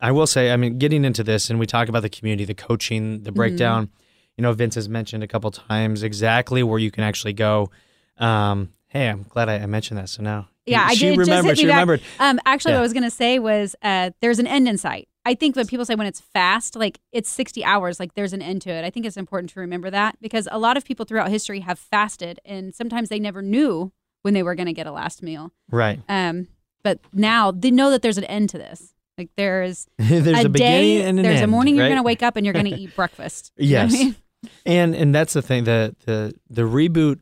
I 0.00 0.12
will 0.12 0.26
say, 0.26 0.50
I 0.52 0.56
mean, 0.56 0.78
getting 0.78 1.04
into 1.04 1.22
this, 1.24 1.50
and 1.50 1.58
we 1.58 1.66
talk 1.66 1.88
about 1.88 2.02
the 2.02 2.08
community, 2.08 2.44
the 2.44 2.54
coaching, 2.54 3.14
Mm-hmm. 3.16 3.22
the 3.24 3.32
breakdown. 3.32 3.90
You 4.36 4.42
know, 4.42 4.52
Vince 4.52 4.74
has 4.74 4.88
mentioned 4.88 5.22
a 5.22 5.28
couple 5.28 5.50
times 5.50 6.02
exactly 6.02 6.62
where 6.62 6.78
you 6.78 6.90
can 6.90 7.04
actually 7.04 7.32
go. 7.34 7.70
Um, 8.18 8.72
hey, 8.88 9.08
I'm 9.08 9.22
glad 9.24 9.48
I, 9.48 9.56
I 9.56 9.66
mentioned 9.66 9.98
that. 9.98 10.08
So 10.08 10.22
now, 10.22 10.48
Yeah, 10.66 10.84
I 10.88 10.94
did. 10.94 11.16
remembered. 11.18 11.50
Just 11.50 11.60
she 11.60 11.66
back. 11.66 11.74
remembered. 11.74 12.00
Um, 12.18 12.40
actually, 12.46 12.72
Yeah. 12.72 12.78
what 12.78 12.80
I 12.80 12.82
was 12.82 12.92
going 12.92 13.02
to 13.04 13.10
say 13.10 13.38
was 13.38 13.76
uh, 13.82 14.10
there's 14.20 14.38
an 14.38 14.46
end 14.46 14.68
in 14.68 14.76
sight. 14.78 15.08
I 15.26 15.34
think 15.34 15.56
when 15.56 15.66
people 15.66 15.84
say 15.86 15.94
when 15.94 16.06
it's 16.06 16.20
fast, 16.20 16.76
like 16.76 17.00
it's 17.12 17.30
60 17.30 17.64
hours, 17.64 17.98
like 18.00 18.14
there's 18.14 18.32
an 18.32 18.42
end 18.42 18.62
to 18.62 18.70
it. 18.70 18.84
I 18.84 18.90
think 18.90 19.06
it's 19.06 19.16
important 19.16 19.50
to 19.50 19.60
remember 19.60 19.90
that 19.90 20.16
because 20.20 20.48
a 20.50 20.58
lot 20.58 20.76
of 20.76 20.84
people 20.84 21.06
throughout 21.06 21.30
history 21.30 21.60
have 21.60 21.78
fasted, 21.78 22.40
and 22.44 22.74
sometimes 22.74 23.08
they 23.08 23.18
never 23.20 23.40
knew 23.40 23.92
when 24.22 24.34
they 24.34 24.42
were 24.42 24.54
going 24.54 24.66
to 24.66 24.72
get 24.72 24.86
a 24.86 24.92
last 24.92 25.22
meal. 25.22 25.52
Right. 25.70 26.00
Um, 26.08 26.48
but 26.82 26.98
now 27.12 27.50
they 27.52 27.70
know 27.70 27.90
that 27.90 28.02
there's 28.02 28.18
an 28.18 28.24
end 28.24 28.50
to 28.50 28.58
this. 28.58 28.93
Like 29.16 29.30
there's 29.36 29.86
there's 29.98 30.26
a, 30.26 30.46
a, 30.46 30.48
beginning 30.48 30.98
day, 30.98 31.02
and 31.04 31.18
an 31.18 31.22
there's 31.24 31.40
a 31.40 31.44
end, 31.44 31.52
morning 31.52 31.76
you're 31.76 31.84
right? 31.84 31.88
going 31.90 31.98
to 31.98 32.02
wake 32.02 32.22
up 32.22 32.36
and 32.36 32.44
you're 32.44 32.52
going 32.52 32.64
to 32.72 32.74
eat 32.80 32.94
breakfast. 32.96 33.52
You 33.56 33.74
know 33.74 33.80
I 33.80 33.84
Yes. 33.84 33.92
mean? 33.92 34.16
And 34.66 34.94
and 34.94 35.14
that's 35.14 35.32
the 35.32 35.40
thing 35.40 35.64
the 35.64 35.96
the 36.04 36.34
the 36.50 36.62
reboot 36.62 37.20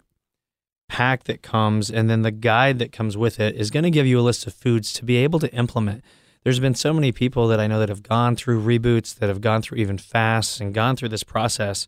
pack 0.89 1.25
that 1.25 1.41
comes 1.41 1.89
and 1.89 2.11
then 2.11 2.23
the 2.23 2.33
guide 2.33 2.81
that 2.81 2.91
comes 2.91 3.17
with 3.17 3.39
it 3.39 3.55
is 3.55 3.71
going 3.71 3.85
to 3.85 3.91
give 3.91 4.07
you 4.07 4.19
a 4.19 4.23
list 4.23 4.45
of 4.47 4.53
foods 4.53 4.93
to 4.95 5.05
be 5.05 5.17
able 5.19 5.39
to 5.39 5.53
implement. 5.55 6.03
There's 6.43 6.59
been 6.59 6.75
so 6.75 6.93
many 6.93 7.13
people 7.13 7.47
that 7.47 7.61
I 7.61 7.69
know 7.69 7.79
that 7.79 7.89
have 7.89 8.03
gone 8.03 8.35
through 8.35 8.61
reboots, 8.61 9.15
that 9.15 9.29
have 9.29 9.41
gone 9.41 9.63
through 9.63 9.79
even 9.79 9.99
fasts 9.99 10.61
and 10.61 10.75
gone 10.75 10.97
through 10.97 11.11
this 11.11 11.23
process. 11.23 11.87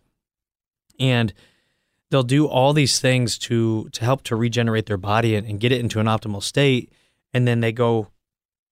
And 1.00 1.34
they'll 2.10 2.22
do 2.22 2.46
all 2.46 2.72
these 2.72 3.00
things 3.00 3.36
to 3.38 3.88
to 3.90 4.04
help 4.04 4.22
to 4.24 4.36
regenerate 4.36 4.86
their 4.86 4.96
body 4.96 5.34
and, 5.34 5.44
and 5.46 5.58
get 5.58 5.72
it 5.72 5.80
into 5.80 5.98
an 5.98 6.06
optimal 6.06 6.42
state. 6.42 6.92
And 7.32 7.48
then 7.48 7.58
they 7.58 7.72
go 7.72 8.06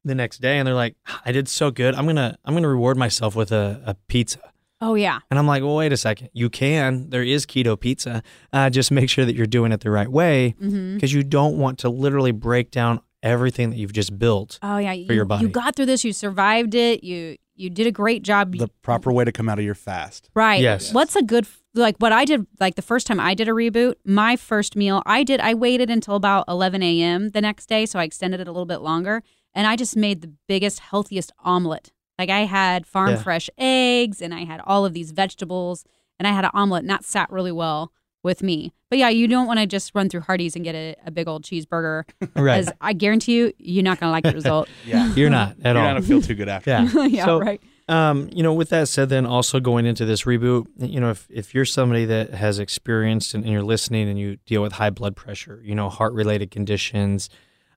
the 0.04 0.14
next 0.14 0.40
day 0.40 0.58
and 0.58 0.66
they're 0.66 0.74
like, 0.74 0.96
I 1.24 1.32
did 1.32 1.48
so 1.48 1.70
good. 1.70 1.94
I'm 1.94 2.06
gonna 2.06 2.36
I'm 2.44 2.54
gonna 2.54 2.68
reward 2.68 2.96
myself 2.96 3.36
with 3.36 3.52
a, 3.52 3.82
a 3.86 3.94
pizza. 4.08 4.40
Oh 4.80 4.94
yeah. 4.94 5.20
And 5.30 5.38
I'm 5.38 5.46
like, 5.46 5.62
well, 5.62 5.76
wait 5.76 5.92
a 5.92 5.96
second. 5.96 6.30
You 6.32 6.50
can. 6.50 7.10
There 7.10 7.22
is 7.22 7.46
keto 7.46 7.78
pizza. 7.78 8.22
Uh, 8.52 8.68
just 8.68 8.90
make 8.90 9.08
sure 9.08 9.24
that 9.24 9.36
you're 9.36 9.46
doing 9.46 9.70
it 9.70 9.80
the 9.80 9.90
right 9.90 10.08
way 10.08 10.56
because 10.58 11.12
you 11.12 11.22
don't 11.22 11.56
want 11.56 11.78
to 11.80 11.88
literally 11.88 12.32
break 12.32 12.72
down 12.72 13.00
everything 13.22 13.70
that 13.70 13.76
you've 13.76 13.92
just 13.92 14.18
built. 14.18 14.58
Oh 14.60 14.78
yeah. 14.78 14.92
For 14.92 15.12
you, 15.12 15.14
your 15.14 15.24
body. 15.24 15.44
You 15.44 15.48
got 15.50 15.76
through 15.76 15.86
this. 15.86 16.04
You 16.04 16.12
survived 16.12 16.74
it. 16.74 17.04
You 17.04 17.36
you 17.54 17.70
did 17.70 17.86
a 17.86 17.92
great 17.92 18.22
job. 18.22 18.56
The 18.56 18.68
proper 18.82 19.12
way 19.12 19.24
to 19.24 19.30
come 19.30 19.48
out 19.48 19.58
of 19.58 19.64
your 19.64 19.76
fast. 19.76 20.30
Right. 20.34 20.60
Yes. 20.60 20.92
What's 20.92 21.14
a 21.14 21.22
good 21.22 21.46
like 21.74 21.96
what 21.98 22.12
I 22.12 22.24
did 22.24 22.46
like 22.60 22.74
the 22.74 22.82
first 22.82 23.06
time 23.06 23.20
I 23.20 23.34
did 23.34 23.48
a 23.48 23.52
reboot, 23.52 23.94
my 24.04 24.36
first 24.36 24.76
meal, 24.76 25.02
I 25.06 25.22
did 25.22 25.40
I 25.40 25.54
waited 25.54 25.90
until 25.90 26.16
about 26.16 26.44
11 26.48 26.82
a.m. 26.82 27.30
the 27.30 27.40
next 27.40 27.66
day, 27.66 27.86
so 27.86 27.98
I 27.98 28.04
extended 28.04 28.40
it 28.40 28.48
a 28.48 28.50
little 28.52 28.66
bit 28.66 28.80
longer, 28.80 29.22
and 29.54 29.66
I 29.66 29.76
just 29.76 29.96
made 29.96 30.20
the 30.22 30.32
biggest, 30.48 30.80
healthiest 30.80 31.32
omelet. 31.44 31.92
Like 32.18 32.30
I 32.30 32.40
had 32.40 32.86
farm 32.86 33.10
Yeah. 33.10 33.16
fresh 33.22 33.48
eggs, 33.58 34.20
and 34.22 34.32
I 34.34 34.44
had 34.44 34.60
all 34.66 34.84
of 34.84 34.92
these 34.94 35.10
vegetables, 35.12 35.84
and 36.18 36.28
I 36.28 36.32
had 36.32 36.44
an 36.44 36.50
omelet, 36.54 36.82
and 36.82 36.90
that 36.90 37.04
sat 37.04 37.30
really 37.30 37.52
well 37.52 37.92
with 38.22 38.42
me. 38.42 38.72
But 38.88 38.98
yeah, 38.98 39.08
you 39.08 39.26
don't 39.26 39.46
want 39.46 39.58
to 39.58 39.66
just 39.66 39.92
run 39.94 40.08
through 40.08 40.20
Hardee's 40.20 40.54
and 40.54 40.64
get 40.64 40.74
a, 40.76 40.94
a 41.06 41.10
big 41.10 41.26
old 41.26 41.42
cheeseburger, 41.42 42.04
Right. 42.36 42.60
because 42.60 42.72
I 42.80 42.92
guarantee 42.92 43.36
you, 43.36 43.52
you're 43.58 43.82
not 43.82 43.98
gonna 43.98 44.12
like 44.12 44.24
the 44.24 44.32
result. 44.32 44.68
Yeah. 44.86 45.12
You're 45.14 45.30
not 45.30 45.56
at 45.64 45.74
all. 45.76 45.82
You're 45.82 45.92
not 45.94 46.00
gonna 46.00 46.06
feel 46.06 46.22
too 46.22 46.34
good 46.34 46.48
after. 46.48 46.70
yeah. 46.70 47.04
yeah, 47.06 47.24
So, 47.24 47.40
right. 47.40 47.60
Um, 47.88 48.28
you 48.32 48.44
know, 48.44 48.54
with 48.54 48.68
that 48.68 48.86
said, 48.88 49.08
then 49.08 49.26
also 49.26 49.58
going 49.58 49.86
into 49.86 50.04
this 50.04 50.22
reboot, 50.22 50.66
you 50.78 51.00
know, 51.00 51.10
if, 51.10 51.26
if 51.28 51.52
you're 51.52 51.64
somebody 51.64 52.04
that 52.04 52.30
has 52.30 52.60
experienced 52.60 53.34
and, 53.34 53.42
and 53.42 53.52
you're 53.52 53.62
listening 53.64 54.08
and 54.08 54.18
you 54.18 54.36
deal 54.46 54.62
with 54.62 54.74
high 54.74 54.90
blood 54.90 55.16
pressure, 55.16 55.60
you 55.64 55.74
know, 55.74 55.88
heart 55.88 56.12
related 56.12 56.52
conditions, 56.52 57.28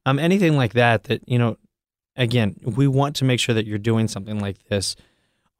um, 0.05 0.19
anything 0.19 0.55
like 0.55 0.73
that, 0.73 1.05
that, 1.05 1.27
you 1.27 1.39
know, 1.39 1.57
again, 2.15 2.55
we 2.63 2.87
want 2.87 3.15
to 3.17 3.25
make 3.25 3.39
sure 3.39 3.55
that 3.55 3.65
you're 3.65 3.77
doing 3.77 4.07
something 4.07 4.39
like 4.39 4.63
this 4.69 4.95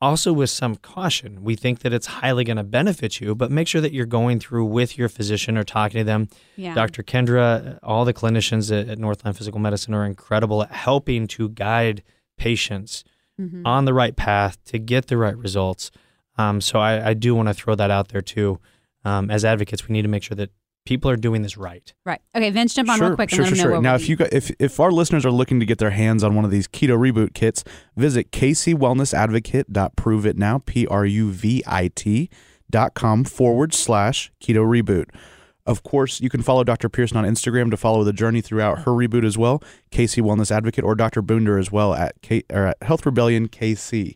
also 0.02 0.34
with 0.34 0.50
some 0.50 0.76
caution. 0.76 1.42
We 1.44 1.56
think 1.56 1.80
that 1.80 1.94
it's 1.94 2.06
highly 2.06 2.44
going 2.44 2.58
to 2.58 2.64
benefit 2.64 3.22
you, 3.22 3.34
but 3.34 3.50
make 3.50 3.68
sure 3.68 3.80
that 3.82 3.94
you're 3.94 4.06
going 4.06 4.40
through 4.40 4.66
with 4.66 4.98
your 4.98 5.08
physician 5.10 5.58
or 5.58 5.64
talking 5.64 6.00
to 6.00 6.04
them. 6.04 6.28
Yeah. 6.58 6.76
Dr. 6.76 7.02
Kendra, 7.02 7.80
all 7.82 8.04
the 8.04 8.14
clinicians 8.14 8.72
at, 8.90 9.00
Northland 9.00 9.38
Physical 9.38 9.60
Medicine 9.60 9.94
are 9.94 10.06
incredible 10.06 10.64
at 10.64 10.72
helping 10.72 11.28
to 11.28 11.50
guide 11.50 12.04
patients 12.38 13.04
Mhm. 13.40 13.62
on 13.66 13.86
the 13.86 13.94
right 13.94 14.16
path 14.16 14.64
to 14.66 14.78
get 14.80 15.08
the 15.08 15.18
right 15.18 15.36
results. 15.38 15.92
Um, 16.38 16.60
so 16.62 16.80
I, 16.80 17.10
I 17.10 17.14
do 17.14 17.34
want 17.34 17.48
to 17.48 17.54
throw 17.54 17.76
that 17.76 17.90
out 17.90 18.10
there 18.10 18.22
too. 18.22 18.60
Um, 19.06 19.32
as 19.32 19.46
advocates, 19.46 19.88
we 19.88 19.94
need 19.94 20.02
to 20.04 20.08
make 20.10 20.24
sure 20.24 20.36
that 20.36 20.52
people 20.86 21.12
are 21.12 21.18
doing 21.18 21.42
this 21.42 21.58
right. 21.58 21.94
Right. 22.06 22.22
Okay, 22.36 22.52
Vince, 22.52 22.74
jump 22.74 22.90
on 22.90 22.98
sure, 22.98 23.08
real 23.10 23.16
quick 23.16 23.30
sure, 23.30 23.44
let 23.44 23.56
sure, 23.56 23.58
know 23.58 23.64
sure. 23.64 23.82
Now, 23.82 23.92
we're 23.94 23.98
if 23.98 24.10
you 24.10 24.16
got, 24.16 24.32
if 24.32 24.52
if 24.60 24.80
our 24.80 24.92
listeners 24.92 25.26
are 25.26 25.32
looking 25.32 25.60
to 25.60 25.66
get 25.66 25.80
their 25.80 25.90
hands 25.90 26.24
on 26.24 26.36
one 26.36 26.46
of 26.46 26.52
these 26.52 26.68
keto 26.68 26.96
reboot 26.98 27.34
kits, 27.34 27.64
visit 27.96 28.32
kcwellnessadvocate.pruvitnow, 28.32 30.66
p 30.66 30.86
r 30.88 31.06
u 31.06 31.32
v 31.32 31.64
i 31.68 31.90
t 31.94 32.30
dot 32.70 32.94
com 32.94 33.24
forward 33.24 33.74
slash 33.74 34.32
keto 34.42 34.66
reboot. 34.66 35.06
Of 35.66 35.82
course, 35.82 36.22
you 36.22 36.30
can 36.30 36.44
follow 36.44 36.64
Dr. 36.64 36.90
Pearson 36.90 37.18
on 37.18 37.26
Instagram 37.26 37.72
to 37.72 37.78
follow 37.78 38.04
the 38.04 38.14
journey 38.14 38.42
throughout 38.42 38.84
her 38.84 38.92
reboot 38.92 39.26
as 39.26 39.36
well, 39.36 39.64
KC 39.92 40.22
Wellness 40.22 40.52
Advocate, 40.52 40.84
or 40.84 40.94
Dr. 40.94 41.24
Boonder 41.24 41.60
as 41.60 41.72
well 41.72 41.96
at 41.96 42.22
K, 42.22 42.44
or 42.54 42.68
at 42.68 42.78
Health 42.84 43.04
Rebellion 43.06 43.48
KC. 43.48 44.16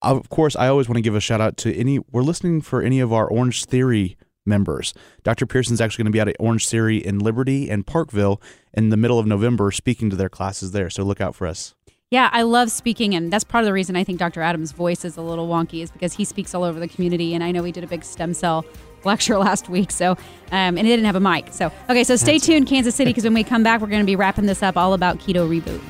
Of 0.00 0.30
course, 0.30 0.56
I 0.56 0.68
always 0.68 0.88
want 0.88 0.96
to 0.96 1.02
give 1.02 1.14
a 1.14 1.20
shout 1.20 1.42
out 1.42 1.58
to 1.58 1.76
any. 1.76 1.98
We're 2.10 2.22
listening 2.22 2.62
for 2.62 2.80
any 2.80 3.00
of 3.00 3.12
our 3.12 3.28
Orangetheory 3.28 4.16
members. 4.44 4.94
Dr. 5.22 5.46
Pearson's 5.46 5.80
actually 5.80 6.04
going 6.04 6.12
to 6.12 6.16
be 6.16 6.20
out 6.20 6.28
at 6.28 6.38
Orangetheory 6.38 7.00
in 7.00 7.18
Liberty 7.18 7.70
and 7.70 7.86
Parkville 7.86 8.40
in 8.74 8.90
the 8.90 8.96
middle 8.96 9.18
of 9.18 9.26
November, 9.26 9.70
speaking 9.70 10.10
to 10.10 10.16
their 10.16 10.28
classes 10.28 10.72
there. 10.72 10.90
So 10.90 11.02
look 11.02 11.20
out 11.20 11.34
for 11.34 11.46
us. 11.46 11.74
Yeah, 12.10 12.28
I 12.30 12.42
love 12.42 12.70
speaking, 12.70 13.14
and 13.14 13.32
that's 13.32 13.42
part 13.42 13.64
of 13.64 13.66
the 13.66 13.72
reason 13.72 13.96
I 13.96 14.04
think 14.04 14.18
Dr. 14.18 14.42
Adams' 14.42 14.72
voice 14.72 15.02
is 15.02 15.16
a 15.16 15.22
little 15.22 15.48
wonky, 15.48 15.82
is 15.82 15.90
because 15.90 16.12
he 16.12 16.26
speaks 16.26 16.54
all 16.54 16.62
over 16.62 16.78
the 16.78 16.88
community. 16.88 17.34
And 17.34 17.42
I 17.42 17.52
know 17.52 17.64
he 17.64 17.72
did 17.72 17.84
a 17.84 17.86
big 17.86 18.04
stem 18.04 18.34
cell 18.34 18.66
lecture 19.04 19.38
last 19.38 19.70
week, 19.70 19.90
so 19.90 20.10
um, 20.10 20.76
and 20.76 20.80
he 20.80 20.84
didn't 20.84 21.06
have 21.06 21.16
a 21.16 21.20
mic. 21.20 21.52
So 21.52 21.72
okay, 21.88 22.04
so 22.04 22.16
stay 22.16 22.38
tuned, 22.38 22.66
Kansas 22.66 22.94
City, 22.94 23.10
because 23.10 23.24
when 23.24 23.32
we 23.32 23.44
come 23.44 23.62
back, 23.62 23.80
we're 23.80 23.86
going 23.86 24.02
to 24.02 24.06
be 24.06 24.16
wrapping 24.16 24.44
this 24.44 24.62
up 24.62 24.76
all 24.76 24.92
about 24.92 25.20
keto 25.20 25.48
reboot. 25.48 25.80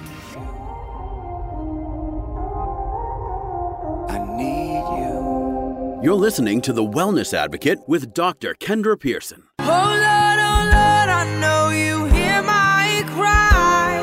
I 6.02 6.06
need 6.06 6.08
you. 6.08 6.12
You're 6.12 6.20
listening 6.20 6.60
to 6.62 6.72
The 6.72 6.84
Wellness 6.84 7.32
Advocate 7.32 7.78
with 7.86 8.12
Dr. 8.12 8.54
Kendra 8.54 8.98
Pearson. 8.98 9.44
Oh 9.60 9.64
Lord, 9.64 10.38
oh 10.38 10.64
Lord, 10.64 11.08
I 11.08 11.24
know 11.40 11.70
you 11.70 12.04
hear 12.06 12.42
my 12.42 13.04
cry. 13.14 14.00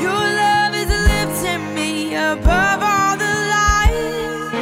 Your 0.00 0.12
love 0.12 0.74
is 0.74 0.88
lifting 0.88 1.74
me 1.74 2.14
above 2.14 2.82
all 2.82 3.16
the 3.16 3.24
lies. 3.50 4.52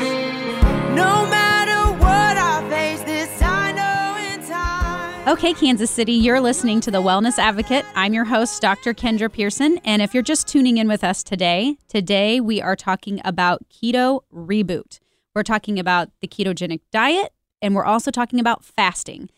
No 0.95 1.27
matter 1.27 1.93
what 1.99 2.37
I 2.39 2.67
face, 2.71 3.03
this 3.03 3.43
I 3.43 3.73
know 3.73 4.17
in 4.33 4.41
time. 4.49 5.29
Okay, 5.29 5.53
Kansas 5.53 5.91
City, 5.91 6.13
you're 6.13 6.41
listening 6.41 6.81
to 6.83 6.91
The 6.91 7.03
Wellness 7.03 7.39
Advocate. 7.39 7.85
I'm 7.95 8.15
your 8.15 8.25
host, 8.25 8.63
Dr. 8.63 8.95
Kendra 8.95 9.31
Pearson. 9.33 9.79
And 9.85 10.01
if 10.03 10.15
you're 10.15 10.23
just 10.23 10.49
tuning 10.49 10.79
in 10.79 10.89
with 10.89 11.05
us 11.05 11.23
today, 11.23 11.77
today 11.89 12.41
we 12.41 12.63
are 12.63 12.77
talking 12.77 13.21
about 13.25 13.69
keto 13.71 14.23
reboot. 14.35 15.01
We're 15.37 15.43
talking 15.43 15.79
about 15.79 16.09
the 16.23 16.29
ketogenic 16.29 16.81
diet, 16.91 17.31
and 17.61 17.75
we're 17.75 17.85
also 17.85 18.11
talking 18.11 18.41
about 18.41 18.65
fasting 18.65 19.29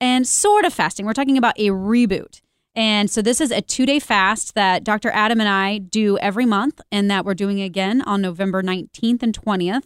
and 0.00 0.24
sort 0.24 0.64
of 0.64 0.72
fasting. 0.72 1.04
We're 1.04 1.14
talking 1.14 1.36
about 1.36 1.58
a 1.58 1.70
reboot. 1.70 2.40
And 2.76 3.10
so 3.10 3.22
this 3.22 3.40
is 3.40 3.50
a 3.50 3.60
two 3.60 3.84
day 3.84 3.98
fast 3.98 4.54
that 4.54 4.84
Dr. 4.84 5.10
Adam 5.10 5.40
and 5.40 5.48
I 5.48 5.78
do 5.78 6.16
every 6.18 6.46
month, 6.46 6.80
and 6.92 7.10
that 7.10 7.24
we're 7.24 7.34
doing 7.34 7.60
again 7.60 8.02
on 8.02 8.22
November 8.22 8.62
19th 8.62 9.20
and 9.24 9.36
20th. 9.36 9.82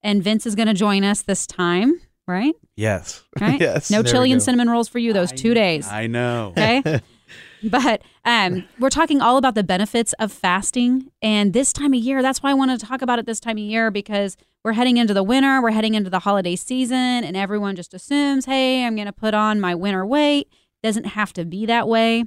And 0.00 0.22
Vince 0.22 0.46
is 0.46 0.54
going 0.54 0.68
to 0.68 0.74
join 0.74 1.02
us 1.02 1.22
this 1.22 1.44
time, 1.44 2.00
right? 2.28 2.54
Yes. 2.76 3.24
Right? 3.40 3.60
yes. 3.60 3.90
No 3.90 4.02
There 4.02 4.12
chili 4.12 4.30
and 4.30 4.40
cinnamon 4.40 4.70
rolls 4.70 4.88
for 4.88 5.00
you 5.00 5.12
those 5.12 5.32
two 5.32 5.54
days. 5.54 5.88
I 5.88 6.06
know. 6.06 6.54
Okay. 6.56 7.00
but 7.64 8.00
um, 8.24 8.62
we're 8.78 8.90
talking 8.90 9.20
all 9.20 9.38
about 9.38 9.56
the 9.56 9.64
benefits 9.64 10.12
of 10.20 10.30
fasting. 10.30 11.10
And 11.20 11.52
this 11.52 11.72
time 11.72 11.94
of 11.94 11.98
year, 11.98 12.22
that's 12.22 12.44
why 12.44 12.52
I 12.52 12.54
wanted 12.54 12.78
to 12.78 12.86
talk 12.86 13.02
about 13.02 13.18
it 13.18 13.26
this 13.26 13.40
time 13.40 13.56
of 13.56 13.64
year 13.64 13.90
because 13.90 14.36
we're 14.66 14.72
heading 14.72 14.96
into 14.96 15.14
the 15.14 15.22
winter, 15.22 15.62
we're 15.62 15.70
heading 15.70 15.94
into 15.94 16.10
the 16.10 16.18
holiday 16.18 16.56
season, 16.56 16.96
and 17.22 17.36
everyone 17.36 17.76
just 17.76 17.94
assumes, 17.94 18.46
hey, 18.46 18.84
I'm 18.84 18.96
going 18.96 19.06
to 19.06 19.12
put 19.12 19.32
on 19.32 19.60
my 19.60 19.76
winter 19.76 20.04
weight. 20.04 20.48
Doesn't 20.82 21.04
have 21.04 21.32
to 21.34 21.44
be 21.44 21.66
that 21.66 21.86
way. 21.86 22.24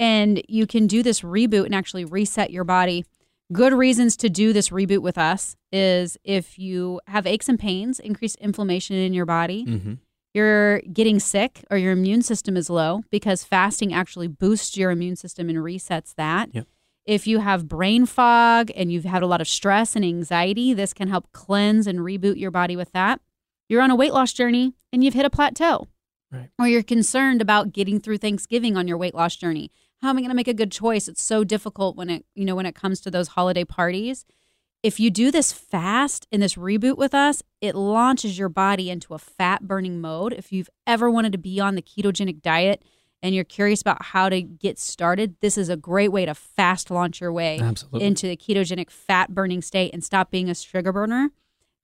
And 0.00 0.42
you 0.48 0.66
can 0.66 0.86
do 0.86 1.02
this 1.02 1.20
reboot 1.20 1.66
and 1.66 1.74
actually 1.74 2.06
reset 2.06 2.50
your 2.50 2.64
body. 2.64 3.04
Good 3.52 3.74
reasons 3.74 4.16
to 4.16 4.30
do 4.30 4.54
this 4.54 4.70
reboot 4.70 5.00
with 5.02 5.18
us 5.18 5.56
is 5.72 6.16
if 6.24 6.58
you 6.58 7.02
have 7.06 7.26
aches 7.26 7.50
and 7.50 7.58
pains, 7.58 8.00
increased 8.00 8.36
inflammation 8.36 8.96
in 8.96 9.12
your 9.12 9.26
body, 9.26 9.66
Mm-hmm. 9.66 9.92
you're 10.32 10.80
getting 10.80 11.20
sick 11.20 11.66
or 11.70 11.76
your 11.76 11.92
immune 11.92 12.22
system 12.22 12.56
is 12.56 12.70
low 12.70 13.02
because 13.10 13.44
fasting 13.44 13.92
actually 13.92 14.26
boosts 14.26 14.74
your 14.78 14.90
immune 14.90 15.16
system 15.16 15.50
and 15.50 15.58
resets 15.58 16.14
that. 16.14 16.48
Yep. 16.54 16.66
If 17.06 17.26
you 17.26 17.40
have 17.40 17.68
brain 17.68 18.06
fog 18.06 18.70
and 18.74 18.90
you've 18.90 19.04
had 19.04 19.22
a 19.22 19.26
lot 19.26 19.40
of 19.40 19.48
stress 19.48 19.94
and 19.94 20.04
anxiety, 20.04 20.72
this 20.72 20.94
can 20.94 21.08
help 21.08 21.30
cleanse 21.32 21.86
and 21.86 21.98
reboot 21.98 22.38
your 22.38 22.50
body 22.50 22.76
with 22.76 22.92
that. 22.92 23.20
You're 23.68 23.82
on 23.82 23.90
a 23.90 23.96
weight 23.96 24.12
loss 24.12 24.32
journey 24.32 24.74
and 24.92 25.04
you've 25.04 25.14
hit 25.14 25.26
a 25.26 25.30
plateau. 25.30 25.88
Right. 26.32 26.50
Or 26.58 26.66
you're 26.66 26.82
concerned 26.82 27.42
about 27.42 27.72
getting 27.72 28.00
through 28.00 28.18
Thanksgiving 28.18 28.76
on 28.76 28.88
your 28.88 28.96
weight 28.96 29.14
loss 29.14 29.36
journey. 29.36 29.70
How 30.02 30.10
am 30.10 30.16
I 30.16 30.20
going 30.20 30.30
to 30.30 30.36
make 30.36 30.48
a 30.48 30.54
good 30.54 30.72
choice? 30.72 31.06
It's 31.06 31.22
so 31.22 31.44
difficult 31.44 31.96
when 31.96 32.10
it, 32.10 32.24
you 32.34 32.44
know, 32.44 32.56
when 32.56 32.66
it 32.66 32.74
comes 32.74 33.00
to 33.02 33.10
those 33.10 33.28
holiday 33.28 33.64
parties. 33.64 34.24
If 34.82 35.00
you 35.00 35.10
do 35.10 35.30
this 35.30 35.52
fast 35.52 36.26
and 36.30 36.42
this 36.42 36.56
reboot 36.56 36.98
with 36.98 37.14
us, 37.14 37.42
it 37.60 37.74
launches 37.74 38.38
your 38.38 38.50
body 38.50 38.90
into 38.90 39.14
a 39.14 39.18
fat 39.18 39.66
burning 39.66 40.00
mode. 40.00 40.34
If 40.34 40.52
you've 40.52 40.68
ever 40.86 41.10
wanted 41.10 41.32
to 41.32 41.38
be 41.38 41.58
on 41.58 41.74
the 41.74 41.82
ketogenic 41.82 42.42
diet 42.42 42.82
and 43.24 43.34
you're 43.34 43.42
curious 43.42 43.80
about 43.80 44.02
how 44.04 44.28
to 44.28 44.42
get 44.42 44.78
started, 44.78 45.34
this 45.40 45.56
is 45.56 45.70
a 45.70 45.76
great 45.76 46.12
way 46.12 46.26
to 46.26 46.34
fast 46.34 46.90
launch 46.90 47.20
your 47.22 47.32
way 47.32 47.58
Absolutely. 47.58 48.06
into 48.06 48.26
the 48.28 48.36
ketogenic 48.36 48.90
fat 48.90 49.34
burning 49.34 49.62
state 49.62 49.92
and 49.94 50.04
stop 50.04 50.30
being 50.30 50.50
a 50.50 50.54
sugar 50.54 50.92
burner. 50.92 51.30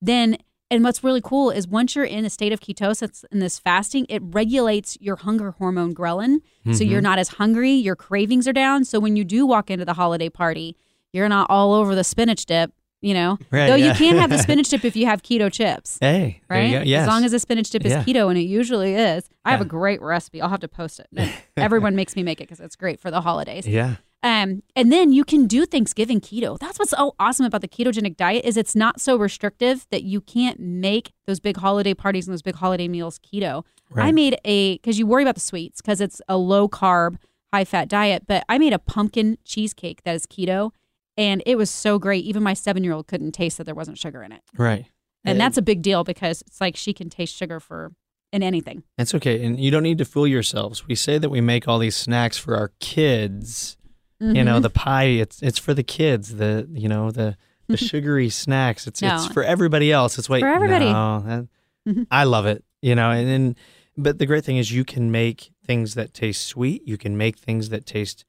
Then, 0.03 0.37
and 0.71 0.85
what's 0.85 1.03
really 1.03 1.23
cool 1.23 1.51
is 1.51 1.67
once 1.67 1.97
you're 1.97 2.05
in 2.05 2.27
a 2.27 2.31
state 2.31 2.53
of 2.53 2.61
ketosis 2.61 3.25
in 3.33 3.39
this 3.39 3.59
fasting, 3.59 4.05
it 4.11 4.21
regulates 4.23 4.99
your 5.01 5.17
hunger 5.17 5.53
hormone 5.53 5.95
ghrelin. 5.95 6.41
So 6.65 6.71
Mm-hmm. 6.71 6.91
you're 6.91 7.01
not 7.01 7.19
as 7.19 7.29
hungry, 7.31 7.73
your 7.73 7.97
cravings 7.97 8.47
are 8.47 8.53
down. 8.53 8.85
So 8.85 9.01
when 9.01 9.17
you 9.17 9.25
do 9.25 9.47
walk 9.47 9.71
into 9.71 9.87
the 9.87 9.95
holiday 9.95 10.29
party, 10.29 10.77
you're 11.13 11.29
not 11.29 11.49
all 11.49 11.73
over 11.73 11.95
the 11.95 12.05
spinach 12.05 12.45
dip, 12.45 12.73
you 13.01 13.15
know? 13.15 13.39
Right, 13.51 13.67
Though 13.69 13.75
you 13.77 13.87
yeah. 13.87 13.95
can 13.95 14.17
have 14.17 14.31
the 14.31 14.39
spinach 14.39 14.69
dip 14.71 14.85
if 14.85 14.95
you 14.97 15.07
have 15.07 15.23
keto 15.23 15.53
chips. 15.53 15.99
Hey, 16.01 16.41
there 16.49 16.59
Right? 16.59 16.71
you 16.71 16.79
go. 16.79 16.85
Yes. 16.85 17.03
As 17.03 17.09
long 17.09 17.25
as 17.25 17.33
the 17.33 17.39
spinach 17.39 17.71
dip 17.71 17.85
is 17.85 17.93
Yeah. 17.93 18.05
keto, 18.05 18.29
and 18.29 18.39
it 18.39 18.43
usually 18.43 18.95
is. 18.95 19.29
I 19.45 19.51
have 19.53 19.61
a 19.61 19.65
great 19.65 20.01
recipe. 20.03 20.41
I'll 20.43 20.49
have 20.51 20.61
to 20.61 20.69
post 20.69 21.01
it. 21.01 21.31
Everyone 21.57 21.97
makes 21.97 22.15
me 22.17 22.23
make 22.23 22.41
it 22.41 22.45
because 22.45 22.61
it's 22.61 22.77
great 22.77 23.01
for 23.01 23.11
the 23.11 23.21
holidays. 23.23 23.67
yeah. 23.67 23.97
Um, 24.23 24.63
and 24.77 24.93
then 24.93 25.13
you 25.15 25.25
can 25.25 25.47
do 25.47 25.65
Thanksgiving 25.65 26.21
keto. 26.21 26.59
That's 26.59 26.79
what's 26.79 26.91
so 26.91 27.15
awesome 27.19 27.47
about 27.47 27.63
the 27.63 27.69
ketogenic 27.69 28.19
diet 28.19 28.45
is 28.45 28.59
it's 28.59 28.77
not 28.77 29.01
so 29.01 29.17
restrictive 29.17 29.87
that 29.91 30.03
you 30.03 30.21
can't 30.21 30.61
make 30.61 31.13
those 31.27 31.41
big 31.41 31.57
holiday 31.57 31.95
parties 31.95 32.27
and 32.29 32.35
those 32.35 32.43
big 32.43 32.57
holiday 32.57 32.87
meals 32.87 33.19
keto. 33.19 33.65
Right. 33.91 34.09
I 34.09 34.13
made 34.13 34.37
a 34.45 34.77
because 34.77 34.99
you 34.99 35.07
worry 35.07 35.23
about 35.23 35.37
the 35.37 35.41
sweets 35.41 35.81
because 35.81 36.03
it's 36.03 36.21
a 36.29 36.37
low 36.37 36.69
carb, 36.69 37.17
high 37.51 37.65
fat 37.65 37.89
diet, 37.89 38.25
but 38.29 38.45
I 38.47 38.59
made 38.59 38.75
a 38.75 38.79
pumpkin 38.79 39.39
cheesecake 39.47 40.03
that 40.05 40.15
is 40.15 40.27
keto, 40.27 40.73
and 41.17 41.43
it 41.47 41.57
was 41.57 41.71
so 41.71 41.99
great. 41.99 42.25
Even 42.25 42.43
my 42.43 42.55
seven 42.55 42.85
year 42.85 42.93
old 42.93 43.07
couldn't 43.07 43.33
taste 43.33 43.59
that 43.59 43.65
there 43.65 43.75
wasn't 43.75 43.99
sugar 43.99 44.23
in 44.23 44.33
it, 44.33 44.43
Right. 44.57 44.87
and 45.25 45.41
that's 45.41 45.57
a 45.59 45.63
big 45.63 45.83
deal 45.83 46.05
because 46.05 46.43
it's 46.43 46.61
like 46.61 46.77
she 46.77 46.93
can 46.93 47.11
taste 47.11 47.35
sugar 47.37 47.61
for 47.61 47.93
in 48.33 48.43
anything. 48.43 48.85
It's 48.97 49.15
okay. 49.15 49.45
And 49.45 49.59
you 49.59 49.71
don't 49.73 49.83
need 49.83 49.99
to 49.99 50.05
fool 50.05 50.27
yourselves. 50.27 50.87
We 50.87 50.95
say 50.95 51.19
that 51.19 51.31
we 51.31 51.41
make 51.41 51.67
all 51.67 51.79
these 51.81 51.97
snacks 51.97 52.39
for 52.39 52.57
our 52.57 52.73
kids. 52.81 53.77
You 54.21 54.27
Mm-hmm. 54.29 54.45
know, 54.45 54.61
the 54.61 54.71
pie, 54.71 55.05
it's 55.05 55.43
it's 55.43 55.59
for 55.59 55.73
the 55.75 55.83
kids. 55.83 56.37
The 56.37 56.69
you 56.73 56.89
know, 56.89 57.11
the 57.11 57.37
the 57.69 57.77
sugary 57.89 58.29
snacks. 58.29 58.87
It's 58.87 59.03
it's 59.03 59.27
for 59.29 59.43
everybody 59.43 59.91
else. 59.91 60.19
It's 60.19 60.29
wait 60.29 60.41
For 60.41 60.49
everybody. 60.49 60.87
No, 60.93 61.21
that- 61.27 61.49
Mhm. 61.89 62.07
I 62.11 62.25
love 62.25 62.45
it. 62.47 62.63
You 62.83 62.95
know, 62.95 63.11
and 63.11 63.27
then 63.27 63.57
but 63.97 64.19
the 64.19 64.27
great 64.27 64.45
thing 64.45 64.59
is 64.59 64.71
you 64.71 64.85
can 64.85 65.11
make 65.11 65.51
things 65.65 65.95
that 65.95 66.13
taste 66.13 66.45
sweet. 66.47 66.87
You 66.87 66.99
can 66.99 67.17
make 67.17 67.39
things 67.39 67.71
that 67.71 67.87
taste 67.87 68.25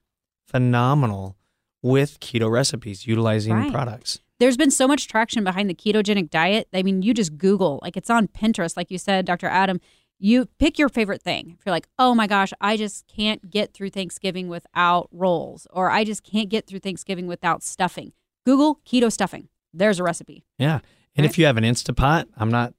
phenomenal 0.48 1.36
with 1.82 2.20
keto 2.20 2.50
recipes 2.52 3.06
utilizing 3.08 3.54
Right. 3.54 3.72
products. 3.72 4.20
there's 4.40 4.58
been 4.58 4.72
so 4.72 4.88
much 4.88 5.08
traction 5.08 5.44
behind 5.44 5.70
the 5.70 5.74
ketogenic 5.76 6.30
diet. 6.32 6.68
I 6.74 6.82
mean, 6.82 7.04
you 7.04 7.14
just 7.14 7.38
Google, 7.38 7.80
like 7.84 7.96
it's 7.96 8.10
on 8.10 8.28
Pinterest, 8.28 8.76
like 8.76 8.90
you 8.90 8.98
said, 8.98 9.24
Dr. 9.26 9.46
Adam. 9.48 9.80
You 10.18 10.48
pick 10.58 10.80
your 10.80 10.90
favorite 10.90 11.22
thing. 11.22 11.56
If 11.60 11.66
you're 11.66 11.72
like, 11.74 11.88
oh 12.00 12.16
my 12.16 12.26
gosh, 12.28 12.52
I 12.60 12.76
just 12.76 13.06
can't 13.08 13.50
get 13.52 13.74
through 13.76 13.92
Thanksgiving 13.92 14.48
without 14.50 15.10
rolls, 15.12 15.68
or 15.72 15.92
I 15.92 16.04
just 16.04 16.24
can't 16.24 16.50
get 16.50 16.66
through 16.66 16.80
Thanksgiving 16.80 17.28
without 17.28 17.62
stuffing. 17.64 18.14
Google 18.46 18.80
keto 18.86 19.12
stuffing. 19.12 19.48
There's 19.74 20.00
a 20.00 20.04
recipe. 20.04 20.44
Yeah. 20.58 20.80
And 21.16 21.24
Right. 21.24 21.30
if 21.30 21.38
you 21.38 21.46
have 21.46 21.58
an 21.58 21.64
Instapot, 21.64 22.26
I'm 22.36 22.50
not 22.50 22.74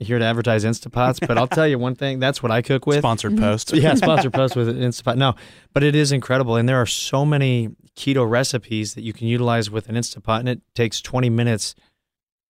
here 0.00 0.18
to 0.18 0.24
advertise 0.24 0.64
Instapots, 0.64 1.24
but 1.26 1.36
I'll 1.38 1.46
tell 1.46 1.68
you 1.68 1.78
one 1.78 1.94
thing, 1.94 2.18
that's 2.18 2.42
what 2.42 2.50
I 2.50 2.62
cook 2.62 2.86
with. 2.86 2.98
Sponsored 2.98 3.32
mm-hmm. 3.32 3.44
post. 3.44 3.72
yeah, 3.74 3.94
sponsor 3.96 4.30
post 4.30 4.56
with 4.56 4.68
Instapot. 4.68 5.16
No, 5.16 5.34
but 5.72 5.82
it 5.82 5.94
is 5.94 6.10
incredible, 6.10 6.56
and 6.56 6.68
there 6.68 6.80
are 6.80 6.86
so 6.86 7.24
many 7.24 7.70
keto 7.96 8.28
recipes 8.28 8.94
that 8.94 9.02
you 9.02 9.12
can 9.12 9.28
utilize 9.28 9.70
with 9.70 9.88
an 9.88 9.94
Instapot, 9.94 10.40
and 10.40 10.48
it 10.48 10.62
takes 10.74 11.00
20 11.00 11.30
minutes 11.30 11.74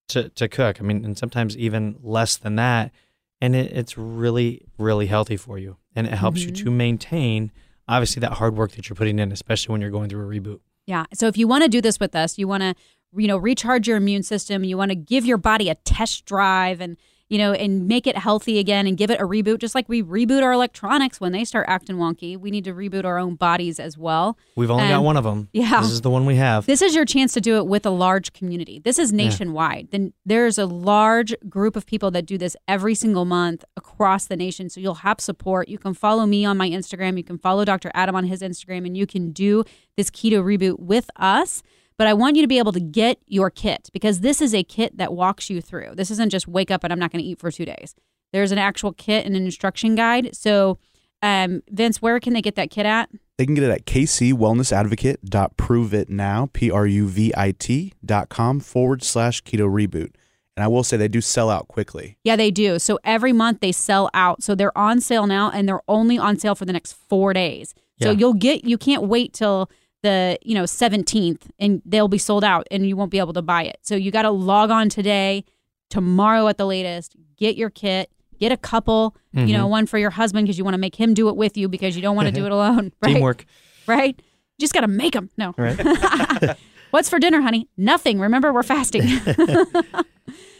to 0.08 0.28
to 0.30 0.48
cook. 0.48 0.80
I 0.80 0.84
mean, 0.84 1.04
and 1.04 1.18
sometimes 1.18 1.56
even 1.56 1.96
less 2.02 2.36
than 2.36 2.56
that, 2.56 2.92
and 3.40 3.56
it, 3.56 3.72
it's 3.72 3.98
really 3.98 4.62
really 4.78 5.06
healthy 5.06 5.36
for 5.36 5.58
you, 5.58 5.76
and 5.94 6.06
it 6.06 6.14
helps 6.14 6.42
you 6.42 6.50
to 6.52 6.64
mm-hmm. 6.64 6.76
maintain 6.76 7.52
obviously 7.88 8.20
that 8.20 8.34
hard 8.34 8.56
work 8.56 8.72
that 8.72 8.88
you're 8.88 8.96
putting 8.96 9.18
in, 9.18 9.32
especially 9.32 9.72
when 9.72 9.80
you're 9.80 9.90
going 9.90 10.08
through 10.08 10.24
a 10.24 10.40
reboot. 10.40 10.60
Yeah. 10.86 11.04
So 11.12 11.26
if 11.26 11.36
you 11.36 11.46
want 11.46 11.64
to 11.64 11.68
do 11.68 11.80
this 11.80 12.00
with 12.00 12.14
us, 12.14 12.38
you 12.38 12.48
want 12.48 12.62
to, 12.62 12.74
you 13.16 13.26
know, 13.26 13.36
recharge 13.36 13.88
your 13.88 13.96
immune 13.96 14.22
system. 14.22 14.64
You 14.64 14.76
want 14.76 14.90
to 14.90 14.94
give 14.94 15.26
your 15.26 15.38
body 15.38 15.68
a 15.68 15.74
test 15.74 16.24
drive 16.24 16.80
and, 16.80 16.96
you 17.30 17.38
know, 17.38 17.52
and 17.52 17.88
make 17.88 18.06
it 18.06 18.18
healthy 18.18 18.58
again 18.58 18.86
and 18.86 18.98
give 18.98 19.10
it 19.10 19.18
a 19.20 19.24
reboot, 19.24 19.58
just 19.60 19.74
like 19.74 19.88
we 19.88 20.02
reboot 20.02 20.42
our 20.42 20.52
electronics 20.52 21.20
when 21.20 21.32
they 21.32 21.44
start 21.44 21.64
acting 21.68 21.96
wonky. 21.96 22.36
We 22.36 22.50
need 22.50 22.64
to 22.64 22.74
reboot 22.74 23.04
our 23.04 23.18
own 23.18 23.36
bodies 23.36 23.80
as 23.80 23.96
well. 23.96 24.36
We've 24.56 24.70
only 24.70 24.88
got 24.88 24.98
Um, 24.98 25.04
one 25.04 25.16
of 25.16 25.24
them. 25.24 25.48
yeah. 25.52 25.80
this 25.80 25.92
is 25.92 26.00
the 26.02 26.10
one 26.10 26.26
we 26.26 26.34
have. 26.36 26.66
This 26.66 26.82
is 26.82 26.94
your 26.94 27.04
chance 27.06 27.32
to 27.34 27.40
do 27.40 27.56
it 27.56 27.66
with 27.66 27.86
a 27.86 27.90
large 27.90 28.32
community. 28.34 28.80
This 28.80 28.98
is 28.98 29.12
nationwide. 29.12 29.88
Then 29.92 30.12
there's 30.26 30.58
a 30.58 30.66
large 30.66 31.34
group 31.48 31.76
of 31.76 31.86
people 31.86 32.10
that 32.10 32.26
do 32.26 32.36
this 32.36 32.56
every 32.68 32.94
single 32.96 33.24
month 33.24 33.64
across 33.76 34.26
the 34.26 34.36
nation. 34.36 34.68
So 34.68 34.80
you'll 34.80 34.94
have 34.96 35.20
support. 35.20 35.68
You 35.68 35.78
can 35.78 35.94
follow 35.94 36.26
me 36.26 36.44
on 36.44 36.56
my 36.56 36.68
Instagram. 36.68 37.16
You 37.16 37.24
can 37.24 37.38
follow 37.38 37.64
Dr. 37.64 37.90
Adam 37.94 38.16
on 38.16 38.24
his 38.24 38.42
Instagram, 38.42 38.84
and 38.86 38.96
you 38.96 39.06
can 39.06 39.30
do 39.30 39.62
this 39.96 40.10
keto 40.10 40.42
reboot 40.42 40.80
with 40.80 41.08
us. 41.14 41.62
But 42.00 42.08
I 42.08 42.14
want 42.14 42.36
you 42.36 42.42
to 42.42 42.48
be 42.48 42.56
able 42.56 42.72
to 42.72 42.80
get 42.80 43.18
your 43.26 43.50
kit 43.50 43.90
because 43.92 44.20
this 44.20 44.40
is 44.40 44.54
a 44.54 44.64
kit 44.64 44.96
that 44.96 45.12
walks 45.12 45.50
you 45.50 45.60
through. 45.60 45.96
This 45.96 46.10
isn't 46.10 46.30
just 46.30 46.48
wake 46.48 46.70
up 46.70 46.82
and 46.82 46.90
I'm 46.90 46.98
not 46.98 47.12
going 47.12 47.22
to 47.22 47.28
eat 47.28 47.38
for 47.38 47.50
two 47.50 47.66
days. 47.66 47.94
There's 48.32 48.52
an 48.52 48.56
actual 48.56 48.94
kit 48.94 49.26
and 49.26 49.36
an 49.36 49.44
instruction 49.44 49.96
guide. 49.96 50.34
So, 50.34 50.78
um, 51.20 51.62
Vince, 51.68 52.00
where 52.00 52.18
can 52.18 52.32
they 52.32 52.40
get 52.40 52.54
that 52.54 52.70
kit 52.70 52.86
at? 52.86 53.10
They 53.36 53.44
can 53.44 53.54
get 53.54 53.64
it 53.64 53.70
at 53.70 53.84
kcwellnessadvocate.pruvit 53.84 56.52
P 56.54 56.70
R 56.70 56.86
U 56.86 57.06
V 57.06 57.34
I 57.36 57.52
T 57.52 57.92
dot 58.02 58.30
com 58.30 58.60
forward 58.60 59.02
slash 59.02 59.42
keto 59.42 59.68
reboot. 59.68 60.14
And 60.56 60.64
I 60.64 60.68
will 60.68 60.82
say 60.82 60.96
they 60.96 61.06
do 61.06 61.20
sell 61.20 61.50
out 61.50 61.68
quickly. 61.68 62.16
Yeah, 62.24 62.36
they 62.36 62.50
do. 62.50 62.78
So 62.78 62.98
every 63.04 63.34
month 63.34 63.60
they 63.60 63.72
sell 63.72 64.08
out. 64.14 64.42
So 64.42 64.54
they're 64.54 64.78
on 64.78 65.02
sale 65.02 65.26
now 65.26 65.50
and 65.50 65.68
they're 65.68 65.82
only 65.86 66.16
on 66.16 66.38
sale 66.38 66.54
for 66.54 66.64
the 66.64 66.72
next 66.72 66.94
4 66.94 67.34
days. 67.34 67.74
So 68.00 68.12
Yeah. 68.12 68.16
you'll 68.16 68.32
get 68.32 68.64
you 68.64 68.78
can't 68.78 69.02
wait 69.02 69.34
till 69.34 69.70
the, 70.02 70.38
you 70.42 70.54
know, 70.54 70.64
17th 70.64 71.42
and 71.58 71.82
they'll 71.84 72.08
be 72.08 72.18
sold 72.18 72.42
out 72.44 72.66
and 72.70 72.86
you 72.88 72.96
won't 72.96 73.10
be 73.10 73.18
able 73.18 73.32
to 73.34 73.42
buy 73.42 73.64
it. 73.64 73.78
So 73.82 73.94
you 73.96 74.10
got 74.10 74.22
to 74.22 74.30
log 74.30 74.70
on 74.70 74.88
today, 74.88 75.44
tomorrow 75.90 76.48
at 76.48 76.56
the 76.58 76.66
latest, 76.66 77.16
get 77.36 77.56
your 77.56 77.70
kit, 77.70 78.10
get 78.38 78.50
a 78.52 78.56
couple, 78.56 79.14
you 79.32 79.46
know, 79.52 79.60
Mm-hmm. 79.64 79.68
one 79.70 79.86
for 79.86 79.98
your 79.98 80.10
husband 80.10 80.46
because 80.46 80.56
you 80.58 80.64
want 80.64 80.74
to 80.74 80.78
make 80.80 80.96
him 80.96 81.12
do 81.14 81.28
it 81.28 81.36
with 81.36 81.56
you 81.56 81.68
because 81.68 81.94
you 81.96 82.02
don't 82.02 82.16
want 82.16 82.26
to 82.28 82.32
do 82.32 82.46
it 82.46 82.52
alone, 82.52 82.92
right? 83.02 83.12
Teamwork, 83.14 83.44
Right? 83.86 84.14
You 84.18 84.62
just 84.62 84.72
got 84.74 84.80
to 84.82 84.88
make 84.88 85.12
them. 85.12 85.30
No. 85.36 85.54
right? 85.58 86.56
What's 86.90 87.08
for 87.08 87.18
dinner, 87.18 87.40
honey? 87.40 87.68
Nothing. 87.76 88.18
Remember, 88.20 88.52
we're 88.52 88.62
fasting. 88.62 89.02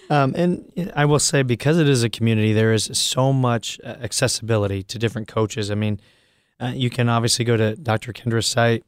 Um, 0.08 0.34
and 0.36 0.92
I 0.96 1.04
will 1.04 1.20
say, 1.20 1.44
because 1.44 1.78
it 1.78 1.88
is 1.88 2.02
a 2.02 2.10
community, 2.10 2.52
there 2.52 2.72
is 2.72 2.90
so 2.98 3.32
much 3.32 3.78
uh, 3.84 3.90
accessibility 4.02 4.82
to 4.82 4.98
different 4.98 5.28
coaches. 5.28 5.70
I 5.70 5.76
mean, 5.76 6.00
uh, 6.60 6.72
you 6.74 6.90
can 6.90 7.08
obviously 7.08 7.44
go 7.44 7.56
to 7.56 7.76
Dr. 7.76 8.12
Kendra's 8.12 8.48
site. 8.48 8.82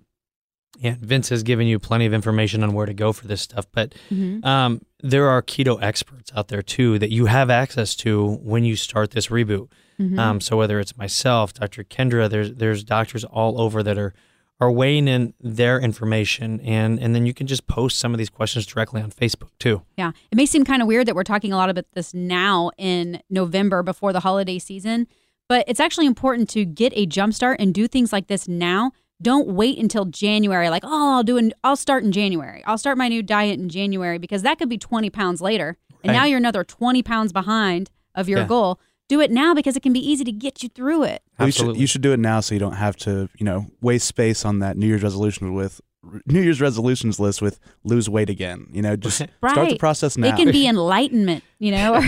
Yeah, 0.78 0.94
Vince 1.00 1.28
has 1.28 1.42
given 1.42 1.66
you 1.66 1.78
plenty 1.78 2.06
of 2.06 2.14
information 2.14 2.62
on 2.62 2.72
where 2.72 2.86
to 2.86 2.94
go 2.94 3.12
for 3.12 3.26
this 3.26 3.40
stuff, 3.42 3.66
but 3.72 3.94
Mhm. 4.10 4.44
um, 4.44 4.80
there 5.00 5.28
are 5.28 5.42
keto 5.42 5.80
experts 5.82 6.32
out 6.34 6.48
there 6.48 6.62
too 6.62 6.98
that 6.98 7.10
you 7.10 7.26
have 7.26 7.50
access 7.50 7.94
to 7.96 8.38
when 8.42 8.64
you 8.64 8.74
start 8.76 9.10
this 9.10 9.28
reboot. 9.28 9.68
Mhm. 10.00 10.18
Um, 10.18 10.40
so 10.40 10.56
whether 10.56 10.80
it's 10.80 10.96
myself, 10.96 11.52
Dr. 11.54 11.84
Kendra, 11.84 12.28
there's 12.28 12.54
there's 12.54 12.82
doctors 12.84 13.22
all 13.24 13.60
over 13.60 13.82
that 13.82 13.98
are 13.98 14.14
are 14.60 14.70
weighing 14.70 15.08
in 15.08 15.34
their 15.40 15.78
information, 15.80 16.60
and 16.60 16.98
and 17.00 17.14
then 17.14 17.26
you 17.26 17.34
can 17.34 17.46
just 17.46 17.66
post 17.66 17.98
some 17.98 18.14
of 18.14 18.18
these 18.18 18.30
questions 18.30 18.64
directly 18.64 19.02
on 19.02 19.10
Facebook 19.10 19.50
too. 19.58 19.82
Yeah. 19.98 20.12
It 20.30 20.36
may 20.36 20.46
seem 20.46 20.64
kind 20.64 20.80
of 20.80 20.88
weird 20.88 21.06
that 21.06 21.14
we're 21.14 21.24
talking 21.24 21.52
a 21.52 21.56
lot 21.56 21.68
about 21.68 21.84
this 21.94 22.14
now 22.14 22.70
in 22.78 23.20
November 23.28 23.82
before 23.82 24.12
the 24.12 24.20
holiday 24.20 24.58
season, 24.58 25.06
but 25.48 25.64
it's 25.68 25.80
actually 25.80 26.06
important 26.06 26.48
to 26.50 26.64
get 26.64 26.92
a 26.96 27.06
jump 27.06 27.34
start 27.34 27.60
and 27.60 27.74
do 27.74 27.86
things 27.88 28.12
like 28.12 28.28
this 28.28 28.46
now. 28.48 28.92
Don't 29.22 29.48
wait 29.48 29.78
until 29.78 30.04
January, 30.04 30.68
like, 30.68 30.82
oh, 30.84 31.14
I'll 31.16 31.22
do 31.22 31.36
an, 31.38 31.52
I'll 31.64 31.76
start 31.76 32.02
in 32.04 32.12
January. 32.12 32.62
I'll 32.66 32.76
start 32.78 32.98
my 32.98 33.08
new 33.08 33.22
diet 33.22 33.58
in 33.60 33.68
January 33.68 34.18
because 34.18 34.42
that 34.42 34.58
could 34.58 34.68
be 34.68 34.78
20 34.78 35.08
pounds 35.10 35.40
later. 35.40 35.78
And 36.04 36.12
now 36.12 36.24
you're 36.24 36.38
another 36.38 36.64
20 36.64 37.02
pounds 37.04 37.32
behind 37.32 37.90
of 38.14 38.28
your 38.28 38.40
Yeah. 38.40 38.46
goal. 38.48 38.80
Do 39.08 39.20
it 39.20 39.30
now 39.30 39.54
because 39.54 39.76
it 39.76 39.82
can 39.82 39.92
be 39.92 40.00
easy 40.00 40.24
to 40.24 40.32
get 40.32 40.62
you 40.62 40.68
through 40.68 41.04
it. 41.04 41.22
You 41.38 41.46
should, 41.46 41.48
Absolutely. 41.48 41.80
you 41.82 41.86
should 41.86 42.00
do 42.02 42.12
it 42.12 42.18
now 42.18 42.40
so 42.40 42.54
you 42.54 42.58
don't 42.58 42.72
have 42.74 42.96
to, 42.98 43.28
you 43.38 43.44
know, 43.44 43.66
waste 43.80 44.08
space 44.08 44.44
on 44.44 44.58
that 44.60 44.76
New 44.76 44.86
Year's 44.86 45.02
resolution 45.02 45.54
with 45.54 45.80
New 46.26 46.40
Year's 46.40 46.60
resolutions 46.60 47.20
list 47.20 47.40
with 47.40 47.60
lose 47.84 48.08
weight 48.08 48.28
again. 48.30 48.66
You 48.72 48.82
know, 48.82 48.96
just 48.96 49.16
start 49.18 49.68
the 49.68 49.76
process 49.78 50.16
now. 50.16 50.28
It 50.34 50.36
can 50.36 50.50
be 50.50 50.66
enlightenment, 50.66 51.44
you 51.60 51.70
know. 51.70 51.94
or- 51.96 52.04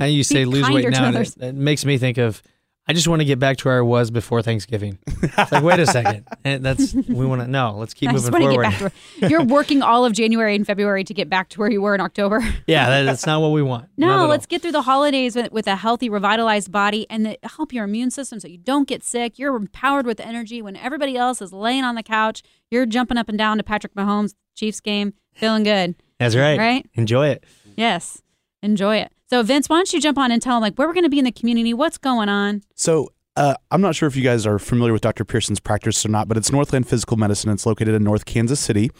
And 0.00 0.12
you 0.12 0.22
say 0.24 0.44
lose 0.44 0.68
weight 0.68 0.88
now, 0.90 1.10
it, 1.18 1.34
it 1.40 1.54
makes 1.54 1.84
me 1.86 1.96
think 1.96 2.18
of. 2.18 2.42
I 2.90 2.94
just 2.94 3.06
want 3.06 3.20
to 3.20 3.26
get 3.26 3.38
back 3.38 3.58
to 3.58 3.68
where 3.68 3.78
I 3.78 3.82
was 3.82 4.10
before 4.10 4.40
Thanksgiving. 4.40 4.98
It's 5.22 5.52
like, 5.52 5.62
wait 5.62 5.78
a 5.78 5.86
second, 5.86 6.26
and 6.44 6.64
that's 6.64 6.94
we 6.94 7.26
want 7.26 7.42
to 7.42 7.46
no. 7.46 7.76
Let's 7.76 7.92
keep 7.92 8.08
I 8.08 8.12
moving 8.12 8.30
forward. 8.32 8.52
get 8.52 8.62
back 8.62 8.78
to 8.78 8.84
where 8.84 9.30
you're 9.30 9.44
working 9.44 9.82
all 9.82 10.06
of 10.06 10.14
January 10.14 10.54
and 10.54 10.66
February 10.66 11.04
to 11.04 11.12
get 11.12 11.28
back 11.28 11.50
to 11.50 11.60
where 11.60 11.70
you 11.70 11.82
were 11.82 11.94
in 11.94 12.00
October. 12.00 12.40
yeah, 12.66 12.88
that, 12.88 13.02
that's 13.02 13.26
not 13.26 13.42
what 13.42 13.50
we 13.50 13.60
want. 13.62 13.90
No, 13.98 14.26
let's 14.26 14.46
get 14.46 14.62
through 14.62 14.72
the 14.72 14.82
holidays 14.82 15.36
with, 15.36 15.52
with 15.52 15.66
a 15.66 15.76
healthy, 15.76 16.08
revitalized 16.08 16.72
body 16.72 17.06
and 17.10 17.26
the, 17.26 17.38
help 17.42 17.74
your 17.74 17.84
immune 17.84 18.10
system 18.10 18.40
so 18.40 18.48
you 18.48 18.56
don't 18.56 18.88
get 18.88 19.04
sick. 19.04 19.38
You're 19.38 19.56
empowered 19.56 20.06
with 20.06 20.18
energy 20.18 20.62
when 20.62 20.74
everybody 20.76 21.14
else 21.14 21.42
is 21.42 21.52
laying 21.52 21.84
on 21.84 21.94
the 21.94 22.02
couch. 22.02 22.42
You're 22.70 22.86
jumping 22.86 23.18
up 23.18 23.28
and 23.28 23.36
down 23.36 23.58
to 23.58 23.62
Patrick 23.62 23.94
Mahomes 23.94 24.34
Chiefs 24.56 24.80
game, 24.80 25.12
feeling 25.34 25.62
good. 25.62 25.94
That's 26.18 26.34
right. 26.34 26.58
Right? 26.58 26.86
Enjoy 26.94 27.28
it. 27.28 27.44
Yes, 27.76 28.22
enjoy 28.62 28.96
it. 28.96 29.12
So, 29.30 29.42
Vince, 29.42 29.68
why 29.68 29.76
don't 29.76 29.92
you 29.92 30.00
jump 30.00 30.16
on 30.16 30.30
and 30.30 30.40
tell 30.40 30.56
them 30.56 30.62
like 30.62 30.76
where 30.76 30.88
we're 30.88 30.94
going 30.94 31.04
to 31.04 31.10
be 31.10 31.18
in 31.18 31.26
the 31.26 31.32
community, 31.32 31.74
what's 31.74 31.98
going 31.98 32.30
on? 32.30 32.62
So 32.74 33.12
uh, 33.36 33.54
I'm 33.70 33.82
not 33.82 33.94
sure 33.94 34.06
if 34.08 34.16
you 34.16 34.22
guys 34.22 34.46
are 34.46 34.58
familiar 34.58 34.94
with 34.94 35.02
Dr. 35.02 35.22
Pearson's 35.22 35.60
practice 35.60 36.04
or 36.06 36.08
not, 36.08 36.28
but 36.28 36.38
it's 36.38 36.50
Northland 36.50 36.88
Physical 36.88 37.18
Medicine. 37.18 37.50
It's 37.50 37.66
located 37.66 37.94
in 37.94 38.02
North 38.02 38.24
Kansas 38.24 38.58
City, 38.58 38.90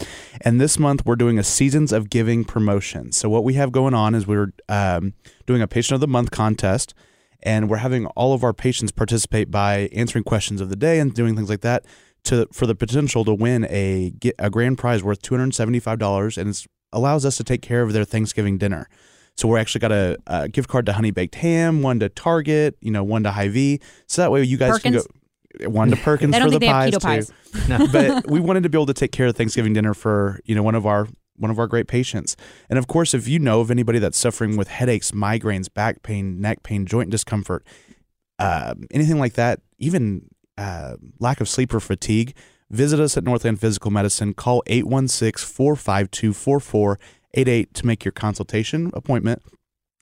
and 0.42 0.60
this 0.60 0.78
month 0.78 1.06
we're 1.06 1.16
doing 1.16 1.38
a 1.38 1.42
Seasons 1.42 1.92
of 1.92 2.10
Giving 2.10 2.44
promotion. 2.44 3.10
So 3.10 3.30
what 3.30 3.42
we 3.42 3.54
have 3.54 3.72
going 3.72 3.94
on 3.94 4.14
is 4.14 4.26
we're 4.26 4.52
um, 4.68 5.14
doing 5.46 5.62
a 5.62 5.66
Patient 5.66 5.94
of 5.94 6.00
the 6.02 6.06
Month 6.06 6.30
contest, 6.30 6.94
and 7.42 7.70
we're 7.70 7.78
having 7.78 8.04
all 8.08 8.34
of 8.34 8.44
our 8.44 8.52
patients 8.52 8.92
participate 8.92 9.50
by 9.50 9.88
answering 9.94 10.24
questions 10.24 10.60
of 10.60 10.68
the 10.68 10.76
day 10.76 11.00
and 11.00 11.14
doing 11.14 11.36
things 11.36 11.48
like 11.48 11.62
that 11.62 11.86
to 12.24 12.46
for 12.52 12.66
the 12.66 12.74
potential 12.74 13.24
to 13.24 13.32
win 13.32 13.64
a 13.64 14.12
a 14.38 14.50
grand 14.50 14.76
prize 14.76 15.02
worth 15.02 15.22
two 15.22 15.34
hundred 15.34 15.54
seventy 15.54 15.80
five 15.80 15.98
dollars, 15.98 16.36
and 16.36 16.50
it 16.50 16.66
allows 16.92 17.24
us 17.24 17.38
to 17.38 17.44
take 17.44 17.62
care 17.62 17.80
of 17.80 17.94
their 17.94 18.04
Thanksgiving 18.04 18.58
dinner. 18.58 18.88
So 19.38 19.46
we're 19.46 19.58
actually 19.58 19.78
got 19.80 19.92
a, 19.92 20.18
a 20.26 20.48
gift 20.48 20.68
card 20.68 20.84
to 20.86 20.92
Honey 20.92 21.12
Baked 21.12 21.36
Ham, 21.36 21.80
one 21.80 22.00
to 22.00 22.08
Target, 22.08 22.76
you 22.80 22.90
know, 22.90 23.04
one 23.04 23.22
to 23.22 23.30
Hy-Vee. 23.30 23.80
So 24.08 24.22
that 24.22 24.32
way 24.32 24.42
you 24.42 24.56
guys 24.56 24.72
Perkins? 24.72 25.06
can 25.06 25.60
go 25.60 25.70
one 25.70 25.90
to 25.90 25.96
Perkins 26.04 26.34
I 26.34 26.40
don't 26.40 26.48
for 26.48 26.58
think 26.58 26.62
the 26.62 26.66
they 26.66 26.72
have 26.72 26.92
pies 27.02 27.28
keto 27.28 27.68
too. 27.68 27.88
pies. 27.88 27.92
but 28.24 28.30
we 28.30 28.40
wanted 28.40 28.64
to 28.64 28.68
be 28.68 28.76
able 28.76 28.86
to 28.86 28.94
take 28.94 29.12
care 29.12 29.28
of 29.28 29.36
Thanksgiving 29.36 29.72
dinner 29.74 29.94
for 29.94 30.40
you 30.44 30.56
know 30.56 30.62
one 30.64 30.74
of 30.74 30.86
our 30.86 31.06
one 31.36 31.52
of 31.52 31.58
our 31.60 31.68
great 31.68 31.86
patients. 31.86 32.36
And 32.68 32.80
of 32.80 32.88
course, 32.88 33.14
if 33.14 33.28
you 33.28 33.38
know 33.38 33.60
of 33.60 33.70
anybody 33.70 34.00
that's 34.00 34.18
suffering 34.18 34.56
with 34.56 34.66
headaches, 34.66 35.12
migraines, 35.12 35.72
back 35.72 36.02
pain, 36.02 36.40
neck 36.40 36.64
pain, 36.64 36.84
joint 36.84 37.10
discomfort, 37.10 37.64
um, 38.40 38.86
anything 38.90 39.20
like 39.20 39.34
that, 39.34 39.60
even 39.78 40.28
uh, 40.56 40.96
lack 41.20 41.40
of 41.40 41.48
sleep 41.48 41.72
or 41.72 41.78
fatigue, 41.78 42.34
visit 42.70 42.98
us 42.98 43.16
at 43.16 43.22
Northland 43.22 43.60
Physical 43.60 43.92
Medicine. 43.92 44.34
Call 44.34 44.64
816 44.66 45.46
452 45.46 46.32
4488 47.34 47.74
to 47.74 47.86
make 47.86 48.04
your 48.04 48.12
consultation 48.12 48.90
appointment. 48.94 49.42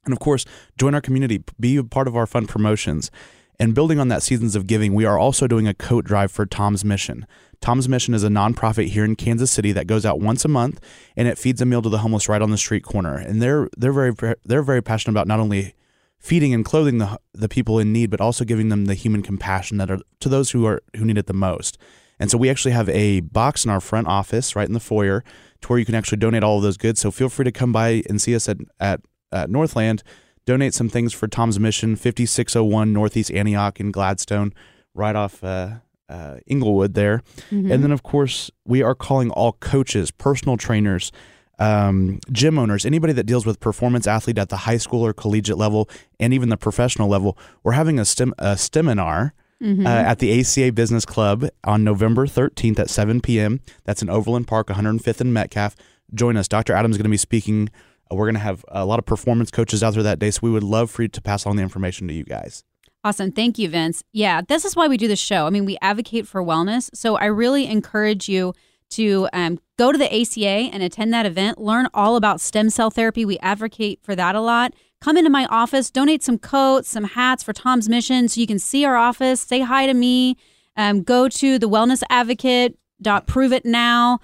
And 0.05 0.13
of 0.13 0.21
course, 0.21 0.45
join 0.79 0.95
our 0.95 1.01
community, 1.01 1.43
be 1.59 1.77
a 1.77 1.85
part 1.85 2.09
of 2.09 2.17
our 2.17 2.27
fun 2.27 2.47
promotions. 2.47 3.11
And 3.59 3.75
building 3.75 3.99
on 3.99 4.09
that 4.09 4.23
Seasons 4.23 4.55
of 4.55 4.67
Giving, 4.67 4.95
we 4.95 5.07
are 5.07 5.19
also 5.19 5.47
doing 5.47 5.67
a 5.67 5.75
coat 5.75 6.05
drive 6.05 6.31
for 6.31 6.45
Tom's 6.45 6.85
Mission. 6.85 7.27
Tom's 7.61 7.89
Mission 7.89 8.13
is 8.13 8.23
a 8.23 8.29
nonprofit 8.29 8.89
here 8.89 9.05
in 9.05 9.17
Kansas 9.17 9.51
City 9.51 9.73
that 9.73 9.87
goes 9.87 10.05
out 10.05 10.21
once 10.21 10.45
a 10.45 10.49
month 10.49 10.79
and 11.17 11.27
it 11.27 11.39
feeds 11.39 11.63
a 11.63 11.67
meal 11.67 11.81
to 11.81 11.89
the 11.89 11.99
homeless 11.99 12.29
right 12.29 12.43
on 12.43 12.51
the 12.51 12.59
street 12.59 12.85
corner. 12.85 13.17
And 13.17 13.41
they're 13.41 13.69
they're 13.77 13.93
very 13.93 14.13
they're 14.45 14.63
very 14.63 14.83
passionate 14.83 15.13
about 15.13 15.27
not 15.27 15.41
only 15.41 15.75
feeding 16.19 16.53
and 16.53 16.67
clothing 16.67 16.99
the 16.99 17.19
the 17.33 17.49
people 17.49 17.79
in 17.79 17.95
need, 17.95 18.11
but 18.11 18.21
also 18.21 18.45
giving 18.45 18.69
them 18.69 18.85
the 18.85 18.95
human 18.95 19.23
compassion 19.23 19.79
that 19.79 19.91
are 19.91 20.01
to 20.21 20.29
those 20.29 20.51
who 20.51 20.67
are 20.67 20.83
who 20.95 21.07
need 21.07 21.19
it 21.19 21.27
the 21.27 21.33
most. 21.33 21.79
And 22.19 22.31
so 22.31 22.39
we 22.39 22.51
actually 22.51 22.73
have 22.73 22.91
a 22.91 23.21
box 23.21 23.65
in 23.65 23.71
our 23.71 23.81
front 23.81 24.07
office, 24.07 24.55
right 24.55 24.69
in 24.69 24.75
the 24.75 24.81
foyer, 24.81 25.25
to 25.61 25.69
where 25.69 25.79
you 25.79 25.85
can 25.85 25.95
actually 25.95 26.19
donate 26.19 26.43
all 26.43 26.57
of 26.57 26.63
those 26.63 26.77
goods. 26.77 27.01
So 27.01 27.11
feel 27.11 27.29
free 27.29 27.45
to 27.45 27.53
come 27.53 27.73
by 27.73 28.03
and 28.09 28.21
see 28.21 28.35
us 28.35 28.49
at 28.49 28.59
at, 28.81 29.01
at 29.33 29.51
Northland. 29.51 30.03
Donate 30.45 30.75
some 30.75 30.89
things 30.89 31.13
for 31.13 31.27
Tom's 31.27 31.59
Mission, 31.59 31.97
5601 31.97 32.93
Northeast 32.93 33.33
Antioch 33.33 33.81
in 33.81 33.91
Gladstone, 33.91 34.55
right 34.95 35.17
off 35.17 35.43
uh, 35.43 35.79
uh, 36.09 36.37
Englewood 36.47 36.95
there. 36.95 37.23
Mm-hmm. 37.51 37.73
And 37.73 37.83
then, 37.83 37.91
of 37.91 38.05
course, 38.05 38.51
we 38.65 38.81
are 38.81 38.95
calling 38.95 39.31
all 39.31 39.55
coaches, 39.55 40.13
personal 40.13 40.57
trainers, 40.57 41.11
um, 41.59 42.21
gym 42.31 42.59
owners, 42.59 42.85
anybody 42.85 43.13
that 43.15 43.25
deals 43.25 43.47
with 43.47 43.61
performance 43.61 44.07
athlete 44.07 44.39
at 44.39 44.49
the 44.49 44.59
high 44.59 44.77
school 44.77 45.05
or 45.05 45.13
collegiate 45.13 45.59
level, 45.59 45.89
and 46.21 46.33
even 46.33 46.49
the 46.49 46.57
professional 46.57 47.09
level. 47.09 47.37
We're 47.63 47.73
having 47.73 47.99
a 47.99 48.05
STEM 48.05 48.35
a 48.39 48.57
seminar 48.57 49.35
Mm-hmm. 49.63 49.87
uh, 49.87 49.91
at 49.91 50.19
the 50.19 50.39
ACA 50.39 50.71
Business 50.71 51.07
Club 51.07 51.49
on 51.65 51.83
November 51.83 52.27
13th 52.27 52.79
at 52.79 52.91
7 52.91 53.23
p.m. 53.23 53.61
That's 53.85 54.03
in 54.03 54.11
Overland 54.11 54.47
Park, 54.47 54.67
105th 54.67 55.23
and 55.23 55.33
Metcalf. 55.33 55.75
Join 56.13 56.37
us. 56.37 56.47
Dr. 56.47 56.75
Adams 56.75 56.97
is 56.97 56.99
going 56.99 57.05
to 57.05 57.11
be 57.11 57.17
speaking. 57.17 57.71
Uh, 58.11 58.17
we're 58.17 58.27
going 58.27 58.35
to 58.35 58.41
have 58.41 58.67
a 58.69 58.85
lot 58.85 58.99
of 58.99 59.07
performance 59.07 59.51
coaches 59.51 59.83
out 59.83 59.95
there 59.95 60.03
that 60.03 60.19
day, 60.19 60.31
so 60.31 60.41
we 60.43 60.51
would 60.51 60.63
love 60.63 60.91
for 60.91 61.03
you 61.03 61.09
to 61.09 61.23
pass 61.23 61.47
on 61.47 61.57
the 61.57 61.63
information 61.63 62.07
to 62.09 62.13
you 62.13 62.25
guys. 62.25 62.65
Awesome. 63.03 63.33
Thank 63.33 63.59
you, 63.59 63.69
Vince. 63.69 64.03
Yeah, 64.13 64.41
this 64.47 64.65
is 64.65 64.77
why 64.77 64.89
we 64.89 64.97
do 64.97 65.09
the 65.09 65.17
show. 65.17 65.47
I 65.47 65.51
mean, 65.51 65.65
we 65.65 65.79
advocate 65.81 66.27
for 66.27 66.43
wellness. 66.43 66.91
So 66.93 67.17
I 67.17 67.27
really 67.27 67.67
encourage 67.67 68.29
you 68.29 68.53
to 68.91 69.29
um, 69.33 69.59
go 69.79 69.93
to 69.93 69.99
the 69.99 70.13
ACA 70.13 70.71
and 70.73 70.83
attend 70.83 71.15
that 71.15 71.25
event, 71.25 71.59
learn 71.59 71.89
all 71.95 72.17
about 72.17 72.41
stem 72.41 72.69
cell 72.69 72.91
therapy. 72.91 73.25
We 73.25 73.39
advocate 73.39 74.01
for 74.03 74.15
that 74.17 74.35
a 74.35 74.41
lot. 74.41 74.75
Come 75.07 75.17
into 75.17 75.31
my 75.31 75.47
office, 75.51 75.89
donate 75.89 76.25
some 76.25 76.37
coats, 76.37 76.89
some 76.89 77.05
hats 77.05 77.45
for 77.45 77.53
Tom's 77.53 77.89
Mission 77.89 78.27
so 78.27 78.41
you 78.41 78.47
can 78.49 78.59
see 78.59 78.85
our 78.85 78.97
office, 78.97 79.41
say 79.41 79.61
hi 79.61 79.87
to 79.87 79.95
me. 79.95 80.37
Um, 80.77 81.05
go 81.05 81.29
to 81.29 81.61
the 81.61 81.69
wellness 81.69 82.03
advocate 82.11 82.77
dot 83.01 83.29
prove 83.29 83.53
it 83.53 83.65
now 83.65 84.19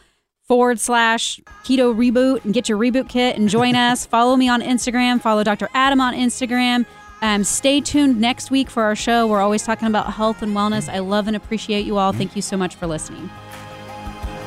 forward 0.49 0.81
slash 0.81 1.39
keto 1.63 1.95
reboot 1.95 2.45
and 2.45 2.53
get 2.53 2.69
your 2.69 2.79
reboot 2.79 3.09
kit 3.09 3.37
and 3.37 3.49
join 3.49 3.77
us. 3.77 4.05
Follow 4.17 4.35
me 4.35 4.49
on 4.49 4.61
Instagram. 4.61 5.21
Follow 5.21 5.45
Dr. 5.45 5.69
Adam 5.73 6.01
on 6.01 6.15
Instagram. 6.15 6.85
Um, 7.21 7.45
stay 7.45 7.81
tuned 7.81 8.21
next 8.21 8.51
week 8.51 8.69
for 8.69 8.83
our 8.83 8.97
show. 8.97 9.29
We're 9.29 9.41
always 9.41 9.63
talking 9.63 9.87
about 9.87 10.13
health 10.13 10.43
and 10.43 10.53
wellness. 10.53 10.93
I 10.93 10.99
love 10.99 11.29
and 11.29 11.37
appreciate 11.37 11.87
you 11.87 11.97
all. 11.97 12.13
Thank 12.13 12.35
you 12.35 12.43
so 12.43 12.57
much 12.57 12.75
for 12.75 12.89
listening. 12.89 13.31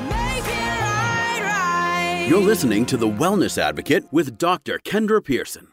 Right, 0.10 0.42
right. 1.40 2.26
You're 2.28 2.42
listening 2.42 2.86
to 2.88 2.98
The 2.98 3.08
Wellness 3.08 3.58
Advocate 3.58 4.12
with 4.12 4.38
Dr. 4.38 4.80
Kendra 4.80 5.24
Pearson. 5.24 5.70